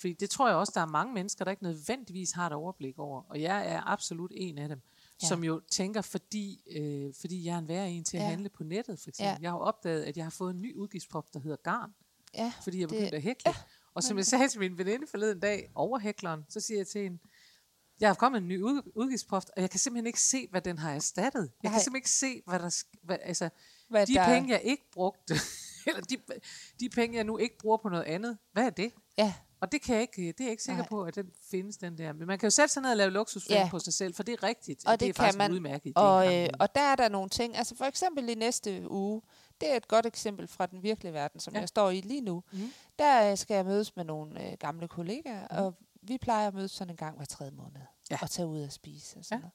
Fordi 0.00 0.12
det 0.12 0.30
tror 0.30 0.48
jeg 0.48 0.56
også, 0.56 0.72
der 0.74 0.80
er 0.80 0.86
mange 0.86 1.14
mennesker, 1.14 1.44
der 1.44 1.50
ikke 1.50 1.62
nødvendigvis 1.62 2.32
har 2.32 2.46
et 2.46 2.52
overblik 2.52 2.98
over. 2.98 3.22
Og 3.28 3.40
jeg 3.40 3.66
er 3.68 3.82
absolut 3.86 4.32
en 4.34 4.58
af 4.58 4.68
dem, 4.68 4.80
ja. 5.22 5.26
Ja. 5.26 5.28
som 5.28 5.44
jo 5.44 5.60
tænker, 5.70 6.00
fordi, 6.02 6.60
øh, 6.76 7.14
fordi 7.20 7.44
jeg 7.44 7.54
er 7.54 7.58
en 7.58 7.68
værre 7.68 7.90
en 7.90 8.04
til 8.04 8.16
at 8.16 8.22
Ja. 8.22 8.28
handle 8.28 8.48
på 8.48 8.64
nettet, 8.64 9.00
for 9.00 9.08
eksempel. 9.08 9.28
Ja. 9.30 9.36
Jeg 9.40 9.50
har 9.50 9.58
jo 9.58 9.62
opdaget, 9.64 10.02
at 10.04 10.16
jeg 10.16 10.24
har 10.24 10.30
fået 10.30 10.54
en 10.54 10.60
ny 10.62 10.76
udgiftspop, 10.76 11.32
der 11.34 11.40
hedder 11.40 11.56
garn, 11.64 11.90
ja, 12.34 12.52
fordi 12.64 12.80
jeg 12.80 12.88
Det- 12.88 12.96
begyndte 12.96 13.16
at 13.16 13.22
hækle. 13.22 13.52
Og 13.94 14.02
som 14.02 14.16
jeg 14.16 14.26
sagde 14.26 14.48
til 14.48 14.60
min 14.60 14.78
veninde 14.78 15.06
forleden 15.06 15.40
dag, 15.40 15.70
over 15.74 15.98
hækleren, 15.98 16.44
så 16.48 16.60
siger 16.60 16.78
jeg 16.78 16.86
til 16.86 17.02
hende, 17.02 17.18
jeg 18.00 18.08
har 18.08 18.14
kommet 18.14 18.40
en 18.40 18.48
ny 18.48 18.60
ud- 18.62 18.92
udgiftspost, 18.94 19.50
og 19.56 19.62
jeg 19.62 19.70
kan 19.70 19.80
simpelthen 19.80 20.06
ikke 20.06 20.20
se, 20.20 20.46
hvad 20.50 20.60
den 20.60 20.78
har 20.78 20.92
erstattet. 20.94 21.40
Jeg 21.62 21.70
kan 21.70 21.70
Nej. 21.70 21.78
simpelthen 21.78 21.96
ikke 21.96 22.10
se, 22.10 22.42
hvad 22.46 22.58
der... 22.58 22.84
Hvad, 23.02 23.16
altså, 23.22 23.48
hvad 23.88 24.06
de 24.06 24.14
der, 24.14 24.26
penge, 24.34 24.50
jeg 24.50 24.62
ikke 24.64 24.84
brugte 24.92 25.34
eller 25.86 26.00
de, 26.00 26.16
de 26.80 26.88
penge, 26.88 27.16
jeg 27.16 27.24
nu 27.24 27.38
ikke 27.38 27.58
bruger 27.58 27.76
på 27.76 27.88
noget 27.88 28.04
andet, 28.04 28.38
hvad 28.52 28.66
er 28.66 28.70
det? 28.70 28.92
Ja, 29.18 29.34
Og 29.62 29.72
det 29.72 29.82
kan 29.82 29.94
jeg 29.94 30.02
ikke, 30.02 30.22
det 30.32 30.40
er 30.40 30.44
jeg 30.44 30.50
ikke 30.50 30.62
sikker 30.62 30.82
Nej. 30.82 30.88
på, 30.88 31.02
at 31.02 31.14
den 31.14 31.30
findes, 31.50 31.76
den 31.76 31.98
der. 31.98 32.12
Men 32.12 32.26
man 32.26 32.38
kan 32.38 32.46
jo 32.46 32.50
sætte 32.50 32.72
sig 32.74 32.82
ned 32.82 32.90
og 32.90 32.96
lave 32.96 33.10
luksusfælde 33.10 33.60
Ja. 33.62 33.68
på 33.70 33.78
sig 33.78 33.94
selv, 33.94 34.14
for 34.14 34.22
det 34.22 34.32
er 34.32 34.42
rigtigt. 34.42 34.86
og 34.86 34.92
det, 34.92 35.00
det 35.00 35.08
er 35.08 35.12
kan 35.12 35.22
faktisk 35.24 35.38
man. 35.38 35.52
udmærket 35.52 35.92
og, 35.96 36.36
øh, 36.36 36.48
og 36.60 36.74
der 36.74 36.80
er 36.80 36.96
der 36.96 37.08
nogle 37.08 37.28
ting, 37.28 37.56
altså 37.56 37.76
for 37.76 37.84
eksempel 37.84 38.28
i 38.28 38.34
næste 38.34 38.90
uge, 38.90 39.22
det 39.60 39.72
er 39.72 39.76
et 39.76 39.88
godt 39.88 40.06
eksempel 40.06 40.48
fra 40.48 40.66
den 40.66 40.82
virkelige 40.82 41.12
verden, 41.12 41.40
som 41.40 41.54
Ja. 41.54 41.60
jeg 41.60 41.68
står 41.68 41.90
i 41.90 42.00
lige 42.00 42.20
nu. 42.20 42.42
Mhm. 42.52 42.72
Der 42.98 43.30
øh, 43.30 43.38
skal 43.38 43.54
jeg 43.54 43.64
mødes 43.64 43.96
med 43.96 44.04
nogle 44.04 44.46
øh, 44.50 44.56
gamle 44.60 44.88
kollegaer, 44.88 45.46
og 45.48 45.74
vi 46.02 46.18
plejer 46.18 46.48
at 46.48 46.54
mødes 46.54 46.70
sådan 46.70 46.90
en 46.90 46.96
gang 46.96 47.16
hver 47.16 47.26
tredje 47.26 47.50
måned, 47.52 47.80
Ja. 48.10 48.18
og 48.22 48.30
tage 48.30 48.48
ud 48.48 48.62
og 48.62 48.72
spise 48.72 49.18
og 49.18 49.24
sådan 49.24 49.38
Ja. 49.38 49.40
noget. 49.40 49.52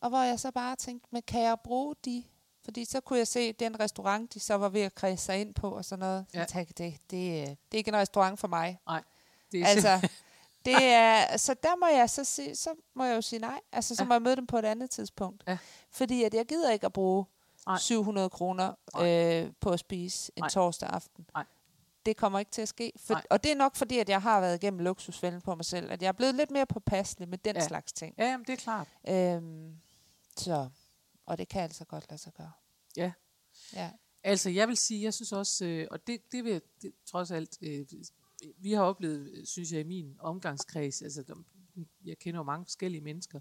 Og 0.00 0.08
hvor 0.08 0.22
jeg 0.22 0.40
så 0.40 0.50
bare 0.50 0.76
tænkte, 0.76 1.08
men 1.12 1.22
kan 1.22 1.42
jeg 1.42 1.56
bruge 1.64 1.94
de 2.04 2.24
fordi 2.64 2.84
så 2.84 3.00
kunne 3.00 3.18
jeg 3.18 3.26
se 3.28 3.52
den 3.52 3.80
restaurant, 3.80 4.34
de 4.34 4.40
så 4.40 4.54
var 4.54 4.68
ved 4.68 4.80
at 4.80 4.94
kredse 4.94 5.24
sig 5.24 5.40
ind 5.40 5.54
på 5.54 5.70
og 5.70 5.84
sådan 5.84 6.00
noget. 6.00 6.26
Ja. 6.34 6.38
Ja. 6.38 6.40
Jeg 6.40 6.48
tænkte, 6.48 6.84
det, 6.84 6.94
det, 7.10 7.40
øh, 7.40 7.46
det 7.46 7.56
er 7.72 7.76
ikke 7.76 7.88
en 7.88 7.96
restaurant 7.96 8.38
for 8.40 8.48
mig. 8.48 8.78
Det 9.52 9.60
er 9.62 9.66
Altså, 9.66 10.08
det 10.64 10.84
er, 10.84 11.36
så 11.36 11.54
der 11.62 11.76
må 11.76 11.86
jeg 11.86 12.10
så 12.10 12.24
sige, 12.24 12.56
så 12.56 12.74
må 12.94 13.04
jeg 13.04 13.16
jo 13.16 13.20
sige 13.20 13.40
nej. 13.40 13.60
Altså, 13.72 13.94
så 13.96 14.02
Ja. 14.02 14.06
må 14.08 14.14
jeg 14.14 14.22
møde 14.22 14.36
dem 14.36 14.46
på 14.46 14.58
et 14.58 14.64
andet 14.64 14.90
tidspunkt. 14.90 15.42
Ja. 15.48 15.58
Fordi 15.90 16.22
at 16.24 16.34
jeg 16.34 16.46
gider 16.46 16.70
ikke 16.72 16.86
at 16.86 16.92
bruge 16.92 17.24
Nej. 17.66 17.78
700 17.78 18.30
kroner 18.30 18.74
øh, 19.00 19.52
på 19.60 19.70
at 19.70 19.80
spise 19.80 20.32
en 20.36 20.42
Nej. 20.42 20.48
torsdag 20.48 20.88
aften. 20.88 21.26
Nej. 21.34 21.44
Det 22.06 22.16
kommer 22.16 22.38
ikke 22.38 22.50
til 22.50 22.62
at 22.62 22.68
ske. 22.68 22.92
For, 22.96 23.14
Nej. 23.14 23.22
og 23.30 23.42
det 23.44 23.52
er 23.52 23.56
nok 23.56 23.76
fordi, 23.76 23.98
at 23.98 24.08
jeg 24.08 24.22
har 24.22 24.40
været 24.40 24.54
igennem 24.62 24.80
luksusfælden 24.80 25.40
på 25.40 25.54
mig 25.54 25.64
selv. 25.64 25.92
At 25.92 26.02
jeg 26.02 26.08
er 26.08 26.12
blevet 26.12 26.34
lidt 26.34 26.50
mere 26.50 26.66
påpasselig 26.66 27.28
med 27.28 27.38
den 27.38 27.56
ja. 27.56 27.66
slags 27.66 27.92
ting. 27.92 28.14
Ja, 28.18 28.24
jamen, 28.30 28.46
det 28.46 28.52
er 28.52 28.56
klart. 28.56 28.88
Øhm, 29.08 29.76
så, 30.36 30.68
og 31.26 31.38
det 31.38 31.48
kan 31.48 31.62
altså 31.62 31.84
godt 31.84 32.10
lade 32.10 32.20
sig 32.22 32.32
gøre. 32.32 32.52
Ja. 32.96 33.12
Ja. 33.74 33.90
Altså, 34.24 34.50
jeg 34.50 34.68
vil 34.68 34.76
sige, 34.76 35.02
jeg 35.02 35.14
synes 35.14 35.32
også, 35.32 35.64
øh, 35.64 35.86
og 35.90 36.06
det, 36.06 36.20
det 36.32 36.44
vil 36.44 36.52
jeg 36.52 36.60
det, 36.82 36.92
trods 37.06 37.30
alt, 37.30 37.58
øh, 37.62 37.86
vi 38.58 38.72
har 38.72 38.82
oplevet, 38.82 39.30
øh, 39.34 39.46
synes 39.46 39.72
jeg, 39.72 39.80
i 39.80 39.84
min 39.84 40.16
omgangskreds, 40.18 41.02
altså, 41.02 41.34
jeg 42.04 42.18
kender 42.18 42.40
jo 42.40 42.44
mange 42.44 42.64
forskellige 42.64 43.00
mennesker, 43.00 43.40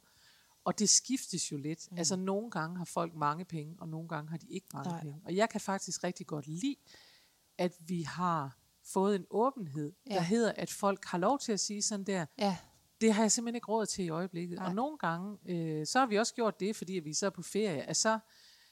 og 0.64 0.80
det 0.80 0.90
skiftes 0.90 1.52
jo 1.52 1.58
lidt. 1.58 1.92
Mm. 1.92 1.98
Altså, 1.98 2.16
nogle 2.16 2.52
gange 2.52 2.78
har 2.78 2.86
folk 2.86 3.16
mange 3.16 3.46
penge, 3.46 3.76
og 3.80 3.90
nogle 3.90 4.08
gange 4.10 4.30
har 4.30 4.38
de 4.38 4.48
ikke 4.50 4.68
mange 4.74 4.90
Nej. 4.90 5.02
penge. 5.02 5.22
Og 5.26 5.36
jeg 5.36 5.50
kan 5.50 5.62
faktisk 5.62 6.04
rigtig 6.04 6.28
godt 6.28 6.48
lide, 6.48 6.76
at 7.58 7.74
vi 7.80 8.02
har 8.02 8.58
fået 8.94 9.16
en 9.16 9.26
åbenhed, 9.30 9.94
ja. 10.10 10.16
der 10.16 10.22
hedder, 10.22 10.52
at 10.52 10.70
folk 10.70 11.06
har 11.06 11.18
lov 11.18 11.40
til 11.40 11.52
at 11.52 11.60
sige 11.60 11.82
sådan 11.82 12.06
der, 12.06 12.26
Ja. 12.38 12.58
det 13.02 13.14
har 13.14 13.24
jeg 13.24 13.32
simpelthen 13.32 13.56
ikke 13.56 13.68
råd 13.68 13.86
til 13.86 14.06
i 14.06 14.10
øjeblikket. 14.10 14.58
Nej. 14.58 14.68
Og 14.68 14.76
nogle 14.76 14.98
gange, 14.98 15.38
øh, 15.46 15.86
så 15.88 16.00
har 16.00 16.06
vi 16.06 16.18
også 16.18 16.34
gjort 16.34 16.60
det, 16.60 16.76
fordi 16.76 16.94
vi 16.94 17.14
så 17.14 17.26
er 17.26 17.30
på 17.30 17.42
ferie, 17.42 17.82
at 17.84 17.98
så, 17.98 18.20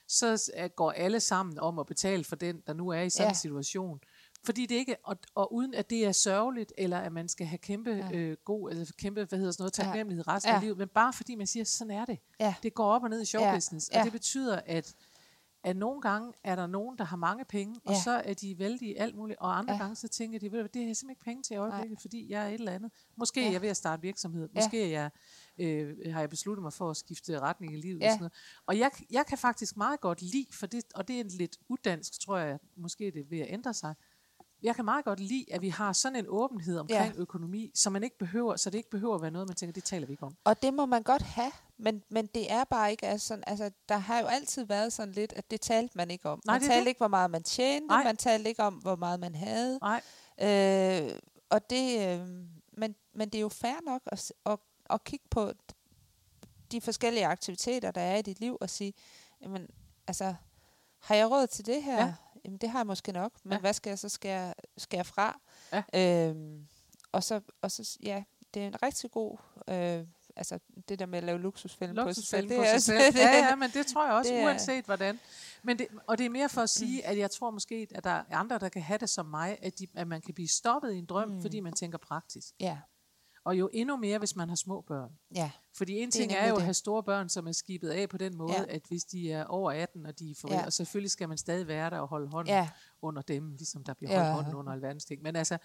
så 0.07 0.51
går 0.75 0.91
alle 0.91 1.19
sammen 1.19 1.59
om 1.59 1.79
at 1.79 1.85
betale 1.85 2.23
for 2.23 2.35
den, 2.35 2.63
der 2.67 2.73
nu 2.73 2.89
er 2.89 3.01
i 3.01 3.09
sådan. 3.09 3.25
Ja. 3.25 3.29
en 3.29 3.35
situation. 3.35 3.99
Fordi 4.45 4.65
det 4.65 4.75
ikke, 4.75 4.95
og, 5.03 5.17
og 5.35 5.53
uden 5.53 5.73
at 5.73 5.89
det 5.89 6.05
er 6.05 6.11
sørgeligt, 6.11 6.73
eller 6.77 6.97
at 6.97 7.11
man 7.11 7.27
skal 7.29 7.47
have 7.47 7.57
kæmpe 7.57 7.89
ja. 7.89 8.07
Ja. 8.11 8.11
øh, 8.17 8.37
god, 8.45 8.71
eller 8.71 8.85
kæmpe, 8.97 9.23
hvad 9.25 9.39
hedder 9.39 9.51
sådan 9.51 9.61
noget, 9.63 9.77
Ja. 9.79 9.83
taknemmelighed 9.83 10.27
resten 10.27 10.49
ja. 10.49 10.55
af 10.55 10.59
Ja. 10.59 10.63
livet, 10.63 10.77
men 10.77 10.87
bare 10.87 11.13
fordi 11.13 11.35
man 11.35 11.47
siger, 11.47 11.63
sådan 11.63 11.91
er 11.91 12.05
det. 12.05 12.19
Ja. 12.39 12.55
Det 12.63 12.73
går 12.73 12.85
op 12.91 13.03
og 13.03 13.09
ned 13.09 13.21
i 13.21 13.25
showbusiness, 13.25 13.89
ja. 13.91 13.95
Ja. 13.95 14.01
og 14.01 14.05
det 14.05 14.11
betyder, 14.13 14.59
at 14.65 14.95
at 15.63 15.77
nogle 15.77 16.01
gange 16.01 16.33
er 16.43 16.55
der 16.55 16.67
nogen, 16.67 16.97
der 16.97 17.03
har 17.03 17.17
mange 17.17 17.45
penge, 17.45 17.75
ja. 17.85 17.89
og 17.89 17.95
Ja. 17.95 18.01
så 18.03 18.11
er 18.25 18.33
de 18.33 18.59
vældige 18.59 18.99
alt 19.01 19.15
muligt, 19.15 19.39
og 19.39 19.57
andre 19.57 19.73
ja. 19.73 19.77
Ja. 19.77 19.83
gange 19.83 19.95
så 19.95 20.07
tænker 20.07 20.39
de, 20.39 20.51
ved 20.51 20.57
du 20.59 20.61
hvad, 20.63 20.69
det 20.69 20.81
har 20.81 20.87
jeg 20.87 20.95
simpelthen 20.97 21.09
ikke 21.11 21.23
penge 21.23 21.43
til 21.43 21.53
i 21.53 21.57
øjeblikket, 21.57 22.01
fordi 22.01 22.31
jeg 22.31 22.43
er 22.43 22.47
et 22.47 22.53
eller 22.53 22.71
andet. 22.71 22.91
Måske 23.15 23.39
ja. 23.39 23.43
Ja. 23.43 23.47
er 23.49 23.51
jeg 23.53 23.61
ved 23.61 23.69
at 23.69 23.77
starte 23.77 24.01
virksomhed, 24.01 24.49
Ja. 24.55 24.59
måske 24.61 24.83
er 24.83 24.87
jeg, 24.87 25.09
øh, 25.57 26.13
har 26.13 26.19
jeg 26.19 26.29
besluttet 26.29 26.63
mig 26.63 26.73
for 26.73 26.89
at 26.89 26.97
skifte 26.97 27.39
retning 27.39 27.73
i 27.73 27.77
livet. 27.77 27.95
Og, 27.97 28.01
Ja. 28.01 28.09
sådan 28.09 28.19
noget. 28.19 28.33
og 28.65 28.77
jeg, 28.79 28.91
jeg 29.11 29.25
kan 29.25 29.37
faktisk 29.37 29.77
meget 29.77 29.99
godt 30.01 30.21
lide, 30.21 30.47
for 30.51 30.67
det, 30.67 30.83
og 30.95 31.07
det 31.07 31.19
er 31.19 31.23
lidt 31.23 31.57
udansk, 31.69 32.19
tror 32.19 32.37
jeg, 32.37 32.59
måske 32.75 33.07
er 33.07 33.11
det 33.11 33.31
ved 33.31 33.39
at 33.39 33.47
ændre 33.49 33.73
sig, 33.73 33.95
jeg 34.63 34.75
kan 34.75 34.85
meget 34.85 35.05
godt 35.05 35.19
lide, 35.19 35.45
at 35.51 35.61
vi 35.61 35.69
har 35.69 35.93
sådan 35.93 36.15
en 36.15 36.25
åbenhed 36.27 36.77
omkring 36.77 37.15
ja. 37.15 37.21
økonomi, 37.21 37.71
så 37.73 37.89
man 37.89 38.03
ikke 38.03 38.17
behøver, 38.17 38.55
så 38.55 38.69
det 38.69 38.77
ikke 38.77 38.89
behøver 38.89 39.15
at 39.15 39.21
være 39.21 39.31
noget, 39.31 39.47
man 39.47 39.55
tænker, 39.55 39.73
det 39.73 39.83
taler 39.83 40.07
vi 40.07 40.13
ikke 40.13 40.23
om. 40.23 40.35
Og 40.43 40.61
det 40.61 40.73
må 40.73 40.85
man 40.85 41.03
godt 41.03 41.21
have, 41.21 41.51
men, 41.77 42.03
men 42.09 42.25
det 42.25 42.51
er 42.51 42.63
bare 42.63 42.91
ikke 42.91 43.07
altså 43.07 43.27
sådan, 43.27 43.43
altså 43.47 43.71
der 43.89 43.97
har 43.97 44.19
jo 44.19 44.25
altid 44.25 44.65
været 44.65 44.93
sådan 44.93 45.13
lidt, 45.13 45.33
at 45.33 45.51
det 45.51 45.61
talte 45.61 45.97
man 45.97 46.11
ikke 46.11 46.29
om. 46.29 46.41
Nej, 46.45 46.55
man 46.55 46.61
talte 46.61 46.79
det. 46.79 46.87
ikke, 46.87 46.99
hvor 46.99 47.07
meget 47.07 47.31
man 47.31 47.43
tjente, 47.43 47.87
Nej. 47.87 48.03
man 48.03 48.17
talte 48.17 48.49
ikke 48.49 48.63
om, 48.63 48.73
hvor 48.73 48.95
meget 48.95 49.19
man 49.19 49.35
havde. 49.35 49.79
Nej, 49.81 50.01
Øh, 50.41 51.11
og 51.49 51.69
det, 51.69 52.07
øh, 52.07 52.27
men, 52.77 52.95
men 53.13 53.29
det 53.29 53.35
er 53.35 53.41
jo 53.41 53.49
fair 53.49 53.85
nok 53.85 54.01
at, 54.05 54.33
at, 54.45 54.59
at 54.89 55.03
kigge 55.03 55.25
på 55.29 55.51
de 56.71 56.81
forskellige 56.81 57.25
aktiviteter, 57.25 57.91
der 57.91 58.01
er 58.01 58.17
i 58.17 58.21
dit 58.21 58.39
liv, 58.39 58.57
og 58.61 58.69
sige, 58.69 58.93
jamen, 59.41 59.67
altså, 60.07 60.35
har 60.99 61.15
jeg 61.15 61.31
råd 61.31 61.47
til 61.47 61.65
det 61.65 61.83
her? 61.83 62.05
Ja. 62.05 62.13
Ja. 62.47 62.51
Jamen, 62.51 62.57
det 62.57 62.69
har 62.69 62.79
jeg 62.79 62.87
måske 62.87 63.11
nok, 63.11 63.31
men 63.43 63.53
Ja. 63.53 63.59
hvad 63.59 63.73
skal 63.73 63.89
jeg 63.91 63.99
så 63.99 64.09
skære, 64.09 64.53
skære 64.77 65.03
fra? 65.05 65.39
Ja. 65.93 66.27
Øhm, 66.29 66.67
og 67.11 67.23
så, 67.23 67.41
og 67.61 67.71
så, 67.71 67.97
ja, 68.03 68.23
det 68.53 68.63
er 68.63 68.67
en 68.67 68.83
rigtig 68.83 69.11
god, 69.11 69.37
øh, 69.67 70.03
altså 70.35 70.59
det 70.89 70.99
der 70.99 71.05
med 71.05 71.17
at 71.17 71.23
lave 71.23 71.39
luksusfilm 71.39 71.95
på 71.95 72.13
sig 72.13 72.23
selv. 72.23 72.49
Det 72.49 72.57
på 72.57 72.63
sig 72.63 72.83
selv. 72.83 72.97
det- 73.13 73.19
Ja, 73.19 73.29
ja, 73.49 73.55
men 73.55 73.69
det 73.69 73.87
tror 73.87 74.05
jeg 74.05 74.13
også, 74.15 74.31
det 74.31 74.39
er- 74.39 74.45
uanset 74.45 74.85
hvordan. 74.85 75.19
Men 75.63 75.79
det, 75.79 75.87
og 76.07 76.17
det 76.17 76.25
er 76.25 76.29
mere 76.29 76.49
for 76.49 76.61
at 76.61 76.69
sige, 76.69 77.05
at 77.05 77.17
jeg 77.17 77.31
tror 77.31 77.51
måske, 77.51 77.87
at 77.95 78.03
der 78.03 78.09
er 78.09 78.23
andre, 78.31 78.59
der 78.59 78.69
kan 78.69 78.81
have 78.81 78.97
det 78.97 79.09
som 79.09 79.25
mig, 79.25 79.57
at, 79.61 79.79
de, 79.79 79.87
at 79.95 80.07
man 80.07 80.21
kan 80.21 80.33
blive 80.33 80.47
stoppet 80.47 80.93
i 80.93 80.97
en 80.97 81.05
drøm, 81.05 81.29
mm. 81.29 81.41
fordi 81.41 81.59
man 81.59 81.73
tænker 81.73 81.97
praktisk. 81.97 82.53
Ja, 82.59 82.77
Og 83.47 83.59
jo 83.59 83.69
endnu 83.73 83.97
mere, 83.97 84.17
hvis 84.17 84.35
man 84.35 84.49
har 84.49 84.55
små 84.55 84.81
børn. 84.81 85.11
ja, 85.35 85.51
Fordi 85.77 85.93
en 85.97 86.09
Det 86.09 86.15
er 86.15 86.19
ting 86.21 86.31
er, 86.31 86.35
nemlig 86.35 86.49
jo 86.49 86.55
at 86.55 86.57
det. 86.59 86.63
have 86.65 86.73
store 86.73 87.03
børn, 87.03 87.29
som 87.29 87.47
er 87.47 87.51
skibet 87.51 87.89
af 87.89 88.09
på 88.09 88.17
den 88.17 88.37
måde, 88.37 88.53
ja. 88.53 88.59
Ja. 88.61 88.75
at 88.75 88.81
hvis 88.87 89.03
de 89.03 89.31
er 89.31 89.45
over 89.45 89.71
18, 89.71 90.05
og 90.05 90.19
de 90.19 90.31
er 90.31 90.35
forældre, 90.35 90.55
ja. 90.55 90.61
Ja. 90.61 90.65
og 90.65 90.73
selvfølgelig 90.73 91.11
skal 91.11 91.29
man 91.29 91.37
stadig 91.37 91.67
være 91.67 91.89
der 91.89 91.99
og 91.99 92.07
holde 92.07 92.27
hånden 92.27 92.53
ja, 92.53 92.69
under 93.01 93.21
dem, 93.21 93.51
ligesom 93.51 93.83
der 93.83 93.93
bliver 93.93 94.11
Ja. 94.11 94.17
holdt 94.23 94.35
hånden 94.35 94.55
under 94.55 94.73
alverdens 94.73 95.05
ting. 95.05 95.21
Men 95.21 95.35
altså, 95.35 95.57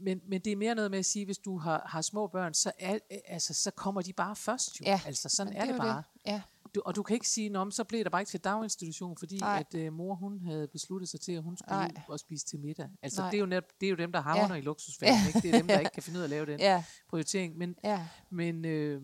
men, 0.00 0.20
men 0.28 0.40
det 0.40 0.52
er 0.52 0.56
mere 0.56 0.74
noget 0.74 0.90
med 0.90 0.98
at 0.98 1.06
sige, 1.06 1.24
hvis 1.24 1.38
du 1.38 1.58
har, 1.58 1.82
har 1.86 2.02
små 2.02 2.26
børn, 2.26 2.54
så, 2.54 2.72
er, 2.78 2.98
altså, 3.28 3.54
så 3.54 3.70
kommer 3.70 4.02
de 4.02 4.12
bare 4.12 4.36
først 4.36 4.80
jo. 4.80 4.84
Ja, 4.86 5.00
Altså, 5.06 5.28
sådan 5.28 5.52
men 5.52 5.62
er 5.62 5.66
det, 5.66 5.72
jo 5.72 5.78
bare. 5.78 6.02
Ja, 6.26 6.42
Du, 6.74 6.82
og 6.84 6.96
du 6.96 7.02
kan 7.02 7.14
ikke 7.14 7.28
sige, 7.28 7.58
om 7.58 7.70
så 7.70 7.84
blev 7.84 8.04
der 8.04 8.10
bare 8.10 8.22
ikke 8.22 8.30
til 8.30 8.40
daginstitution, 8.40 9.16
fordi 9.16 9.38
Nej. 9.38 9.64
at 9.66 9.80
øh, 9.80 9.92
mor 9.92 10.14
hun 10.14 10.40
havde 10.40 10.68
besluttet 10.68 11.08
sig 11.08 11.20
til, 11.20 11.32
at 11.32 11.42
hun 11.42 11.56
skulle 11.56 11.76
Nej. 11.76 11.92
ud 12.08 12.12
og 12.12 12.20
spise 12.20 12.46
til 12.46 12.60
middag. 12.60 12.88
Altså 13.02 13.22
det 13.22 13.34
er, 13.34 13.38
jo 13.38 13.46
netop, 13.46 13.80
det 13.80 13.86
er 13.86 13.90
jo 13.90 13.96
dem, 13.96 14.12
der 14.12 14.20
havner 14.20 14.42
ja. 14.42 14.54
Ja. 14.54 14.58
i 14.58 14.60
luksusfælden. 14.60 15.16
Ikke? 15.26 15.40
Det 15.40 15.54
er 15.54 15.58
dem, 15.58 15.66
der 15.66 15.78
ikke 15.84 15.90
kan 15.94 16.02
finde 16.02 16.18
ud 16.18 16.22
af 16.22 16.26
at 16.26 16.30
lave 16.30 16.46
den 16.46 16.60
ja, 16.60 16.84
prioritering. 17.08 17.56
Men, 17.56 17.76
ja, 17.84 18.08
men, 18.30 18.64
øh, 18.64 19.02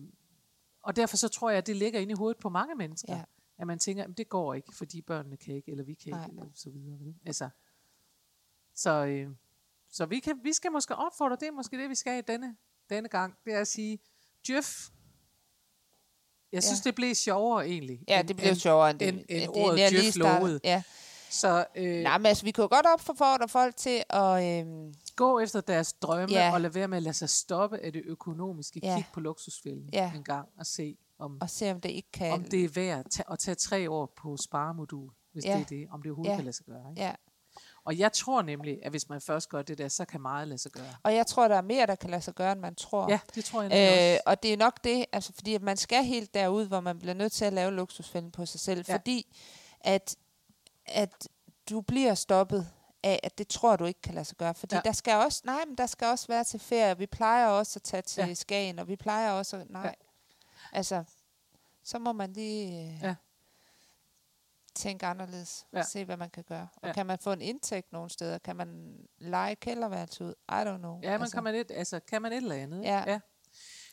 og 0.81 0.95
derfor 0.95 1.17
så 1.17 1.27
tror 1.27 1.49
jeg, 1.49 1.57
at 1.57 1.67
det 1.67 1.75
ligger 1.75 1.99
inde 1.99 2.11
i 2.11 2.15
hovedet 2.15 2.37
på 2.37 2.49
mange 2.49 2.75
mennesker. 2.75 3.15
Ja. 3.15 3.23
At 3.59 3.67
man 3.67 3.79
tænker, 3.79 4.03
at 4.03 4.17
det 4.17 4.29
går 4.29 4.53
ikke, 4.53 4.75
fordi 4.75 5.01
børnene 5.01 5.37
kan 5.37 5.55
ikke, 5.55 5.71
eller 5.71 5.83
vi 5.83 5.93
kan 5.93 6.13
Nej. 6.13 6.25
ikke, 6.25 6.39
eller 6.39 6.51
så 6.53 6.69
videre. 6.69 7.13
Altså, 7.25 7.49
så 8.75 9.05
øh, 9.05 9.29
så 9.89 10.05
vi, 10.05 10.19
kan, 10.19 10.39
vi 10.43 10.53
skal 10.53 10.71
måske 10.71 10.95
opfordre, 10.95 11.37
det 11.39 11.47
er 11.47 11.51
måske 11.51 11.77
det, 11.77 11.89
vi 11.89 11.95
skal 11.95 12.19
i 12.19 12.21
denne, 12.21 12.55
denne 12.89 13.09
gang, 13.09 13.37
det 13.45 13.53
er 13.53 13.59
at 13.59 13.67
sige, 13.67 13.99
Djøf, 14.47 14.89
jeg 16.51 16.63
synes, 16.63 16.79
Ja. 16.85 16.89
det 16.89 16.95
blev 16.95 17.15
sjovere 17.15 17.67
egentlig. 17.67 17.99
ja, 18.07 18.19
end- 18.19 18.27
det 18.27 18.35
blev 18.37 18.49
end- 18.49 18.57
sjovere 18.59 18.89
end 18.91 19.01
end- 19.01 19.15
end 19.29 19.41
det, 19.41 19.47
ordet 19.49 19.91
lige 19.91 20.01
djøf 20.01 20.15
lovede. 20.15 20.59
Ja. 20.63 20.83
Så 21.29 21.65
øh, 21.75 22.03
Nej, 22.03 22.17
men 22.17 22.25
altså, 22.25 22.43
vi 22.43 22.51
kunne 22.51 22.67
godt 22.67 22.85
opfordre 22.93 23.47
folk 23.47 23.75
til 23.75 24.03
at... 24.09 24.59
Øhm, 24.59 24.93
gå 25.15 25.39
efter 25.39 25.61
deres 25.61 25.93
drømme, 25.93 26.35
Ja. 26.35 26.53
og 26.53 26.61
lade 26.61 26.75
være 26.75 26.87
med 26.87 26.97
at 26.97 27.03
lade 27.03 27.13
sig 27.13 27.29
stoppe 27.29 27.77
af 27.77 27.93
det 27.93 28.01
økonomiske. 28.05 28.79
Ja. 28.83 28.95
Kig 28.95 29.05
på 29.13 29.19
luksusfælden 29.19 29.89
Ja. 29.93 30.11
en 30.15 30.23
gang, 30.23 30.47
og 30.59 30.65
se, 30.65 30.97
om, 31.19 31.37
og 31.41 31.49
se, 31.49 31.71
om 31.71 31.81
det 31.81 31.89
ikke 31.89 32.11
kan... 32.13 32.31
om 32.33 32.43
det 32.43 32.63
er 32.63 32.69
værd 32.69 32.99
at 32.99 33.05
tage, 33.11 33.25
at 33.31 33.39
tage 33.39 33.55
tre 33.55 33.89
år 33.89 34.13
på 34.17 34.37
sparemodul, 34.37 35.09
hvis 35.33 35.45
Ja. 35.45 35.53
det 35.53 35.61
er 35.61 35.65
det, 35.65 35.87
om 35.91 36.01
det 36.01 36.09
overhovedet 36.11 36.31
Ja. 36.31 36.35
kan 36.35 36.45
lade 36.45 36.55
sig 36.55 36.65
gøre. 36.65 36.89
Ikke? 36.89 37.01
Ja, 37.01 37.11
Og 37.87 37.97
jeg 37.99 38.13
tror 38.13 38.41
nemlig, 38.41 38.79
at 38.83 38.91
hvis 38.91 39.09
man 39.09 39.21
først 39.21 39.49
gør 39.49 39.61
det 39.61 39.77
der, 39.77 39.87
så 39.87 40.05
kan 40.05 40.21
meget 40.21 40.47
lade 40.47 40.57
sig 40.57 40.71
gøre. 40.71 40.95
og 41.03 41.15
jeg 41.15 41.27
tror, 41.27 41.47
der 41.47 41.55
er 41.55 41.61
mere, 41.61 41.85
der 41.87 41.95
kan 41.95 42.09
lade 42.09 42.21
sig 42.21 42.35
gøre, 42.35 42.51
end 42.51 42.59
man 42.59 42.75
tror. 42.75 43.09
Ja, 43.11 43.19
det 43.35 43.45
tror 43.45 43.61
jeg 43.61 43.71
Øh, 43.71 44.13
også. 44.13 44.21
og 44.25 44.43
det 44.43 44.53
er 44.53 44.57
nok 44.57 44.83
det, 44.83 45.05
altså 45.11 45.33
fordi 45.33 45.53
at 45.55 45.61
man 45.61 45.77
skal 45.77 46.03
helt 46.03 46.33
derud, 46.33 46.67
hvor 46.67 46.79
man 46.79 46.99
bliver 46.99 47.13
nødt 47.13 47.31
til 47.31 47.45
at 47.45 47.53
lave 47.53 47.71
luksusfælden 47.71 48.31
på 48.31 48.45
sig 48.45 48.59
selv, 48.59 48.85
Ja. 48.87 48.93
fordi 48.95 49.35
at, 49.81 50.15
at 50.85 51.27
du 51.69 51.81
bliver 51.81 52.13
stoppet 52.15 52.67
af, 53.03 53.19
at 53.23 53.37
det 53.37 53.47
tror 53.47 53.75
du 53.75 53.85
ikke 53.85 54.01
kan 54.01 54.13
lade 54.13 54.25
sig 54.25 54.37
gøre. 54.37 54.53
Fordi 54.53 54.75
Ja. 54.75 54.81
der 54.85 54.91
skal 54.91 55.13
også, 55.15 55.41
nej, 55.45 55.65
men 55.67 55.75
der 55.77 55.85
skal 55.85 56.07
også 56.07 56.27
være 56.27 56.43
til 56.43 56.59
ferie. 56.59 56.97
Vi 56.97 57.05
plejer 57.05 57.47
også 57.47 57.77
at 57.79 57.83
tage 57.83 58.01
til 58.01 58.27
Ja. 58.27 58.33
Skagen, 58.33 58.79
og 58.79 58.87
vi 58.87 58.95
plejer 58.95 59.31
også 59.31 59.57
at, 59.57 59.69
nej. 59.69 59.83
Ja. 59.85 59.91
Altså, 60.77 61.03
så 61.83 61.99
må 61.99 62.13
man 62.13 62.33
lige 62.33 62.81
øh, 62.91 63.03
Ja. 63.03 63.15
Tænke 64.77 65.05
anderledes. 65.05 65.65
Ja. 65.73 65.83
Se, 65.83 66.05
hvad 66.05 66.17
man 66.17 66.29
kan 66.29 66.43
gøre. 66.43 66.67
Og 66.75 66.87
Ja. 66.87 66.93
kan 66.93 67.05
man 67.05 67.17
få 67.23 67.31
en 67.31 67.41
indtægt 67.41 67.91
nogle 67.93 68.09
steder? 68.09 68.37
Kan 68.37 68.55
man 68.55 68.95
lege 69.19 69.55
kælderværelse 69.55 70.23
ud? 70.23 70.33
I 70.49 70.53
don't 70.53 70.77
know. 70.77 70.99
Ja, 71.03 71.17
men 71.17 71.29
kan 71.31 71.43
man, 71.43 71.55
et, 71.55 71.71
altså, 71.75 71.99
kan 71.99 72.21
man 72.21 72.31
et 72.31 72.37
eller 72.37 72.55
andet? 72.55 72.83
Ja. 72.83 73.03
ja. 73.07 73.19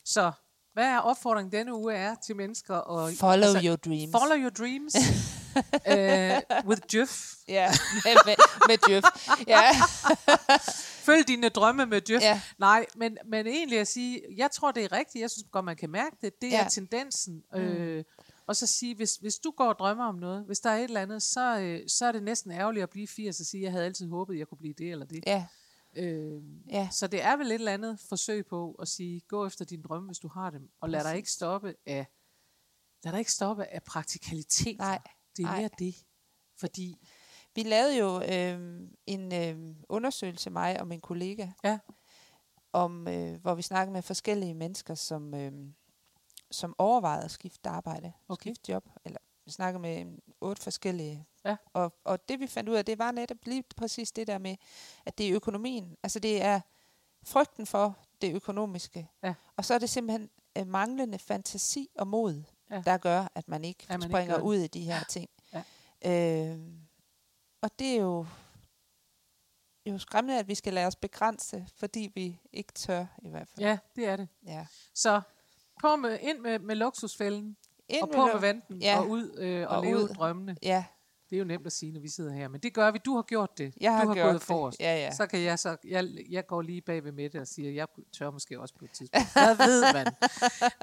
Så 0.04 0.32
hvad 0.72 0.84
er 0.84 0.98
opfordringen 0.98 1.52
denne 1.52 1.74
uge 1.74 1.94
er 1.94 2.14
til 2.26 2.36
mennesker? 2.36 2.74
Og, 2.74 3.10
Follow 3.20 3.48
altså, 3.48 3.68
your 3.68 3.76
dreams. 3.76 4.12
Follow 4.12 4.36
your 4.38 4.50
dreams. 4.50 4.94
uh, 5.56 6.66
with 6.70 6.82
Jeff. 6.94 7.32
Ja, 7.48 7.70
med, 8.04 8.36
med, 8.68 8.78
Jeff. 8.90 9.06
Ja. 9.46 9.62
Følg 11.06 11.28
dine 11.28 11.48
drømme 11.48 11.86
med 11.86 12.00
Jeff. 12.10 12.22
Ja. 12.24 12.40
Nej, 12.58 12.86
men, 12.96 13.18
men 13.26 13.46
egentlig 13.46 13.78
at 13.80 13.88
sige, 13.88 14.22
jeg 14.36 14.50
tror, 14.50 14.70
det 14.72 14.84
er 14.84 14.92
rigtigt. 14.92 15.22
Jeg 15.22 15.30
synes 15.30 15.46
godt, 15.52 15.64
man 15.64 15.76
kan 15.76 15.90
mærke 15.90 16.16
det. 16.22 16.32
Det 16.42 16.50
ja. 16.50 16.64
er 16.64 16.68
tendensen. 16.68 17.42
Øh, 17.54 18.04
Og 18.46 18.56
så 18.56 18.66
sige, 18.66 18.94
hvis, 18.94 19.16
hvis 19.16 19.38
du 19.38 19.50
går 19.50 19.68
og 19.68 19.78
drømmer 19.78 20.04
om 20.04 20.14
noget, 20.14 20.44
hvis 20.44 20.60
der 20.60 20.70
er 20.70 20.76
et 20.76 20.84
eller 20.84 21.00
andet, 21.00 21.22
så, 21.22 21.58
øh, 21.60 21.88
så 21.88 22.06
er 22.06 22.12
det 22.12 22.22
næsten 22.22 22.50
ærgerligt 22.50 22.82
at 22.82 22.90
blive 22.90 23.06
80 23.06 23.40
og 23.40 23.46
sige, 23.46 23.62
jeg 23.62 23.72
havde 23.72 23.84
altid 23.84 24.08
håbet, 24.08 24.38
jeg 24.38 24.46
kunne 24.48 24.58
blive 24.58 24.74
det 24.78 24.90
eller 24.90 25.06
det. 25.06 25.24
Ja, 25.26 25.46
Øh, 25.96 26.42
ja, 26.70 26.88
så 26.92 27.06
det 27.06 27.22
er 27.22 27.36
vel 27.36 27.46
et 27.46 27.54
eller 27.54 27.72
andet 27.72 28.00
forsøg 28.08 28.46
på 28.46 28.72
at 28.72 28.88
sige, 28.88 29.20
gå 29.20 29.46
efter 29.46 29.64
dine 29.64 29.82
drømme, 29.82 30.06
hvis 30.08 30.18
du 30.18 30.28
har 30.28 30.50
dem, 30.50 30.70
og 30.80 30.90
lad 30.90 31.00
dig 31.00 31.04
Præcis. 31.06 31.16
ikke 31.16 31.30
stoppe 31.30 31.74
af, 31.86 32.06
lad 33.04 33.12
dig 33.12 33.18
ikke 33.18 33.32
stoppe 33.32 33.64
af 33.64 33.82
praktikalitet. 33.82 34.78
Nej, 34.78 35.02
det 35.36 35.42
er 35.42 35.46
nej. 35.46 35.60
mere 35.60 35.70
det. 35.78 35.94
Fordi, 36.60 36.96
Vi 37.54 37.62
lavede 37.62 37.98
jo 37.98 38.22
øh, 38.22 38.80
en 39.06 39.34
øh, 39.34 39.76
undersøgelse, 39.88 40.50
mig 40.50 40.80
og 40.80 40.86
min 40.86 41.00
kollega, 41.00 41.48
Ja. 41.64 41.78
om, 42.72 43.08
øh, 43.08 43.40
hvor 43.40 43.54
vi 43.54 43.62
snakkede 43.62 43.92
med 43.92 44.02
forskellige 44.02 44.54
mennesker, 44.54 44.94
som, 44.94 45.34
øh, 45.34 45.52
som 46.50 46.74
overvejede 46.78 47.24
at 47.24 47.30
skifte 47.30 47.68
arbejde, 47.70 48.12
Okay. 48.28 48.42
skifte 48.42 48.72
job. 48.72 48.88
Eller 49.04 49.18
vi 49.44 49.50
snakkede 49.50 49.80
med 49.82 50.18
otte 50.40 50.62
forskellige. 50.62 51.26
Ja. 51.44 51.56
Og, 51.72 51.92
og 52.04 52.28
det 52.28 52.40
vi 52.40 52.46
fandt 52.46 52.70
ud 52.70 52.74
af, 52.74 52.84
det 52.84 52.98
var 52.98 53.10
netop 53.10 53.36
lige 53.44 53.64
præcis 53.76 54.12
det 54.12 54.26
der 54.26 54.38
med, 54.38 54.56
at 55.06 55.18
det 55.18 55.28
er 55.28 55.34
økonomien. 55.34 55.96
Altså 56.02 56.18
det 56.18 56.42
er 56.42 56.60
frygten 57.24 57.66
for 57.66 57.98
det 58.20 58.34
økonomiske. 58.34 59.08
Ja. 59.22 59.34
Og 59.56 59.64
så 59.64 59.74
er 59.74 59.78
det 59.78 59.90
simpelthen 59.90 60.30
øh, 60.58 60.66
manglende 60.66 61.18
fantasi 61.18 61.88
og 61.94 62.06
mod, 62.08 62.42
Ja. 62.70 62.82
der 62.86 62.96
gør, 62.98 63.28
at 63.34 63.48
man 63.48 63.64
ikke 63.64 63.82
At 63.82 63.88
man 63.88 64.02
ikke 64.02 64.12
springer 64.12 64.34
det. 64.36 64.42
ud 64.42 64.56
i 64.56 64.66
de 64.66 64.80
her 64.84 65.04
ting. 65.04 65.30
Ja. 65.52 65.62
Øh, 66.50 66.58
og 67.62 67.78
det 67.78 67.86
er 67.96 68.00
jo, 68.00 68.26
jo 69.86 69.98
skræmmende, 69.98 70.38
at 70.38 70.48
vi 70.48 70.54
skal 70.54 70.72
lade 70.74 70.86
os 70.86 70.96
begrænse, 70.96 71.66
fordi 71.76 72.10
vi 72.14 72.40
ikke 72.52 72.72
tør 72.72 73.06
i 73.22 73.28
hvert 73.28 73.48
fald. 73.48 73.66
ja, 73.66 73.78
det 73.96 74.06
er 74.08 74.16
det. 74.16 74.28
ja. 74.46 74.66
Så 74.94 75.20
på 75.88 75.96
med, 75.96 76.18
ind 76.20 76.38
med, 76.38 76.58
med 76.58 76.74
luksusfælden, 76.76 77.56
Ind 77.88 78.02
og 78.02 78.08
med 78.08 78.14
på 78.16 78.26
med 78.26 78.40
vanten, 78.40 78.82
Ja. 78.82 78.98
og 79.00 79.08
ud 79.10 79.38
øh, 79.38 79.60
og, 79.62 79.68
Og 79.68 79.76
og 79.76 79.84
leve 79.84 79.96
ud. 79.96 80.08
drømmene. 80.08 80.56
Ja, 80.62 80.84
Det 81.30 81.36
er 81.36 81.38
jo 81.38 81.44
nemt 81.44 81.66
at 81.66 81.72
sige, 81.72 81.92
når 81.92 82.00
vi 82.00 82.08
sidder 82.08 82.32
her, 82.32 82.48
men 82.48 82.60
det 82.60 82.74
gør 82.74 82.90
vi. 82.90 82.98
Du 83.04 83.14
har 83.14 83.22
gjort 83.22 83.58
det. 83.58 83.74
jeg 83.80 83.92
har, 83.94 84.02
du 84.02 84.08
har 84.08 84.14
gjort 84.14 84.24
gået 84.24 84.34
det. 84.34 84.42
forrest. 84.42 84.80
Ja, 84.80 84.96
ja. 84.96 85.10
Så 85.14 85.26
kan 85.26 85.40
jeg 85.42 85.58
så, 85.58 85.76
jeg, 85.84 86.04
jeg 86.30 86.46
går 86.46 86.62
lige 86.62 86.80
bag 86.80 87.04
ved 87.04 87.12
Mette 87.12 87.40
og 87.40 87.46
siger, 87.46 87.70
jeg 87.72 87.86
tør 88.18 88.30
måske 88.30 88.60
også 88.60 88.74
på 88.78 88.84
et 88.84 88.90
tidspunkt. 88.90 89.32
Hvad 89.32 89.56
ved 89.66 89.82
man? 89.92 90.06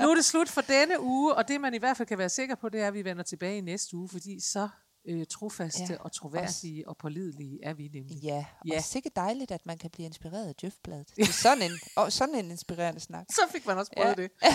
Nu 0.01 0.09
er 0.11 0.15
det 0.15 0.25
slut 0.25 0.49
for 0.49 0.61
denne 0.61 1.01
uge, 1.01 1.35
og 1.35 1.47
det 1.47 1.61
man 1.61 1.73
i 1.73 1.77
hvert 1.77 1.97
fald 1.97 2.07
kan 2.07 2.17
være 2.17 2.29
sikker 2.29 2.55
på, 2.55 2.69
det 2.69 2.81
er, 2.81 2.87
at 2.87 2.93
vi 2.93 3.03
vender 3.05 3.23
tilbage 3.23 3.57
i 3.57 3.61
næste 3.61 3.97
uge, 3.97 4.09
fordi 4.09 4.39
så 4.39 4.69
øh, 5.07 5.25
trofaste 5.29 5.81
Ja, 5.83 5.87
ja, 5.93 5.97
og 5.99 6.11
troværdige 6.11 6.87
og 6.89 6.97
pålidelige 6.97 7.59
er 7.63 7.73
vi 7.73 7.89
nemlig. 7.93 8.17
Ja, 8.23 8.45
Ja. 8.67 8.77
og 8.77 8.83
sikkert 8.83 9.15
dejligt, 9.15 9.51
at 9.51 9.65
man 9.65 9.77
kan 9.77 9.89
blive 9.89 10.05
inspireret 10.05 10.47
af 10.47 10.55
Djøfbladet. 10.55 11.07
Det 11.15 11.27
er 11.27 11.33
sådan 11.33 11.61
en, 11.63 11.71
og 11.95 12.11
sådan 12.11 12.35
en 12.35 12.51
inspirerende 12.51 12.99
snak. 12.99 13.25
Så 13.29 13.41
fik 13.51 13.65
man 13.67 13.77
også 13.77 13.91
prøvet 13.97 14.17
Ja. 14.17 14.23
det. 14.23 14.31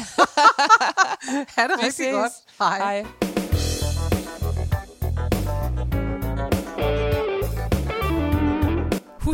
ha' 1.57 1.63
det 1.69 1.77
Vi 1.81 1.87
rigtig 1.87 2.13
godt. 2.13 2.33
Hej. 2.59 2.79
Hej. 3.03 3.36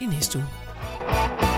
i 0.00 0.06
næste 0.06 0.38
uge. 0.38 1.55